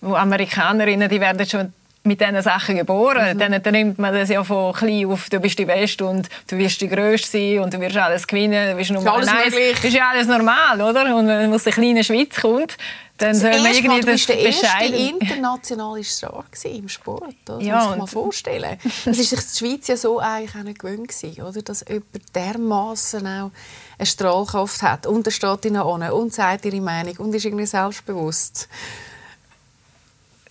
wo 0.00 0.14
Amerikanerinnen, 0.14 1.10
die 1.10 1.20
werden 1.20 1.46
schon 1.46 1.74
mit 2.04 2.20
diesen 2.20 2.42
Sachen 2.42 2.76
geboren. 2.76 3.34
Mhm. 3.34 3.38
Dann, 3.38 3.62
dann 3.62 3.72
nimmt 3.72 3.98
man 3.98 4.12
das 4.12 4.28
ja 4.28 4.42
von 4.42 4.72
klein 4.72 5.06
auf, 5.06 5.28
du 5.30 5.38
bist 5.40 5.58
die 5.58 5.64
Beste 5.64 6.04
und 6.04 6.28
du 6.48 6.58
wirst 6.58 6.80
die 6.80 6.88
Größte 6.88 7.30
sein 7.30 7.60
und 7.60 7.72
du 7.72 7.80
wirst 7.80 7.96
alles 7.96 8.26
gewinnen. 8.26 8.70
Du 8.70 8.76
bist 8.76 8.90
Nummer 8.90 9.14
alles 9.14 9.28
eins. 9.28 9.54
Das 9.54 9.84
ist 9.84 9.94
ja 9.94 10.10
alles 10.10 10.26
normal, 10.26 10.80
oder? 10.80 11.16
Und 11.16 11.28
wenn 11.28 11.52
aus 11.52 11.64
der 11.64 11.72
kleinen 11.72 12.02
Schweiz 12.02 12.40
kommt, 12.40 12.76
dann 13.18 13.34
soll 13.34 13.50
man 13.50 13.66
irgendwie 13.66 13.88
Mal, 13.88 14.00
das 14.00 14.26
der 14.26 14.38
erste 14.38 14.96
internationale 14.96 16.02
Star 16.02 16.44
im 16.64 16.88
Sport. 16.88 17.34
Das 17.44 17.62
ja, 17.62 17.76
muss 17.76 17.88
man 17.90 17.98
mal 17.98 18.06
vorstellen. 18.06 18.78
Das 19.04 19.18
ist 19.18 19.30
sich 19.30 19.38
die 19.38 19.58
Schweiz 19.58 19.86
ja 19.86 19.96
so 19.96 20.18
eigentlich 20.18 20.56
auch 20.56 20.64
nicht 20.64 20.80
gewöhnt 20.80 21.08
gewesen, 21.08 21.42
oder? 21.42 21.62
Dass 21.62 21.84
jemand 21.88 22.34
dermaßen 22.34 23.24
auch 23.26 23.50
eine 23.98 24.06
Strahlkraft 24.06 24.82
hat 24.82 25.06
und 25.06 25.26
er 25.26 25.30
steht 25.30 25.66
an 25.66 26.10
und 26.10 26.34
sagt 26.34 26.64
ihre 26.64 26.80
Meinung 26.80 27.16
und 27.18 27.34
ist 27.34 27.44
irgendwie 27.44 27.66
selbstbewusst. 27.66 28.68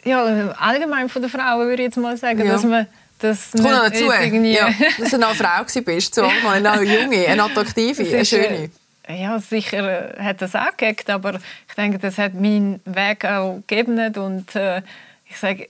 Ja, 0.04 0.24
allgemein 0.58 1.10
von 1.10 1.22
den 1.22 1.30
Frauen 1.30 1.68
würde 1.68 1.84
ich 1.84 1.88
jetzt 1.88 1.98
mal 1.98 2.18
sagen, 2.18 2.46
ja. 2.46 2.54
dass 2.54 2.64
man 2.64 2.88
das 3.20 3.54
nicht 3.54 3.66
dazu. 3.66 4.06
Ja, 4.06 4.70
dass 4.98 5.12
du 5.12 5.16
eine 5.16 5.36
Frau 5.36 5.82
bist, 5.84 6.16
so 6.16 6.24
eine 6.24 6.84
junge, 6.84 7.28
eine 7.28 7.44
attraktive, 7.44 8.04
eine 8.04 8.26
schöne 8.26 8.70
ja, 9.10 9.40
sicher 9.40 10.14
hat 10.20 10.42
das 10.42 10.56
auch 10.56 10.78
gegeben, 10.78 11.12
aber 11.12 11.40
ich 11.68 11.76
denke, 11.76 12.00
das 12.00 12.18
hat 12.18 12.34
meinen 12.34 12.80
Weg 12.86 13.26
auch 13.26 13.62
gegeben 13.68 14.16
und 14.16 14.56
äh, 14.56 14.82
ich 15.26 15.38
sage, 15.38 15.70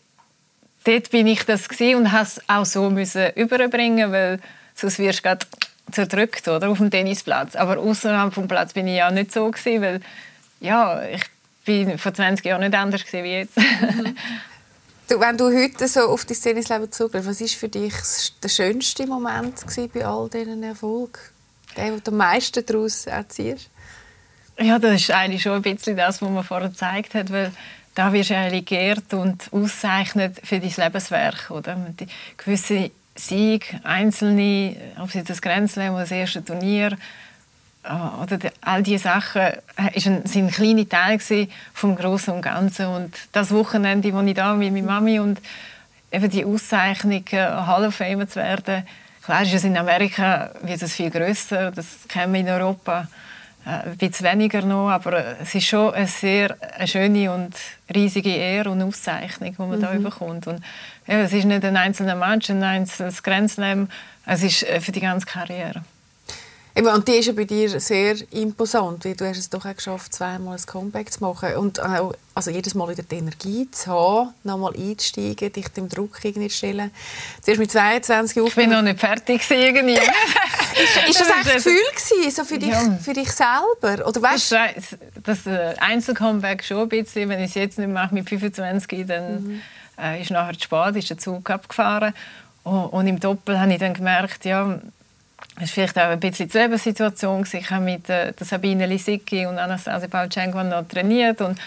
dort 0.83 1.09
bin 1.11 1.27
ich 1.27 1.45
das 1.45 1.67
und 1.67 2.11
habe 2.11 2.23
es 2.23 2.41
auch 2.47 2.65
so 2.65 2.89
müssen 2.89 3.31
überbringen, 3.35 4.11
weil 4.11 4.39
sonst 4.75 4.99
wirst 4.99 5.19
du 5.19 5.23
gerade 5.23 5.45
zerdrückt 5.91 6.47
oder 6.47 6.69
auf 6.69 6.77
dem 6.77 6.91
Tennisplatz. 6.91 7.55
Aber 7.55 7.77
außerhalb 7.77 8.33
vom 8.33 8.47
Platz 8.47 8.73
bin 8.73 8.87
ich 8.87 8.97
ja 8.97 9.11
nicht 9.11 9.31
so 9.31 9.49
gewesen, 9.49 9.81
weil 9.81 10.01
ja, 10.59 11.03
ich 11.03 11.21
bin 11.79 11.97
vor 11.97 12.13
20 12.13 12.45
Jahren 12.45 12.61
nicht 12.61 12.75
anders 12.75 13.05
gewesen 13.05 13.23
wie 13.23 13.31
jetzt. 13.31 13.57
du, 15.07 15.19
wenn 15.19 15.37
du 15.37 15.45
heute 15.45 15.87
so 15.87 16.01
auf 16.01 16.25
dein 16.25 16.37
Tennisleben 16.37 16.91
zurückblickst, 16.91 17.29
was 17.29 17.41
war 17.41 17.47
für 17.47 17.69
dich 17.69 17.93
der 18.41 18.49
schönste 18.49 19.07
Moment 19.07 19.55
bei 19.93 20.05
all 20.05 20.29
diesen 20.29 20.63
Erfolgen? 20.63 21.19
Der, 21.75 21.85
den 21.85 22.03
du 22.03 22.11
am 22.11 22.17
meisten 22.17 22.65
daraus 22.65 23.05
erziehst? 23.05 23.69
Ja, 24.59 24.77
das 24.77 25.01
ist 25.01 25.11
eigentlich 25.11 25.41
schon 25.41 25.53
ein 25.53 25.61
bisschen 25.61 25.95
das, 25.95 26.21
was 26.21 26.29
man 26.29 26.43
vorher 26.43 26.69
gezeigt 26.69 27.15
hat, 27.15 27.31
weil 27.31 27.51
da 27.95 28.13
wirst 28.13 28.29
du 28.29 28.37
eigentlich 28.37 28.65
geehrt 28.65 29.13
und 29.13 29.51
auszeichnet 29.51 30.37
für 30.43 30.59
dein 30.59 30.73
Lebenswerk. 30.75 31.51
Oder? 31.51 31.75
Die 31.99 32.07
gewisse 32.37 32.91
Sieg, 33.15 33.75
einzelne, 33.83 34.75
ob 34.99 35.13
es 35.13 35.23
das 35.23 35.41
Grenzland 35.41 35.91
oder 35.91 36.01
das 36.01 36.11
erste 36.11 36.43
Turnier 36.43 36.97
oder 37.83 38.37
all 38.61 38.83
diese 38.83 39.03
Sachen 39.03 39.41
äh, 39.41 39.99
sind 39.99 40.51
kleine 40.51 40.87
Teile 40.87 41.47
vom 41.73 41.95
Großen 41.95 42.33
und 42.33 42.41
Ganzen. 42.41 42.87
Und 42.87 43.15
das 43.31 43.51
Wochenende, 43.51 44.13
wo 44.13 44.21
ich 44.21 44.35
da 44.35 44.53
mit 44.53 44.71
meiner 44.71 44.85
Mami 44.85 45.19
und 45.19 45.41
eben 46.11 46.29
die 46.29 46.45
Auszeichnung 46.45 47.23
äh, 47.31 47.37
Hall 47.37 47.85
of 47.85 47.95
Fame 47.95 48.27
zu 48.27 48.35
werden, 48.35 48.83
Klar 49.23 49.43
ist 49.43 49.53
es 49.53 49.63
in 49.63 49.77
Amerika 49.77 50.49
wird 50.63 50.81
es 50.81 50.95
viel 50.95 51.11
größer, 51.11 51.71
das 51.71 52.07
kennen 52.07 52.33
wir 52.33 52.39
in 52.39 52.49
Europa 52.49 53.07
äh, 53.65 53.89
ein 53.89 53.97
bisschen 53.97 54.25
weniger 54.25 54.63
noch, 54.63 54.89
aber 54.89 55.39
es 55.39 55.53
ist 55.53 55.67
schon 55.67 55.93
eine 55.93 56.07
sehr 56.07 56.57
eine 56.75 56.87
schöne 56.87 57.31
und 57.31 57.55
riesige 57.93 58.31
Ehre 58.31 58.71
und 58.71 58.81
Auszeichnung, 58.81 59.51
die 59.51 59.61
man 59.61 59.77
mhm. 59.77 59.81
da 59.81 59.91
bekommt. 59.93 60.47
Und 60.47 60.63
ja, 61.05 61.19
es 61.19 61.33
ist 61.33 61.45
nicht 61.45 61.63
ein 61.63 61.77
einzelner 61.77 62.15
Mensch, 62.15 62.49
ein 62.49 62.63
einzelnes 62.63 63.21
Grenzleben, 63.21 63.91
es 64.25 64.41
ist 64.41 64.63
äh, 64.63 64.81
für 64.81 64.91
die 64.91 65.01
ganze 65.01 65.27
Karriere. 65.27 65.83
Eben, 66.75 66.87
und 66.87 67.07
die 67.07 67.13
ist 67.13 67.25
ja 67.25 67.33
bei 67.33 67.43
dir 67.43 67.79
sehr 67.79 68.15
imposant, 68.31 69.03
weil 69.03 69.15
du 69.15 69.27
hast 69.27 69.37
es 69.37 69.49
doch 69.49 69.65
auch 69.65 69.75
geschafft, 69.75 70.13
zweimal 70.13 70.57
ein 70.57 70.65
Comeback 70.65 71.11
zu 71.11 71.21
machen 71.21 71.55
und 71.57 71.81
auch, 71.81 72.13
also 72.33 72.49
jedes 72.49 72.75
Mal 72.75 72.87
wieder 72.89 73.03
die 73.03 73.17
Energie 73.17 73.69
zu 73.71 73.91
haben, 73.91 74.33
nochmal 74.43 74.73
einzusteigen, 74.77 75.51
dich 75.51 75.67
dem 75.69 75.89
Druck 75.89 76.23
irgendwie 76.23 76.47
zu 76.47 76.57
stellen. 76.57 76.91
Zuerst 77.41 77.59
mit 77.59 77.71
22 77.71 78.37
Ich 78.37 78.55
bin 78.55 78.69
noch 78.69 78.81
nicht 78.81 78.99
fertig 78.99 79.41
irgendwie. 79.49 79.93
ist, 79.95 81.09
ist 81.09 81.19
das 81.19 81.29
ein 81.29 81.43
Gefühl 81.43 81.73
gewesen, 81.73 82.31
so 82.31 82.45
für 82.45 82.57
dich, 82.57 82.69
ja. 82.69 82.97
für 83.03 83.13
dich 83.13 83.31
selber? 83.31 84.07
Oder 84.07 84.21
weißt? 84.21 84.51
Das, 84.53 84.97
das 85.23 85.47
äh, 85.47 85.75
Einzelcomeback 85.79 86.63
schon 86.63 86.83
ein 86.83 86.89
bisschen. 86.89 87.27
Wenn 87.27 87.39
ich 87.39 87.49
es 87.49 87.55
jetzt 87.55 87.79
nicht 87.79 87.89
mache 87.89 88.13
mit 88.13 88.29
25, 88.29 89.07
dann 89.07 89.43
mhm. 89.43 89.61
äh, 90.01 90.21
ist 90.21 90.31
nachher 90.31 90.53
zu 90.53 90.61
spät, 90.61 90.95
ist 90.95 91.09
der 91.09 91.17
Zug 91.17 91.49
abgefahren. 91.49 92.13
Und, 92.63 92.85
und 92.85 93.07
im 93.07 93.19
Doppel 93.19 93.59
habe 93.59 93.73
ich 93.73 93.79
dann 93.79 93.93
gemerkt, 93.93 94.45
ja, 94.45 94.79
das 95.55 95.61
war 95.61 95.67
vielleicht 95.67 95.97
auch 95.97 96.09
ein 96.09 96.19
bisschen 96.19 96.49
die 96.49 96.57
Lebenssituation. 96.57 97.45
Ich 97.51 97.69
habe 97.69 97.83
mit 97.83 98.09
äh, 98.09 98.33
Sabine 98.39 98.85
Lisicki 98.85 99.45
und 99.45 99.57
Anastasia 99.57 100.07
Paulchenko 100.07 100.63
noch 100.63 100.87
trainiert 100.87 101.41
und 101.41 101.59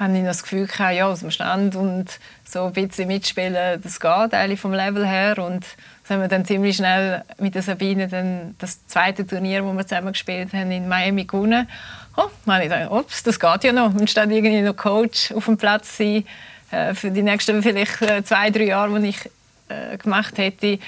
hatte 0.00 0.22
das 0.24 0.42
Gefühl, 0.42 0.66
gehabt, 0.66 0.94
ja, 0.94 1.06
aus 1.06 1.20
dem 1.20 1.30
Stand 1.30 1.76
und 1.76 2.18
so 2.44 2.64
ein 2.64 2.72
bisschen 2.72 3.06
mitspielen, 3.06 3.80
das 3.82 4.00
geht 4.00 4.34
eigentlich 4.34 4.60
vom 4.60 4.72
Level 4.72 5.06
her. 5.06 5.38
Und 5.38 5.64
das 6.02 6.10
haben 6.10 6.22
wir 6.22 6.28
dann 6.28 6.44
ziemlich 6.44 6.76
schnell 6.76 7.22
mit 7.38 7.54
der 7.54 7.62
Sabine 7.62 8.08
dann 8.08 8.54
das 8.58 8.86
zweite 8.86 9.26
Turnier, 9.26 9.62
das 9.62 9.76
wir 9.76 9.86
zusammen 9.86 10.12
gespielt 10.12 10.52
haben, 10.54 10.70
in 10.70 10.88
Miami 10.88 11.24
gewonnen. 11.24 11.68
Oh, 12.16 12.28
dann 12.46 12.62
ich 12.62 12.68
gedacht, 12.68 12.90
ups, 12.90 13.22
das 13.22 13.38
geht 13.38 13.64
ja 13.64 13.72
noch. 13.72 13.94
Und 13.94 14.08
statt 14.08 14.30
irgendwie 14.30 14.62
noch 14.62 14.76
Coach 14.76 15.32
auf 15.32 15.44
dem 15.44 15.58
Platz 15.58 15.98
sein, 15.98 16.24
äh, 16.70 16.94
für 16.94 17.10
die 17.10 17.22
nächsten 17.22 17.62
vielleicht 17.62 18.00
äh, 18.02 18.24
zwei, 18.24 18.50
drei 18.50 18.64
Jahre, 18.64 18.98
die 19.00 19.08
ich 19.08 19.30
äh, 19.68 19.98
gemacht 19.98 20.38
hätte, 20.38 20.78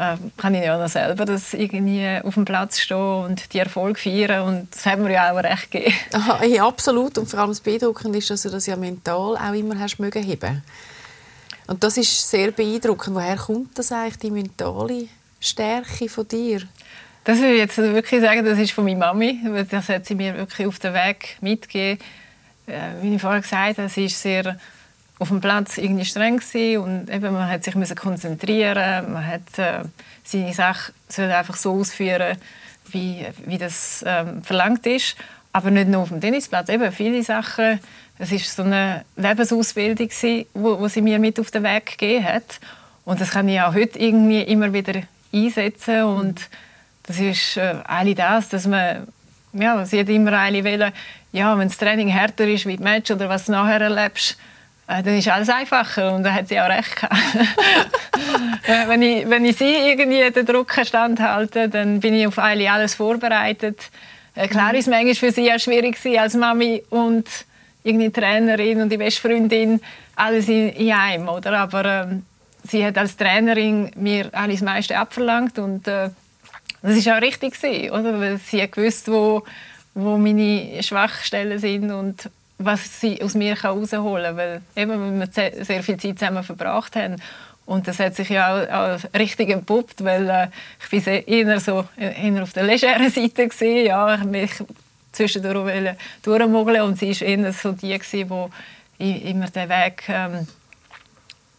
äh, 0.00 0.16
kann 0.38 0.54
ich 0.54 0.64
ja 0.64 0.78
noch 0.78 0.88
selber 0.88 1.26
das 1.26 1.52
irgendwie 1.52 2.20
auf 2.24 2.34
dem 2.34 2.46
Platz 2.46 2.80
stehen 2.80 2.96
und 2.96 3.52
die 3.52 3.58
Erfolge 3.58 4.00
feiern 4.00 4.48
und 4.48 4.74
das 4.74 4.86
hat 4.86 4.98
mir 4.98 5.12
ja 5.12 5.30
auch 5.30 5.36
recht 5.36 5.70
gegeben. 5.70 5.94
Aha, 6.12 6.44
ja, 6.44 6.66
absolut 6.66 7.18
und 7.18 7.28
vor 7.28 7.40
allem 7.40 7.50
das 7.50 7.60
Beeindruckende 7.60 8.18
ist, 8.18 8.30
dass 8.30 8.42
du 8.42 8.48
das 8.48 8.66
ja 8.66 8.76
mental 8.76 9.36
auch 9.36 9.52
immer 9.52 9.78
hast 9.78 9.98
mögen 9.98 10.22
heben. 10.22 10.62
Und 11.66 11.84
das 11.84 11.98
ist 11.98 12.28
sehr 12.28 12.50
beeindruckend. 12.50 13.14
Woher 13.14 13.36
kommt 13.36 13.78
das 13.78 13.92
eigentlich, 13.92 14.18
die 14.18 14.30
mentale 14.30 15.08
Stärke 15.38 16.08
von 16.08 16.26
dir? 16.26 16.62
Das 17.24 17.38
würde 17.38 17.52
ich 17.52 17.58
jetzt 17.58 17.76
wirklich 17.76 18.22
sagen, 18.22 18.44
das 18.44 18.58
ist 18.58 18.72
von 18.72 18.84
meiner 18.84 19.12
Mami. 19.12 19.38
Das 19.70 19.88
hat 19.88 20.06
sie 20.06 20.14
mir 20.14 20.34
wirklich 20.36 20.66
auf 20.66 20.78
den 20.78 20.94
Weg 20.94 21.36
mitgegeben. 21.40 22.02
Äh, 22.66 23.02
wie 23.02 23.14
ich 23.14 23.20
vorher 23.20 23.42
gesagt 23.42 23.78
habe, 23.78 23.88
sie 23.88 24.06
ist 24.06 24.20
sehr 24.20 24.58
auf 25.20 25.28
dem 25.28 25.40
Platz 25.40 25.76
irgendwie 25.76 26.06
streng 26.06 26.38
gewesen 26.38 26.82
und 26.82 27.10
eben, 27.10 27.32
man 27.32 27.48
hat 27.48 27.62
sich 27.62 27.74
müssen 27.74 27.94
konzentrieren, 27.94 29.12
man 29.12 29.26
hat 29.26 29.58
äh, 29.58 29.84
seine 30.24 30.54
Sache 30.54 30.92
soll 31.08 31.30
einfach 31.30 31.56
so 31.56 31.72
ausführen, 31.74 32.38
wie, 32.90 33.26
wie 33.44 33.58
das 33.58 34.02
ähm, 34.06 34.42
verlangt 34.42 34.86
ist, 34.86 35.16
aber 35.52 35.70
nicht 35.70 35.88
nur 35.88 36.02
auf 36.02 36.08
dem 36.08 36.22
Tennisplatz, 36.22 36.70
eben 36.70 36.90
viele 36.90 37.22
Sachen. 37.22 37.80
Es 38.18 38.32
ist 38.32 38.56
so 38.56 38.62
eine 38.62 39.04
Lebensausbildung 39.16 40.08
gewesen, 40.08 40.46
wo, 40.54 40.80
wo 40.80 40.88
sie 40.88 41.02
mir 41.02 41.18
mit 41.18 41.38
auf 41.38 41.50
den 41.50 41.64
Weg 41.64 41.98
gegeben 41.98 42.24
hat. 42.24 42.58
Und 43.04 43.20
das 43.20 43.30
kann 43.30 43.48
ich 43.48 43.60
auch 43.60 43.74
heute 43.74 43.98
irgendwie 43.98 44.42
immer 44.42 44.72
wieder 44.72 45.02
einsetzen. 45.32 46.04
Und 46.04 46.48
das 47.02 47.18
ist 47.18 47.58
äh, 47.58 47.74
eigentlich 47.84 48.16
das, 48.16 48.48
dass 48.48 48.66
man, 48.66 49.06
ja, 49.52 49.84
sie 49.84 50.00
hat 50.00 50.08
immer 50.08 50.32
eigentlich 50.32 50.64
wollen, 50.64 50.92
ja, 51.32 51.58
wenn 51.58 51.68
das 51.68 51.78
Training 51.78 52.08
härter 52.08 52.46
ist 52.46 52.66
wie 52.66 52.76
das 52.76 52.84
Match 52.84 53.10
oder 53.10 53.28
was 53.28 53.46
du 53.46 53.52
nachher 53.52 53.80
erlebst, 53.80 54.38
dann 54.90 55.16
ist 55.16 55.28
alles 55.28 55.48
einfacher 55.48 56.14
und 56.14 56.24
da 56.24 56.32
hat 56.32 56.48
sie 56.48 56.60
auch 56.60 56.68
recht 56.68 57.06
wenn, 58.88 59.02
ich, 59.02 59.28
wenn 59.28 59.44
ich 59.44 59.56
sie 59.56 59.72
irgendwie 59.72 60.28
den 60.30 60.46
Druck 60.46 60.72
standhalte, 60.84 61.68
dann 61.68 62.00
bin 62.00 62.14
ich 62.14 62.26
auf 62.26 62.38
eigentlich 62.38 62.70
alles 62.70 62.94
vorbereitet. 62.94 63.90
Äh, 64.34 64.48
klar 64.48 64.74
ist 64.74 64.86
es 64.86 64.90
manchmal 64.90 65.14
für 65.14 65.30
sie 65.30 65.52
auch 65.52 65.58
schwierig 65.58 65.96
als 66.18 66.34
Mami 66.34 66.82
und 66.90 67.26
irgendwie 67.84 68.10
Trainerin 68.10 68.82
und 68.82 68.90
die 68.90 68.96
beste 68.96 69.20
Freundin 69.20 69.80
alles 70.16 70.48
in, 70.48 70.70
in 70.70 70.92
einem, 70.92 71.28
oder? 71.28 71.58
Aber 71.58 71.84
ähm, 71.84 72.24
sie 72.64 72.84
hat 72.84 72.98
als 72.98 73.16
Trainerin 73.16 73.90
mir 73.94 74.28
alles 74.32 74.60
meiste 74.60 74.98
abverlangt 74.98 75.58
und 75.58 75.88
äh, 75.88 76.10
das 76.82 76.96
ist 76.96 77.08
auch 77.08 77.20
richtig 77.20 77.60
gewesen, 77.60 77.90
oder? 77.90 78.20
Weil 78.20 78.38
sie 78.38 78.62
hat 78.62 78.72
gewusst, 78.72 79.08
wo, 79.10 79.44
wo 79.94 80.16
meine 80.16 80.82
Schwachstellen 80.82 81.58
sind 81.58 81.90
und 81.90 82.30
was 82.62 83.00
sie 83.00 83.22
aus 83.22 83.34
mir 83.34 83.56
herausholen 83.56 84.24
kann. 84.24 84.36
Weil 84.36 84.62
eben, 84.76 85.20
wir 85.20 85.28
sehr 85.64 85.82
viel 85.82 85.96
Zeit 85.96 86.18
zusammen 86.18 86.42
verbracht 86.42 86.94
haben. 86.96 87.16
Und 87.66 87.86
das 87.86 87.98
hat 88.00 88.16
sich 88.16 88.28
ja 88.28 88.52
auch, 88.52 88.96
auch 88.96 89.18
richtig 89.18 89.50
entpuppt, 89.50 90.02
weil 90.04 90.28
äh, 90.28 90.48
ich 90.82 91.04
bin 91.04 91.14
eher 91.24 91.60
so 91.60 91.84
eher 91.96 92.42
auf 92.42 92.52
der 92.52 92.64
legeren 92.64 93.10
Seite 93.10 93.46
gewesen, 93.46 93.86
ja, 93.86 94.14
ich 94.16 94.24
mich 94.24 94.50
zwischendurch 95.12 95.94
durchmogeln 96.22 96.82
und 96.82 96.98
sie 96.98 97.10
war 97.10 97.28
eher 97.28 97.52
so 97.52 97.72
die 97.72 97.96
gewesen, 97.96 98.52
die 98.98 99.30
immer 99.30 99.48
den 99.48 99.68
Weg 99.68 100.02
ähm, 100.08 100.48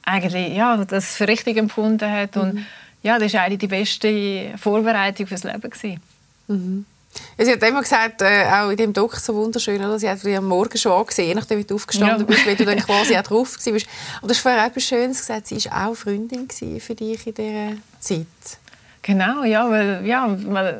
eigentlich 0.03 0.53
ja, 0.53 0.83
das 0.83 1.15
für 1.15 1.27
richtig 1.27 1.57
empfunden 1.57 2.11
hat 2.11 2.35
und 2.35 2.55
mhm. 2.55 2.65
ja, 3.03 3.17
das 3.17 3.33
war 3.33 3.43
eigentlich 3.43 3.59
die 3.59 3.67
beste 3.67 4.57
Vorbereitung 4.57 5.27
fürs 5.27 5.45
Leben 5.45 5.61
gewesen. 5.61 6.01
Mhm. 6.47 6.85
Ja, 7.37 7.45
sie 7.45 7.51
hat 7.53 7.63
immer 7.63 7.81
gesagt, 7.81 8.21
äh, 8.21 8.45
auch 8.45 8.69
in 8.69 8.77
dem 8.77 8.93
Doc 8.93 9.15
so 9.15 9.35
wunderschön, 9.35 9.83
oder? 9.83 9.99
sie 9.99 10.09
hat 10.09 10.25
am 10.25 10.45
Morgen 10.45 10.77
schon 10.77 10.91
angesehen, 10.91 11.29
je 11.29 11.35
nachdem 11.35 11.65
du 11.65 11.75
aufgestanden 11.75 12.19
ja. 12.19 12.25
bist, 12.25 12.45
wenn 12.45 12.57
du 12.57 12.65
dann 12.65 12.79
quasi 12.85 13.17
auch 13.17 13.23
drauf 13.23 13.53
warst. 13.53 13.67
Und 13.67 13.83
du 14.23 14.29
hast 14.29 14.39
vorher 14.39 14.65
etwas 14.65 14.83
Schönes 14.83 15.19
gesagt, 15.19 15.47
sie 15.47 15.63
war 15.65 15.87
auch 15.87 15.95
Freundin 15.95 16.47
für 16.49 16.95
dich 16.95 17.27
in 17.27 17.33
dieser 17.33 17.77
Zeit. 17.99 18.25
Genau, 19.01 19.43
ja, 19.43 19.69
weil 19.69 20.05
ja, 20.05 20.27
man 20.27 20.75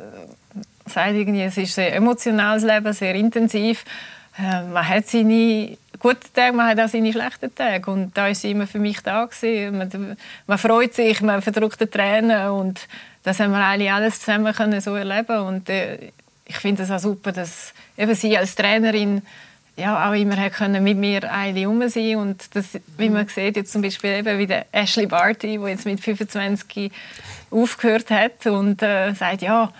sagt 0.86 1.14
irgendwie, 1.14 1.42
es 1.42 1.56
ist 1.56 1.70
ein 1.70 1.84
sehr 1.84 1.96
emotionales 1.96 2.62
Leben, 2.62 2.92
sehr 2.92 3.14
intensiv. 3.14 3.84
Äh, 4.38 4.62
man 4.62 4.88
hat 4.88 5.08
seine 5.08 5.76
guten 5.98 6.32
Tage, 6.34 6.56
man 6.56 6.68
hat 6.68 6.80
auch 6.80 6.88
seine 6.88 7.12
schlechten 7.12 7.54
Tage 7.54 7.90
und 7.90 8.16
da 8.16 8.28
ist 8.28 8.42
sie 8.42 8.52
immer 8.52 8.66
für 8.66 8.78
mich 8.78 9.00
da 9.00 9.24
gewesen. 9.24 9.78
Man, 9.78 10.16
man 10.46 10.58
freut 10.58 10.94
sich, 10.94 11.20
man 11.20 11.42
verdrückt 11.42 11.80
die 11.80 11.86
Tränen 11.86 12.50
und 12.50 12.88
das 13.22 13.38
haben 13.38 13.52
wir 13.52 13.64
eigentlich 13.64 13.92
alles 13.92 14.20
zusammen 14.20 14.52
können 14.52 14.80
so 14.80 14.94
erleben 14.94 15.38
und 15.40 15.68
äh, 15.68 16.12
ich 16.46 16.56
finde 16.56 16.82
es 16.82 16.90
auch 16.90 16.98
super, 16.98 17.32
dass 17.32 17.72
eben 17.96 18.14
sie 18.14 18.36
als 18.36 18.54
Trainerin 18.54 19.22
ja, 19.76 20.08
auch 20.08 20.14
immer 20.14 20.36
hat 20.36 20.52
können 20.52 20.84
mit 20.84 20.98
mir 20.98 21.30
eigentlich 21.32 21.66
um 21.66 21.88
sein 21.88 22.16
und 22.16 22.54
das, 22.54 22.66
wie 22.98 23.08
man 23.08 23.26
sieht 23.28 23.56
jetzt 23.56 23.72
zum 23.72 23.80
Beispiel 23.80 24.10
eben 24.10 24.38
wie 24.38 24.46
der 24.46 24.66
Ashley 24.70 25.06
Barty, 25.06 25.58
der 25.58 25.68
jetzt 25.68 25.86
mit 25.86 26.00
25 26.00 26.92
aufgehört 27.50 28.10
hat 28.10 28.46
und 28.46 28.82
äh, 28.82 29.14
sagt 29.14 29.42
ja 29.42 29.72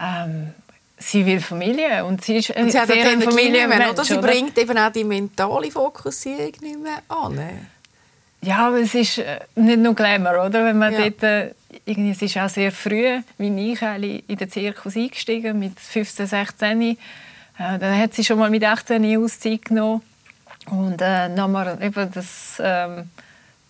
ähm, 0.00 0.54
sie 0.96 1.26
will 1.26 1.40
Familie 1.40 2.04
und 2.04 2.24
sie 2.24 2.36
ist 2.36 2.50
und 2.50 2.70
sie 2.70 2.78
hat 2.78 2.88
sehr 2.88 3.08
ein 3.08 3.20
Familienmensch. 3.20 3.90
Oder? 3.90 4.04
Sie 4.04 4.18
bringt 4.18 4.56
eben 4.58 4.78
auch 4.78 4.92
die 4.92 5.04
mentale 5.04 5.70
Fokussierung 5.70 6.52
nicht 6.60 6.80
mehr 6.80 7.02
an. 7.08 7.40
Ja, 8.44 8.66
aber 8.66 8.80
es 8.80 8.94
ist 8.94 9.18
äh, 9.18 9.38
nicht 9.54 9.78
nur 9.78 9.94
Glamour, 9.94 10.44
oder? 10.46 10.64
Wenn 10.64 10.78
man 10.78 10.92
ja. 10.92 11.02
dort, 11.02 11.22
äh, 11.22 11.54
irgendwie, 11.84 12.10
es 12.10 12.22
ist 12.22 12.36
auch 12.36 12.48
sehr 12.48 12.72
früh, 12.72 13.20
wie 13.38 13.72
ich 13.72 13.82
in 13.82 14.36
den 14.36 14.50
Zirkus 14.50 14.96
eingestiegen, 14.96 15.58
mit 15.58 15.78
15, 15.78 16.26
16. 16.26 16.82
Äh, 16.82 16.96
dann 17.56 17.96
hat 17.96 18.14
sie 18.14 18.24
schon 18.24 18.38
mal 18.38 18.50
mit 18.50 18.64
18 18.64 19.16
Auszeit 19.16 19.66
genommen 19.66 20.02
und 20.70 20.94
äh, 20.94 20.98
dann 20.98 21.40
haben 21.40 21.52
wir 21.52 21.80
eben 21.80 22.10
das 22.12 22.60
ähm, 22.62 23.10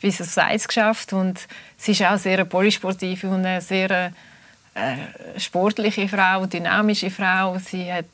bis 0.00 0.20
aufs 0.20 0.38
Eis 0.38 0.66
geschafft 0.66 1.12
und 1.12 1.46
sie 1.76 1.92
ist 1.92 2.02
auch 2.02 2.18
sehr 2.18 2.44
polysportiv 2.44 3.24
und 3.24 3.44
eine 3.44 3.60
sehr 3.60 4.12
äh, 4.74 5.38
sportliche 5.38 6.08
Frau, 6.08 6.46
dynamische 6.46 7.10
Frau. 7.10 7.58
Sie 7.58 7.92
hat 7.92 8.06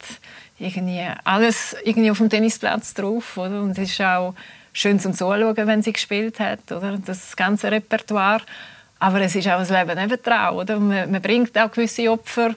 irgendwie 0.58 1.06
alles 1.24 1.76
irgendwie 1.84 2.10
auf 2.10 2.18
dem 2.18 2.30
Tennisplatz 2.30 2.94
drauf, 2.94 3.36
oder? 3.36 3.62
Und 3.62 3.78
es 3.78 3.90
ist 3.90 4.00
auch 4.00 4.34
schön 4.72 5.00
zum 5.00 5.14
Zuschauen, 5.14 5.56
wenn 5.56 5.82
sie 5.82 5.92
gespielt 5.92 6.40
hat, 6.40 6.70
oder? 6.70 6.98
Das 7.04 7.36
ganze 7.36 7.70
Repertoire. 7.70 8.42
Aber 8.98 9.20
es 9.20 9.36
ist 9.36 9.46
auch 9.48 9.60
ein 9.60 9.68
Leben 9.68 9.98
nebendran, 9.98 10.54
oder? 10.54 10.78
Man, 10.80 11.10
man 11.10 11.22
bringt 11.22 11.56
auch 11.58 11.70
gewisse 11.70 12.10
Opfer, 12.10 12.54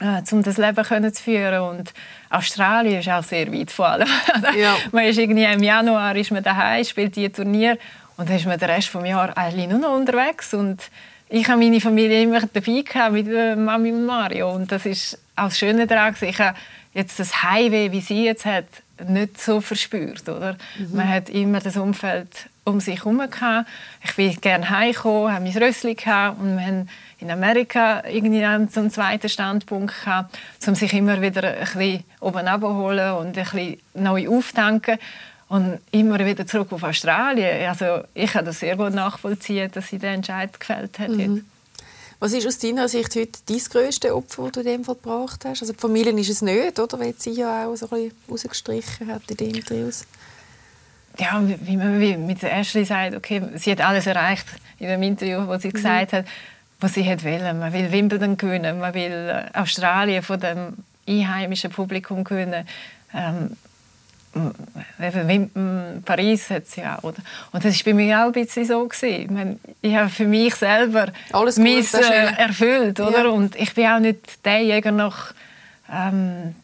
äh, 0.00 0.22
um 0.30 0.42
das 0.42 0.56
Leben 0.56 0.84
können 0.84 1.12
zu 1.12 1.22
führen. 1.22 1.60
Und 1.60 1.92
Australien 2.30 3.00
ist 3.00 3.08
auch 3.08 3.24
sehr 3.24 3.52
weit 3.52 3.70
vor 3.70 3.88
allem. 3.88 4.08
Ja. 4.56 4.76
man 4.92 5.04
ist 5.04 5.18
irgendwie 5.18 5.44
im 5.44 5.62
Januar 5.62 6.14
ist 6.16 6.30
man 6.30 6.42
daheim, 6.42 6.84
spielt 6.84 7.16
die 7.16 7.28
Turnier 7.28 7.78
und 8.16 8.28
dann 8.28 8.36
ist 8.36 8.46
man 8.46 8.58
den 8.58 8.70
Rest 8.70 8.94
des 8.94 9.08
Jahres 9.08 9.36
eigentlich 9.36 9.68
nur 9.68 9.80
noch 9.80 9.96
unterwegs. 9.96 10.54
Und 10.54 10.80
ich 11.28 11.48
habe 11.48 11.58
meine 11.58 11.80
Familie 11.80 12.22
immer 12.22 12.40
dabei 12.40 12.82
gehabt 12.82 13.12
mit 13.12 13.28
äh, 13.28 13.56
Mami 13.56 13.90
und 13.90 14.06
Mario. 14.06 14.52
Und 14.52 14.70
das 14.70 14.86
ist 14.86 15.18
auch 15.34 15.44
das 15.44 15.58
Schöne 15.58 15.86
daran. 15.86 16.14
Ich 16.20 16.38
habe 16.38 16.56
jetzt 16.92 17.18
das 17.18 17.42
Heimweh, 17.42 17.90
wie 17.90 18.00
sie 18.00 18.24
jetzt 18.24 18.44
hat, 18.44 18.66
nicht 19.08 19.40
so 19.40 19.60
verspürt. 19.60 20.28
Oder? 20.28 20.56
Mhm. 20.78 20.96
Man 20.96 21.08
hat 21.08 21.28
immer 21.28 21.60
das 21.60 21.76
Umfeld 21.76 22.48
um 22.64 22.80
sich 22.80 23.04
herum. 23.04 23.22
Ich 24.04 24.14
bin 24.16 24.40
gerne 24.40 24.70
heimgekommen, 24.70 25.32
habe 25.32 25.44
mein 25.44 25.56
Rössli 25.56 25.94
gehabt 25.94 26.40
und 26.40 26.56
wir 26.56 26.64
haben 26.64 26.88
in 27.20 27.30
Amerika 27.30 28.02
irgendwie 28.06 28.44
einen 28.44 28.70
zweiten 28.70 29.28
Standpunkt 29.28 30.04
gehabt, 30.04 30.38
um 30.66 30.74
sich 30.74 30.92
immer 30.92 31.20
wieder 31.20 31.44
ein 31.44 31.58
bisschen 31.60 32.04
oben 32.20 32.46
abzuholen 32.46 33.12
und 33.14 33.26
ein 33.38 33.44
bisschen 33.44 33.78
neu 33.94 34.28
auftanken 34.28 34.98
und 35.48 35.78
immer 35.90 36.18
wieder 36.24 36.46
zurück 36.46 36.72
auf 36.72 36.82
Australien. 36.82 37.68
Also 37.68 38.04
ich 38.14 38.32
kann 38.32 38.44
das 38.44 38.60
sehr 38.60 38.76
gut 38.76 38.94
nachvollziehen, 38.94 39.70
dass 39.72 39.88
sie 39.88 39.98
den 39.98 40.14
Entscheid 40.14 40.58
gefällt 40.58 40.98
hat. 40.98 41.10
Mhm. 41.10 41.46
Was 42.24 42.32
ist 42.32 42.46
aus 42.46 42.56
deiner 42.56 42.88
Sicht 42.88 43.14
heute 43.16 43.38
dein 43.44 43.58
grösste 43.58 44.16
Opfer, 44.16 44.44
das 44.44 44.52
du 44.52 44.60
in 44.60 44.66
dem 44.66 44.84
Fall 44.84 44.94
gebracht 44.94 45.44
hast? 45.44 45.60
Also 45.60 45.74
die 45.74 45.78
Familie 45.78 46.10
ist 46.18 46.30
es 46.30 46.40
nicht, 46.40 46.78
oder? 46.78 46.98
Weil 46.98 47.12
sie 47.18 47.32
ja 47.32 47.66
auch 47.66 47.76
so 47.76 47.84
ein 47.90 48.04
bisschen 48.04 48.16
rausgestrichen 48.30 49.08
hat 49.12 49.30
in 49.30 49.36
den 49.36 49.54
Interviews. 49.56 50.06
Ja, 51.18 51.42
wie 51.46 51.76
man 51.76 52.00
wie 52.00 52.16
mit 52.16 52.42
Ashley 52.42 52.86
sagt, 52.86 53.14
okay, 53.14 53.42
sie 53.56 53.72
hat 53.72 53.82
alles 53.82 54.06
erreicht 54.06 54.46
in 54.78 54.88
dem 54.88 55.02
Interview, 55.02 55.46
wo 55.46 55.58
sie 55.58 55.68
mhm. 55.68 55.72
gesagt 55.72 56.14
hat, 56.14 56.24
was 56.80 56.94
sie 56.94 57.04
hat 57.04 57.22
wollen. 57.24 57.58
Man 57.58 57.74
will 57.74 57.92
Wimbledon 57.92 58.38
gewinnen, 58.38 58.80
man 58.80 58.94
will 58.94 59.12
äh, 59.12 59.58
Australien 59.58 60.22
von 60.22 60.40
dem 60.40 60.78
einheimischen 61.06 61.72
Publikum 61.72 62.24
gewinnen. 62.24 62.66
Ähm, 63.12 63.54
eben 65.00 66.02
Paris 66.04 66.50
hat 66.50 66.66
sie 66.66 66.82
auch, 66.82 67.02
oder? 67.02 67.18
Und 67.52 67.64
das 67.64 67.74
war 67.74 67.92
bei 67.92 67.94
mir 67.94 68.20
auch 68.20 68.26
ein 68.26 68.32
bisschen 68.32 68.64
so. 68.64 68.86
Gewesen. 68.86 69.22
Ich, 69.22 69.30
meine, 69.30 69.58
ich 69.80 69.94
habe 69.94 70.10
für 70.10 70.26
mich 70.26 70.54
selber 70.54 71.08
Alles 71.32 71.56
gut, 71.56 71.64
mein, 71.64 72.02
äh, 72.02 72.42
erfüllt, 72.42 73.00
oder? 73.00 73.24
Ja. 73.24 73.28
Und 73.30 73.56
ich 73.56 73.74
bin 73.74 73.86
auch 73.86 73.98
nicht 73.98 74.44
der 74.44 74.62
Jäger 74.62 74.92
nach 74.92 75.32
ähm, 75.92 76.54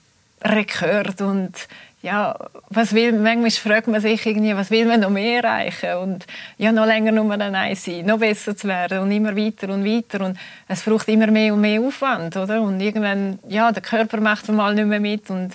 Rekord 0.42 1.20
und 1.20 1.54
ja, 2.02 2.34
was 2.70 2.94
will, 2.94 3.12
manchmal 3.12 3.50
fragt 3.50 3.86
man 3.86 4.00
sich 4.00 4.24
irgendwie, 4.24 4.56
was 4.56 4.70
will 4.70 4.86
man 4.86 5.00
noch 5.00 5.10
mehr 5.10 5.44
erreichen 5.44 5.96
und 5.96 6.26
ja, 6.56 6.72
noch 6.72 6.86
länger 6.86 7.12
nur 7.12 7.30
ein 7.30 7.76
sein, 7.76 8.06
noch 8.06 8.18
besser 8.18 8.56
zu 8.56 8.68
werden 8.68 9.00
und 9.00 9.10
immer 9.10 9.36
weiter 9.36 9.68
und 9.68 9.84
weiter 9.84 10.24
und 10.24 10.38
es 10.66 10.82
braucht 10.82 11.08
immer 11.08 11.26
mehr 11.26 11.52
und 11.52 11.60
mehr 11.60 11.80
Aufwand, 11.80 12.36
oder? 12.36 12.62
Und 12.62 12.80
irgendwann, 12.80 13.38
ja, 13.48 13.70
der 13.70 13.82
Körper 13.82 14.18
macht 14.18 14.48
mal 14.48 14.74
nicht 14.74 14.86
mehr 14.86 15.00
mit 15.00 15.28
und 15.28 15.54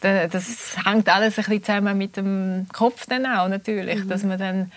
das 0.00 0.76
hängt 0.84 1.08
alles 1.08 1.38
ein 1.38 1.44
bisschen 1.44 1.64
zusammen 1.64 1.98
mit 1.98 2.16
dem 2.16 2.66
Kopf 2.72 3.06
dann 3.06 3.26
auch 3.26 3.48
natürlich, 3.48 4.04
mhm. 4.04 4.08
dass 4.08 4.22
man 4.22 4.38
dann 4.38 4.72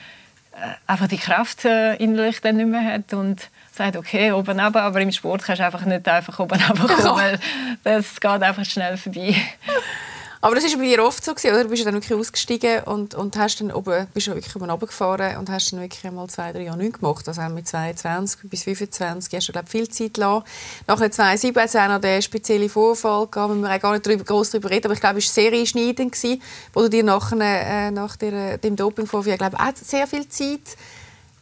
äh, 0.53 0.75
einfach 0.87 1.07
die 1.07 1.17
Kraft 1.17 1.65
äh, 1.65 1.95
innerlich 1.95 2.41
dann 2.41 2.57
nicht 2.57 2.69
mehr 2.69 2.83
hat 2.83 3.13
und 3.13 3.49
sagt, 3.71 3.95
okay, 3.95 4.31
oben 4.31 4.59
runter, 4.59 4.81
aber 4.81 5.01
im 5.01 5.11
Sport 5.11 5.43
kannst 5.43 5.61
du 5.61 5.65
einfach 5.65 5.85
nicht 5.85 6.07
einfach 6.07 6.39
oben 6.39 6.59
runterkommen, 6.69 7.37
weil 7.83 7.95
das 7.95 8.19
geht 8.19 8.43
einfach 8.43 8.65
schnell 8.65 8.97
vorbei. 8.97 9.35
Aber 10.41 10.55
das 10.55 10.63
war 10.63 10.77
bei 10.79 10.85
dir 10.85 11.03
oft 11.03 11.23
so, 11.23 11.31
oder? 11.31 11.63
Du 11.63 11.69
bist 11.69 11.85
dann 11.85 11.93
wirklich 11.93 12.17
ausgestiegen 12.17 12.83
und, 12.83 13.13
und 13.13 13.35
hast 13.35 13.59
dann 13.59 13.73
oben, 13.73 14.07
bist 14.13 14.27
du 14.27 14.35
wirklich 14.35 14.55
oben 14.55 14.79
gefahren 14.79 15.35
und 15.37 15.49
hast 15.49 15.73
dann 15.73 15.81
wirklich 15.81 16.05
einmal 16.05 16.29
zwei, 16.29 16.53
drei 16.53 16.63
Jahre 16.63 16.77
nichts 16.77 16.99
gemacht. 16.99 17.27
Also 17.27 17.41
mit 17.49 17.67
22 17.67 18.49
bis 18.49 18.63
25 18.63 19.35
hast 19.35 19.49
du, 19.49 19.51
glaube 19.51 19.67
viel 19.67 19.89
Zeit 19.89 20.13
gelassen. 20.13 20.45
Nachher 20.87 21.11
2017 21.11 21.61
hat 21.61 21.69
es 21.69 21.75
auch 21.75 21.87
noch 21.89 21.99
den 21.99 22.21
speziellen 22.21 22.69
Vorfall 22.69 23.27
müssen 23.49 23.61
wir 23.61 23.75
auch 23.75 23.81
gar 23.81 23.91
nicht 23.91 24.07
drüber, 24.07 24.23
groß 24.23 24.51
darüber 24.51 24.69
reden, 24.69 24.85
aber 24.85 24.93
ich 24.93 25.01
glaube, 25.01 25.19
es 25.19 25.27
war 25.27 25.43
sehr 25.43 25.51
einschneidend, 25.51 26.13
gewesen, 26.13 26.41
wo 26.73 26.81
du 26.83 26.89
dir 26.89 27.03
nach, 27.03 27.33
äh, 27.33 27.91
nach 27.91 28.15
der, 28.15 28.57
dem 28.59 28.77
Dopingvorfall, 28.77 29.37
glaube 29.37 29.59
auch 29.59 29.75
sehr 29.75 30.07
viel 30.07 30.27
Zeit 30.29 30.77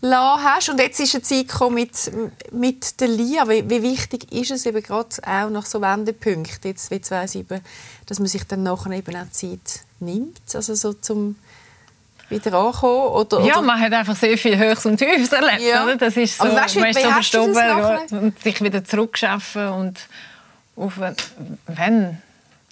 hast. 0.01 0.69
Und 0.69 0.79
jetzt 0.79 0.99
ist 0.99 1.15
eine 1.15 1.23
Zeit 1.23 1.47
gekommen 1.47 1.75
mit, 1.75 2.11
mit 2.51 2.99
der 2.99 3.07
Lia. 3.07 3.47
Wie, 3.49 3.69
wie, 3.69 3.81
wichtig 3.81 4.31
ist 4.31 4.51
es 4.51 4.65
eben 4.65 4.81
gerade 4.81 5.09
auch 5.25 5.49
nach 5.49 5.65
so 5.65 5.81
Wendepunkten, 5.81 6.71
jetzt 6.71 6.91
wie 6.91 7.01
2007, 7.01 7.61
dass 8.05 8.19
man 8.19 8.27
sich 8.27 8.43
dann 8.45 8.63
nachher 8.63 8.91
eben 8.91 9.15
auch 9.15 9.29
Zeit 9.31 9.81
nimmt, 9.99 10.39
also 10.53 10.75
so 10.75 10.93
zum 10.93 11.35
wieder 12.29 12.53
ankommen? 12.53 13.07
Oder, 13.13 13.41
ja, 13.41 13.61
man 13.61 13.79
hat 13.79 13.93
einfach 13.93 14.15
sehr 14.15 14.37
viel 14.37 14.57
Höchst 14.57 14.85
und 14.85 14.97
Tiefes 14.97 15.31
erlebt. 15.31 15.61
Ja. 15.61 15.83
Oder? 15.83 15.95
Das 15.95 16.17
ist 16.17 16.37
so, 16.37 16.43
weißt, 16.43 16.75
man 16.77 16.89
ist 16.89 17.01
so 17.01 17.09
verstoben 17.09 17.99
und 18.11 18.39
sich 18.41 18.61
wieder 18.61 18.83
zurückschaffen 18.83 19.69
und 19.69 19.99
auf, 20.75 20.99
wenn 21.67 22.21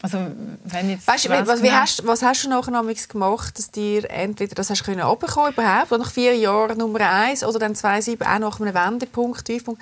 also, 0.02 0.20
wenn 0.66 0.89
jetzt 0.89 1.08
weißt, 1.08 1.30
was, 1.30 1.64
wie 1.64 1.72
hast, 1.72 2.06
was 2.06 2.22
hast 2.22 2.43
du 2.43 2.50
nachher 2.50 2.84
gemacht, 3.08 3.58
dass 3.58 3.72
dir 3.72 4.10
entweder 4.12 4.54
das 4.54 4.70
hast 4.70 4.84
können 4.84 5.00
überhaupt, 5.00 5.91
oder 5.91 5.98
nach 5.98 6.12
vier 6.12 6.36
Jahren 6.36 6.78
Nummer 6.78 7.00
eins 7.10 7.43
oder 7.43 7.60
dann 7.60 7.76
zwei 7.76 8.02
sieben 8.02 8.24
auch 8.24 8.39
nach 8.39 8.60
einem 8.60 8.74
Wendepunkt, 8.74 9.46
Tiefpunkt, 9.46 9.82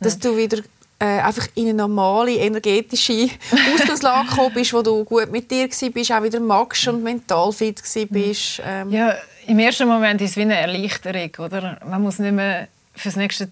dass 0.00 0.14
ja. 0.14 0.20
du 0.20 0.36
wieder 0.36 0.58
äh, 0.98 1.20
einfach 1.20 1.46
in 1.54 1.64
eine 1.64 1.74
normale 1.74 2.34
energetische 2.34 3.28
Ausgangslage 3.74 4.28
gekommen 4.28 4.54
bist, 4.54 4.72
wo 4.72 4.82
du 4.82 5.04
gut 5.04 5.30
mit 5.30 5.50
dir 5.50 5.68
bist, 5.68 6.12
auch 6.12 6.22
wieder 6.22 6.40
magst 6.40 6.86
und 6.88 7.02
mental 7.02 7.52
fit 7.52 7.82
bist. 8.10 8.60
Ähm. 8.64 8.90
Ja, 8.90 9.14
im 9.46 9.58
ersten 9.58 9.88
Moment 9.88 10.20
ist 10.20 10.32
es 10.32 10.36
wie 10.36 10.42
eine 10.42 10.56
Erleichterung, 10.56 11.30
oder? 11.46 11.78
Man 11.84 12.02
muss 12.02 12.18
nicht 12.18 12.32
mehr 12.32 12.68
fürs 12.94 13.16
nächste 13.16 13.48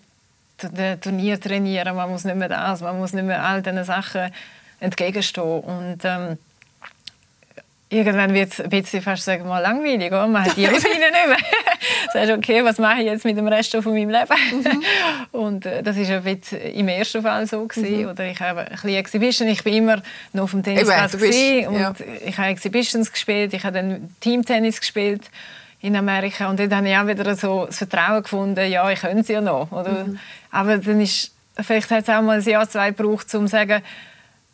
Turnier 1.00 1.40
trainieren, 1.40 1.96
man 1.96 2.10
muss 2.10 2.24
nicht 2.24 2.36
mehr 2.36 2.48
das, 2.48 2.82
man 2.82 2.98
muss 2.98 3.14
nicht 3.14 3.24
mehr 3.24 3.42
all 3.42 3.62
diesen 3.62 3.84
Sachen 3.84 4.30
entgegenstehen. 4.80 5.60
Und 5.60 5.98
ähm, 6.04 6.38
irgendwann 7.88 8.32
wird 8.34 8.52
es 8.52 8.60
ein 8.60 8.70
bisschen 8.70 9.02
fast 9.02 9.24
sagen 9.24 9.46
mal 9.46 9.60
langweilig. 9.60 10.08
Oder? 10.08 10.26
Man 10.26 10.44
hat 10.44 10.56
die 10.56 10.64
Routine 10.66 11.10
nicht 11.10 11.28
mehr. 11.28 11.36
sagst, 12.12 12.30
okay, 12.30 12.64
was 12.64 12.78
mache 12.78 13.00
ich 13.00 13.06
jetzt 13.06 13.24
mit 13.24 13.36
dem 13.36 13.48
Rest 13.48 13.72
von 13.72 13.92
meinem 13.92 14.10
Leben? 14.10 14.34
Mhm. 14.52 14.82
Und 15.38 15.66
äh, 15.66 15.82
das 15.82 15.96
war 15.96 16.62
im 16.74 16.88
ersten 16.88 17.22
Fall 17.22 17.46
so. 17.46 17.66
Gewesen. 17.66 18.02
Mhm. 18.02 18.08
Oder 18.08 18.24
ich 18.26 18.40
habe 18.40 18.60
ein 18.60 18.70
bisschen 18.70 18.90
Exhibition. 18.90 19.48
Ich 19.48 19.64
bin 19.64 19.74
immer 19.74 20.02
noch 20.32 20.44
auf 20.44 20.50
dem 20.52 20.62
Tennisplatz 20.62 21.14
und 21.14 21.22
ja. 21.78 21.92
ich 22.24 22.38
habe 22.38 22.48
Exhibitions 22.48 23.12
gespielt. 23.12 23.52
Ich 23.54 23.64
habe 23.64 23.74
dann 23.74 24.14
Teamtennis 24.20 24.80
gespielt 24.80 25.22
in 25.82 25.96
Amerika 25.96 26.48
und 26.48 26.60
dann 26.60 26.74
habe 26.74 26.88
ich 26.88 26.96
auch 26.96 27.06
wieder 27.06 27.34
so 27.34 27.66
das 27.66 27.78
Vertrauen 27.78 28.22
gefunden, 28.22 28.70
ja, 28.70 28.90
ich 28.90 29.00
könnte 29.00 29.20
es 29.20 29.28
ja 29.28 29.40
noch. 29.40 29.72
Oder? 29.72 30.04
Mhm. 30.04 30.18
Aber 30.50 30.76
dann 30.76 31.00
ist, 31.00 31.32
vielleicht 31.58 31.90
hat 31.90 32.02
es 32.02 32.08
auch 32.08 32.20
mal 32.22 32.38
ein 32.38 32.44
Jahr, 32.44 32.68
zwei 32.68 32.90
gebraucht, 32.90 33.34
um 33.34 33.46
zu 33.46 33.48
sagen, 33.48 33.82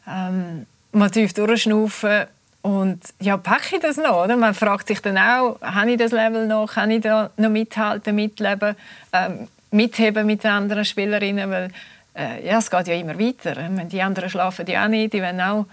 ähm, 0.06 0.66
mal 0.92 1.10
tief 1.10 1.32
durchschnaufen 1.34 2.26
und 2.62 3.00
ja, 3.20 3.36
packe 3.36 3.76
ich 3.76 3.80
das 3.80 3.96
noch? 3.96 4.24
Oder? 4.24 4.36
Man 4.36 4.52
fragt 4.52 4.88
sich 4.88 5.00
dann 5.00 5.18
auch, 5.18 5.60
habe 5.60 5.92
ich 5.92 5.98
das 5.98 6.10
Level 6.10 6.46
noch? 6.46 6.66
Kann 6.74 6.90
ich 6.90 7.02
da 7.02 7.30
noch 7.36 7.50
mithalten, 7.50 8.14
mitleben, 8.16 8.74
ähm, 9.12 9.46
mitheben 9.70 10.26
mit 10.26 10.42
den 10.42 10.50
anderen 10.50 10.84
Spielerinnen? 10.84 11.48
Weil 11.48 11.70
äh, 12.16 12.44
ja, 12.44 12.58
es 12.58 12.68
geht 12.68 12.88
ja 12.88 12.94
immer 12.94 13.18
weiter. 13.18 13.54
Die 13.84 14.02
anderen 14.02 14.28
schlafen 14.28 14.66
ja 14.66 14.84
auch 14.84 14.88
nicht, 14.88 15.12
die 15.12 15.22
wollen 15.22 15.40
auch 15.40 15.66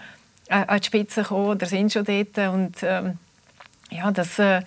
äh, 0.48 0.64
an 0.66 0.78
die 0.78 0.86
Spitze 0.86 1.24
kommen 1.24 1.46
oder 1.46 1.66
sind 1.66 1.92
schon 1.92 2.04
dort. 2.04 2.38
Und 2.38 2.76
ähm, 2.82 3.18
ja, 3.90 4.10
das, 4.12 4.38
äh, 4.38 4.58
äh 4.58 4.62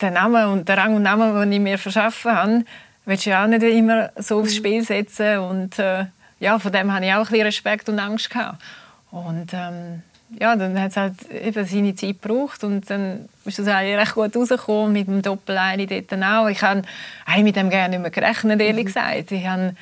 der 0.00 0.12
Name 0.12 0.48
und 0.48 0.68
der 0.68 0.78
Rang 0.78 0.94
und 0.94 1.02
Name, 1.02 1.40
den 1.40 1.50
ich 1.50 1.58
mir 1.58 1.76
verschaffen 1.76 2.32
habe, 2.32 2.64
willst 3.04 3.26
du 3.26 3.30
ja 3.30 3.42
auch 3.42 3.48
nicht 3.48 3.64
immer 3.64 4.10
so 4.16 4.38
aufs 4.38 4.54
Spiel 4.54 4.84
setzen 4.84 5.38
und 5.38 5.76
äh, 5.80 6.04
ja, 6.40 6.58
von 6.58 6.72
dem 6.72 6.92
hatte 6.92 7.06
ich 7.06 7.12
auch 7.12 7.18
ein 7.18 7.22
bisschen 7.24 7.46
Respekt 7.46 7.88
und 7.88 7.98
Angst. 7.98 8.30
Gehabt. 8.30 8.62
Und 9.10 9.52
ähm, 9.52 10.02
ja, 10.38 10.54
dann 10.56 10.80
hat 10.80 10.90
es 10.90 10.96
halt 10.96 11.14
eben 11.30 11.66
seine 11.66 11.94
Zeit 11.94 12.20
gebraucht 12.20 12.62
und 12.62 12.88
dann 12.90 13.28
ist 13.44 13.58
es 13.58 13.66
eigentlich 13.66 13.96
recht 13.96 14.14
gut 14.14 14.36
rausgekommen, 14.36 14.92
mit 14.92 15.08
dem 15.08 15.22
Doppel-Eili 15.22 15.86
dort 15.86 16.22
auch. 16.22 16.48
Ich 16.48 16.62
habe 16.62 16.82
eigentlich 17.24 17.44
mit 17.44 17.56
dem 17.56 17.70
gerne 17.70 17.90
nicht 17.90 18.02
mehr 18.02 18.10
gerechnet, 18.10 18.60
ehrlich 18.60 18.84
mhm. 18.84 18.86
gesagt. 18.86 19.32
Ich, 19.32 19.46
habe, 19.46 19.74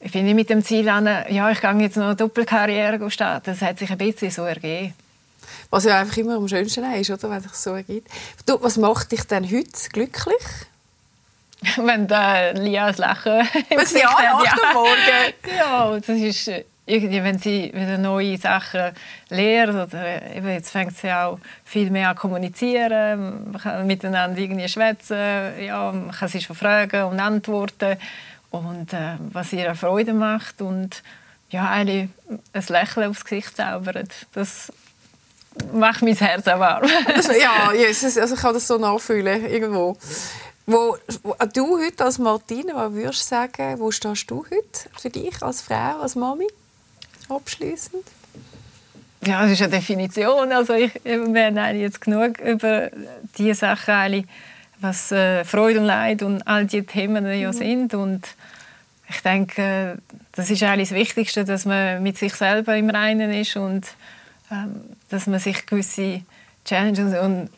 ich 0.00 0.12
bin 0.12 0.24
nicht 0.24 0.34
mit 0.34 0.50
dem 0.50 0.62
Ziel 0.62 0.88
an, 0.88 1.08
ja, 1.28 1.50
ich 1.50 1.60
gehe 1.60 1.72
jetzt 1.80 1.96
noch 1.96 2.06
eine 2.06 2.16
Doppelkarriere 2.16 3.10
starten. 3.10 3.50
Das 3.50 3.60
hat 3.60 3.78
sich 3.78 3.90
ein 3.90 3.98
bisschen 3.98 4.30
so 4.30 4.44
ergeben. 4.44 4.94
Was 5.70 5.84
ja 5.84 5.98
einfach 5.98 6.16
immer 6.16 6.36
am 6.36 6.46
schönsten 6.46 6.84
ist, 6.94 7.10
oder, 7.10 7.30
wenn 7.30 7.44
es 7.44 7.62
so 7.62 7.74
ergibt. 7.74 8.08
Du, 8.46 8.62
was 8.62 8.76
macht 8.76 9.10
dich 9.10 9.24
denn 9.24 9.44
heute 9.44 9.88
glücklich? 9.92 10.66
wenn 11.76 12.06
der 12.06 12.54
Lia 12.54 12.88
das 12.88 12.98
Lachen 12.98 13.48
Wenn 13.68 13.86
sie 13.86 14.04
anlacht 14.04 14.58
ja. 14.58 14.68
am 14.68 14.74
Morgen. 14.74 15.32
Ja, 15.58 15.98
das 15.98 16.08
ist 16.08 16.48
äh, 16.48 16.64
irgendwie, 16.86 17.22
wenn 17.22 17.38
sie 17.38 17.72
wieder 17.72 17.98
neue 17.98 18.36
Sachen 18.36 18.92
lernt 19.28 19.92
oder 19.92 20.34
eben 20.34 20.48
jetzt 20.48 20.70
fängt 20.70 20.96
sie 20.96 21.12
auch 21.12 21.38
viel 21.64 21.90
mehr 21.90 22.10
an 22.10 22.16
kommunizieren, 22.16 23.52
man 23.52 23.60
kann 23.60 23.86
miteinander 23.86 24.38
irgendwie 24.38 24.68
schwätzen, 24.68 25.62
ja, 25.64 25.92
man 25.92 26.10
kann 26.10 26.28
sich 26.28 26.44
schon 26.44 26.56
fragen 26.56 27.04
und 27.04 27.20
antworten 27.20 27.96
und 28.50 28.92
äh, 28.92 29.16
was 29.32 29.52
ihr 29.52 29.74
Freude 29.74 30.12
macht 30.12 30.60
und 30.60 31.02
ja, 31.50 31.68
eigentlich 31.68 32.08
ein 32.52 32.64
Lächeln 32.68 33.10
aufs 33.10 33.24
Gesicht 33.24 33.56
zaubert, 33.56 34.26
das 34.34 34.72
macht 35.72 36.02
mein 36.02 36.16
Herz 36.16 36.48
auch 36.48 36.58
warm. 36.58 36.84
ja, 37.40 37.72
Jesus, 37.76 38.16
also 38.18 38.34
ich 38.34 38.40
kann 38.40 38.54
das 38.54 38.66
so 38.66 38.78
nachfühlen 38.78 39.46
irgendwo. 39.46 39.96
Wo, 40.66 40.96
wo, 41.22 41.34
du 41.52 41.78
heute 41.78 42.04
als 42.04 42.18
Martine, 42.18 42.72
was 42.74 42.92
würdest 42.92 43.22
du 43.22 43.28
sagen, 43.28 43.78
wo 43.80 43.90
stehst 43.90 44.30
du 44.30 44.44
heute 44.44 44.90
für 44.96 45.10
dich 45.10 45.42
als 45.42 45.62
Frau, 45.62 46.00
als 46.00 46.14
Mami? 46.14 46.46
Abschließend? 47.28 48.04
Ja, 49.24 49.42
das 49.42 49.52
ist 49.52 49.62
eine 49.62 49.72
Definition. 49.72 50.52
Also 50.52 50.74
ich, 50.74 50.92
wir 51.04 51.46
haben 51.46 51.80
jetzt 51.80 52.00
genug 52.00 52.38
über 52.40 52.90
diese 53.38 53.54
Sachen, 53.54 54.28
was 54.80 55.12
äh, 55.12 55.44
Freude 55.44 55.80
und 55.80 55.86
Leid 55.86 56.22
und 56.22 56.42
all 56.46 56.66
diese 56.66 56.84
Themen 56.84 57.26
ja 57.26 57.48
mhm. 57.48 57.56
sind. 57.56 57.94
Und 57.94 58.26
ich 59.08 59.20
denke, 59.20 59.98
das 60.32 60.50
ist 60.50 60.62
eigentlich 60.62 60.88
das 60.88 60.98
Wichtigste, 60.98 61.44
dass 61.44 61.64
man 61.64 62.02
mit 62.02 62.18
sich 62.18 62.34
selber 62.34 62.76
im 62.76 62.90
Reinen 62.90 63.32
ist 63.32 63.56
und 63.56 63.86
ähm, 64.50 64.80
dass 65.08 65.26
man 65.26 65.38
sich 65.38 65.66
gewisse 65.66 66.22
Challenges 66.64 67.18
und 67.18 67.48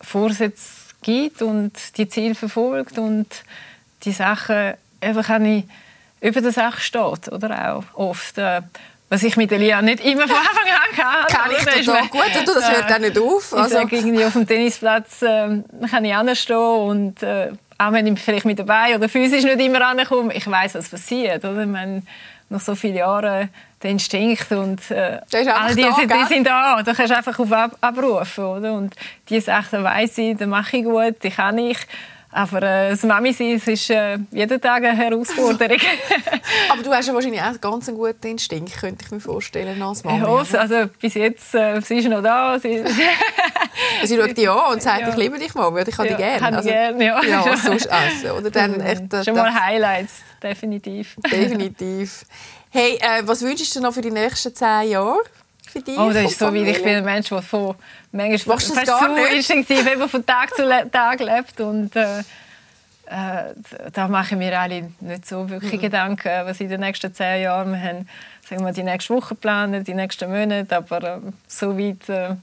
Vorsätze 0.00 0.83
gibt 1.04 1.42
und 1.42 1.72
die 1.96 2.08
Ziele 2.08 2.34
verfolgt 2.34 2.98
und 2.98 3.28
die 4.02 4.12
Sachen 4.12 4.74
einfach 5.00 5.38
nicht 5.38 5.68
über 6.20 6.40
der 6.40 6.52
Sache 6.52 6.80
steht 6.80 7.30
oder 7.30 7.76
auch 7.76 7.84
oft 7.94 8.38
äh, 8.38 8.62
was 9.10 9.22
ich 9.22 9.36
mit 9.36 9.52
Elia 9.52 9.80
nicht 9.82 10.04
immer 10.04 10.26
von 10.26 10.36
Anfang 10.36 10.64
an 10.66 10.96
kann. 10.96 11.26
Kann 11.28 11.50
ich 11.52 11.86
total 11.86 12.08
gut, 12.08 12.22
du, 12.46 12.54
das 12.54 12.70
hört 12.70 12.92
auch 12.92 12.98
nicht 12.98 13.18
auf. 13.18 13.52
Also. 13.52 13.78
Ich 13.80 13.92
irgendwie 13.92 14.24
auf 14.24 14.32
dem 14.32 14.46
Tennisplatz 14.46 15.22
äh, 15.22 15.62
kann 15.88 16.04
ich 16.04 16.14
anstehen 16.14 16.56
und 16.56 17.22
äh, 17.22 17.52
auch 17.78 17.92
wenn 17.92 18.06
ich 18.06 18.18
vielleicht 18.18 18.46
mit 18.46 18.58
dabei 18.58 18.96
oder 18.96 19.08
physisch 19.08 19.44
nicht 19.44 19.60
immer 19.60 19.86
ankomme, 19.86 20.32
ich 20.34 20.50
weiß, 20.50 20.74
was 20.74 20.88
passiert. 20.88 21.44
Oder? 21.44 21.62
Ich 21.62 21.68
meine, 21.68 22.02
nach 22.48 22.60
so 22.60 22.74
vielen 22.74 22.96
Jahren 22.96 23.50
der 23.82 23.90
Instinkt 23.90 24.50
und 24.52 24.90
äh, 24.90 25.20
all 25.32 25.74
die, 25.74 25.82
da, 25.82 26.16
die 26.16 26.24
sind 26.24 26.46
da. 26.46 26.82
Da 26.82 26.94
kannst 26.94 27.12
du 27.12 27.16
einfach 27.16 27.38
auf 27.38 27.52
ab 27.52 27.76
abrufen. 27.80 28.44
Oder? 28.44 28.72
Und 28.72 28.94
diese 29.28 29.46
Sachen 29.46 29.84
weiss 29.84 30.16
ich, 30.18 30.36
die 30.36 30.46
mache 30.46 30.78
ich 30.78 30.84
gut, 30.84 31.22
die 31.22 31.30
kann 31.30 31.58
ich. 31.58 31.78
Aber 32.36 32.62
äh, 32.64 32.90
das 32.90 33.04
Mami 33.04 33.32
sein, 33.32 33.62
ist 33.64 33.90
äh, 33.90 34.18
jeden 34.32 34.60
Tag 34.60 34.82
eine 34.82 34.96
Herausforderung. 34.96 35.78
Aber 36.68 36.82
du 36.82 36.92
hast 36.92 37.06
ja 37.06 37.14
wahrscheinlich 37.14 37.40
auch 37.40 37.60
ganz 37.60 37.88
einen 37.88 37.96
guten 37.96 38.26
Instinkt, 38.26 38.76
könnte 38.76 39.04
ich 39.04 39.10
mir 39.12 39.20
vorstellen, 39.20 39.80
als 39.80 40.02
Mami. 40.02 40.18
Ja, 40.18 40.58
also 40.58 40.90
bis 41.00 41.14
jetzt, 41.14 41.54
äh, 41.54 41.80
sie 41.80 41.98
ist 41.98 42.08
noch 42.08 42.24
da. 42.24 42.58
Sie, 42.58 42.82
sie 44.04 44.16
schaut 44.16 44.36
dich 44.36 44.50
an 44.50 44.72
und 44.72 44.82
sagt, 44.82 45.02
ja. 45.02 45.10
ich 45.10 45.16
liebe 45.16 45.38
dich, 45.38 45.54
Mami, 45.54 45.82
ich 45.86 45.96
habe 45.96 46.08
ja, 46.08 46.16
dich 46.16 46.26
gerne. 46.26 46.56
Also, 46.56 46.68
gerne, 46.68 47.04
ja. 47.04 47.22
ja 47.22 47.56
sonst, 47.56 47.88
also, 47.88 48.32
oder 48.34 48.50
dann 48.50 48.80
echt, 48.80 49.04
das, 49.10 49.24
Schon 49.26 49.36
mal 49.36 49.54
Highlights, 49.54 50.22
definitiv. 50.42 51.14
Definitiv. 51.30 52.24
Hey, 52.70 52.98
äh, 53.00 53.22
was 53.22 53.42
wünschst 53.42 53.76
du 53.76 53.80
noch 53.80 53.94
für 53.94 54.00
die 54.00 54.10
nächsten 54.10 54.52
zehn 54.52 54.90
Jahre? 54.90 55.20
Für 55.70 55.80
dich, 55.80 55.98
oh, 55.98 56.10
das 56.10 56.30
ist 56.30 56.38
so, 56.38 56.52
wie 56.54 56.62
ich 56.62 56.82
bin 56.82 56.96
ein 56.96 57.04
Mensch, 57.04 57.28
der 57.28 57.42
von 57.42 57.74
manchmal 58.12 58.56
Machst 58.56 58.74
fast 58.74 58.86
so 58.86 59.14
nicht? 59.14 59.32
instinktiv 59.32 59.86
eben 59.90 60.08
von 60.08 60.24
Tag 60.24 60.54
zu 60.54 60.68
Tag 60.90 61.20
lebt 61.20 61.60
und 61.60 61.94
äh, 61.96 62.20
äh, 63.06 63.54
da 63.92 64.08
mache 64.08 64.34
ich 64.34 64.38
mir 64.38 64.58
eigentlich 64.58 64.84
nicht 65.00 65.26
so 65.26 65.48
wirklich 65.48 65.74
mhm. 65.74 65.80
Gedanken, 65.80 66.46
was 66.46 66.60
in 66.60 66.68
den 66.68 66.80
nächsten 66.80 67.12
zehn 67.12 67.42
Jahren 67.42 67.72
wir 67.72 67.80
haben. 67.80 68.08
Sagen 68.48 68.64
wir 68.64 68.72
die 68.72 68.82
nächste 68.82 69.14
Woche 69.14 69.34
planen, 69.34 69.84
die 69.84 69.94
nächsten 69.94 70.30
Monate, 70.30 70.76
aber 70.76 71.02
äh, 71.02 71.18
so 71.48 71.78
weit 71.78 72.08
äh, 72.08 72.36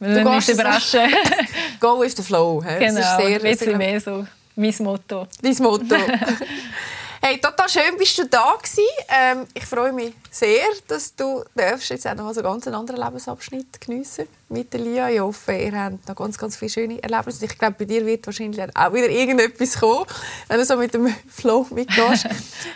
wir 0.00 0.26
uns 0.26 0.48
überraschen. 0.48 1.12
Go 1.80 2.00
with 2.00 2.16
the 2.16 2.22
flow. 2.22 2.62
He? 2.62 2.78
Genau, 2.78 3.00
das 3.00 3.10
ist 3.10 3.16
sehr, 3.16 3.36
ein 3.36 3.42
bisschen 3.42 3.78
mehr 3.78 4.00
so 4.00 4.26
mein 4.56 4.74
Motto. 4.80 5.28
Dein 5.40 5.56
Motto. 5.58 5.96
Hey, 7.24 7.38
total 7.38 7.68
schön 7.68 7.96
bist 7.96 8.18
du 8.18 8.26
da 8.26 8.56
gewesen. 8.60 8.82
Ähm, 9.08 9.46
ich 9.54 9.64
freue 9.64 9.92
mich 9.92 10.12
sehr, 10.28 10.64
dass 10.88 11.14
du 11.14 11.44
darfst 11.54 11.88
jetzt 11.90 12.04
auch 12.04 12.16
noch 12.16 12.34
einen 12.34 12.42
ganz 12.42 12.66
anderen 12.66 13.00
Lebensabschnitt 13.00 13.80
geniessen 13.80 14.26
mit 14.48 14.74
Lia. 14.74 15.08
Ich 15.08 15.20
hoffe, 15.20 15.52
ihr 15.52 15.72
habt 15.72 16.08
noch 16.08 16.16
ganz, 16.16 16.36
ganz 16.36 16.56
viele 16.56 16.70
schöne 16.72 17.00
Erlebnisse. 17.00 17.44
Ich 17.44 17.56
glaube, 17.56 17.76
bei 17.78 17.84
dir 17.84 18.04
wird 18.04 18.26
wahrscheinlich 18.26 18.60
auch 18.60 18.92
wieder 18.92 19.08
irgendetwas 19.08 19.78
kommen. 19.78 20.04
Wenn 20.48 20.58
du 20.58 20.64
so 20.64 20.76
mit 20.76 20.94
dem 20.94 21.14
Flow 21.28 21.64
mitgehst, 21.70 22.26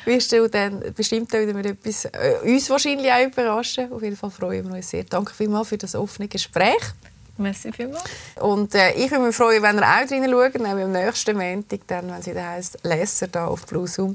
wirst 0.05 0.31
du 0.31 0.49
dann 0.49 0.95
bestimmt 0.95 1.35
auch 1.35 1.41
wieder 1.41 1.53
mit 1.53 1.67
etwas 1.67 2.05
äh, 2.05 2.37
uns 2.45 2.71
wahrscheinlich 2.71 3.11
auch 3.11 3.27
überraschen. 3.27 3.93
Auf 3.93 4.01
jeden 4.01 4.17
Fall 4.17 4.31
freuen 4.31 4.69
wir 4.69 4.77
uns 4.77 4.89
sehr. 4.89 5.03
Danke 5.03 5.35
vielmals 5.35 5.71
für 5.71 5.79
das 5.79 5.97
offene 5.97 6.29
Gespräch. 6.29 6.95
Merci 7.39 7.73
vielmals. 7.73 8.05
Und 8.41 8.75
äh, 8.75 8.93
ich 8.93 9.11
würde 9.11 9.27
mich 9.27 9.37
freuen, 9.37 9.63
wenn 9.63 9.77
ihr 9.77 9.83
auch 9.83 10.07
drinnen 10.07 10.31
schaut, 10.31 10.55
nämlich 10.55 10.85
am 10.85 10.93
nächsten 10.93 11.37
Montag, 11.37 11.81
dann, 11.87 12.09
wenn 12.09 12.21
es 12.21 12.27
wieder 12.27 12.49
heisst, 12.49 12.79
Lesser 12.83 13.29
da 13.29 13.47
auf 13.47 13.67
Blue 13.67 13.87
Zoom. 13.87 14.15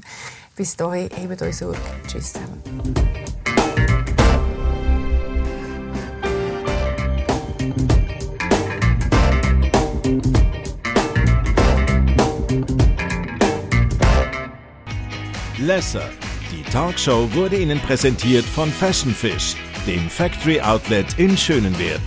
Bis 0.56 0.76
dahin, 0.76 1.08
hebt 1.14 1.40
euch 1.42 1.56
Sorge. 1.56 1.78
Tschüss 2.06 2.32
zusammen. 2.32 2.62
Lesser 15.58 16.10
Die 16.50 16.62
Talkshow 16.64 17.32
wurde 17.34 17.56
Ihnen 17.56 17.78
präsentiert 17.78 18.44
von 18.44 18.70
Fashion 18.70 19.14
Fish, 19.14 19.54
dem 19.86 20.10
Factory 20.10 20.60
Outlet 20.60 21.06
in 21.18 21.36
Schönenwert. 21.36 22.02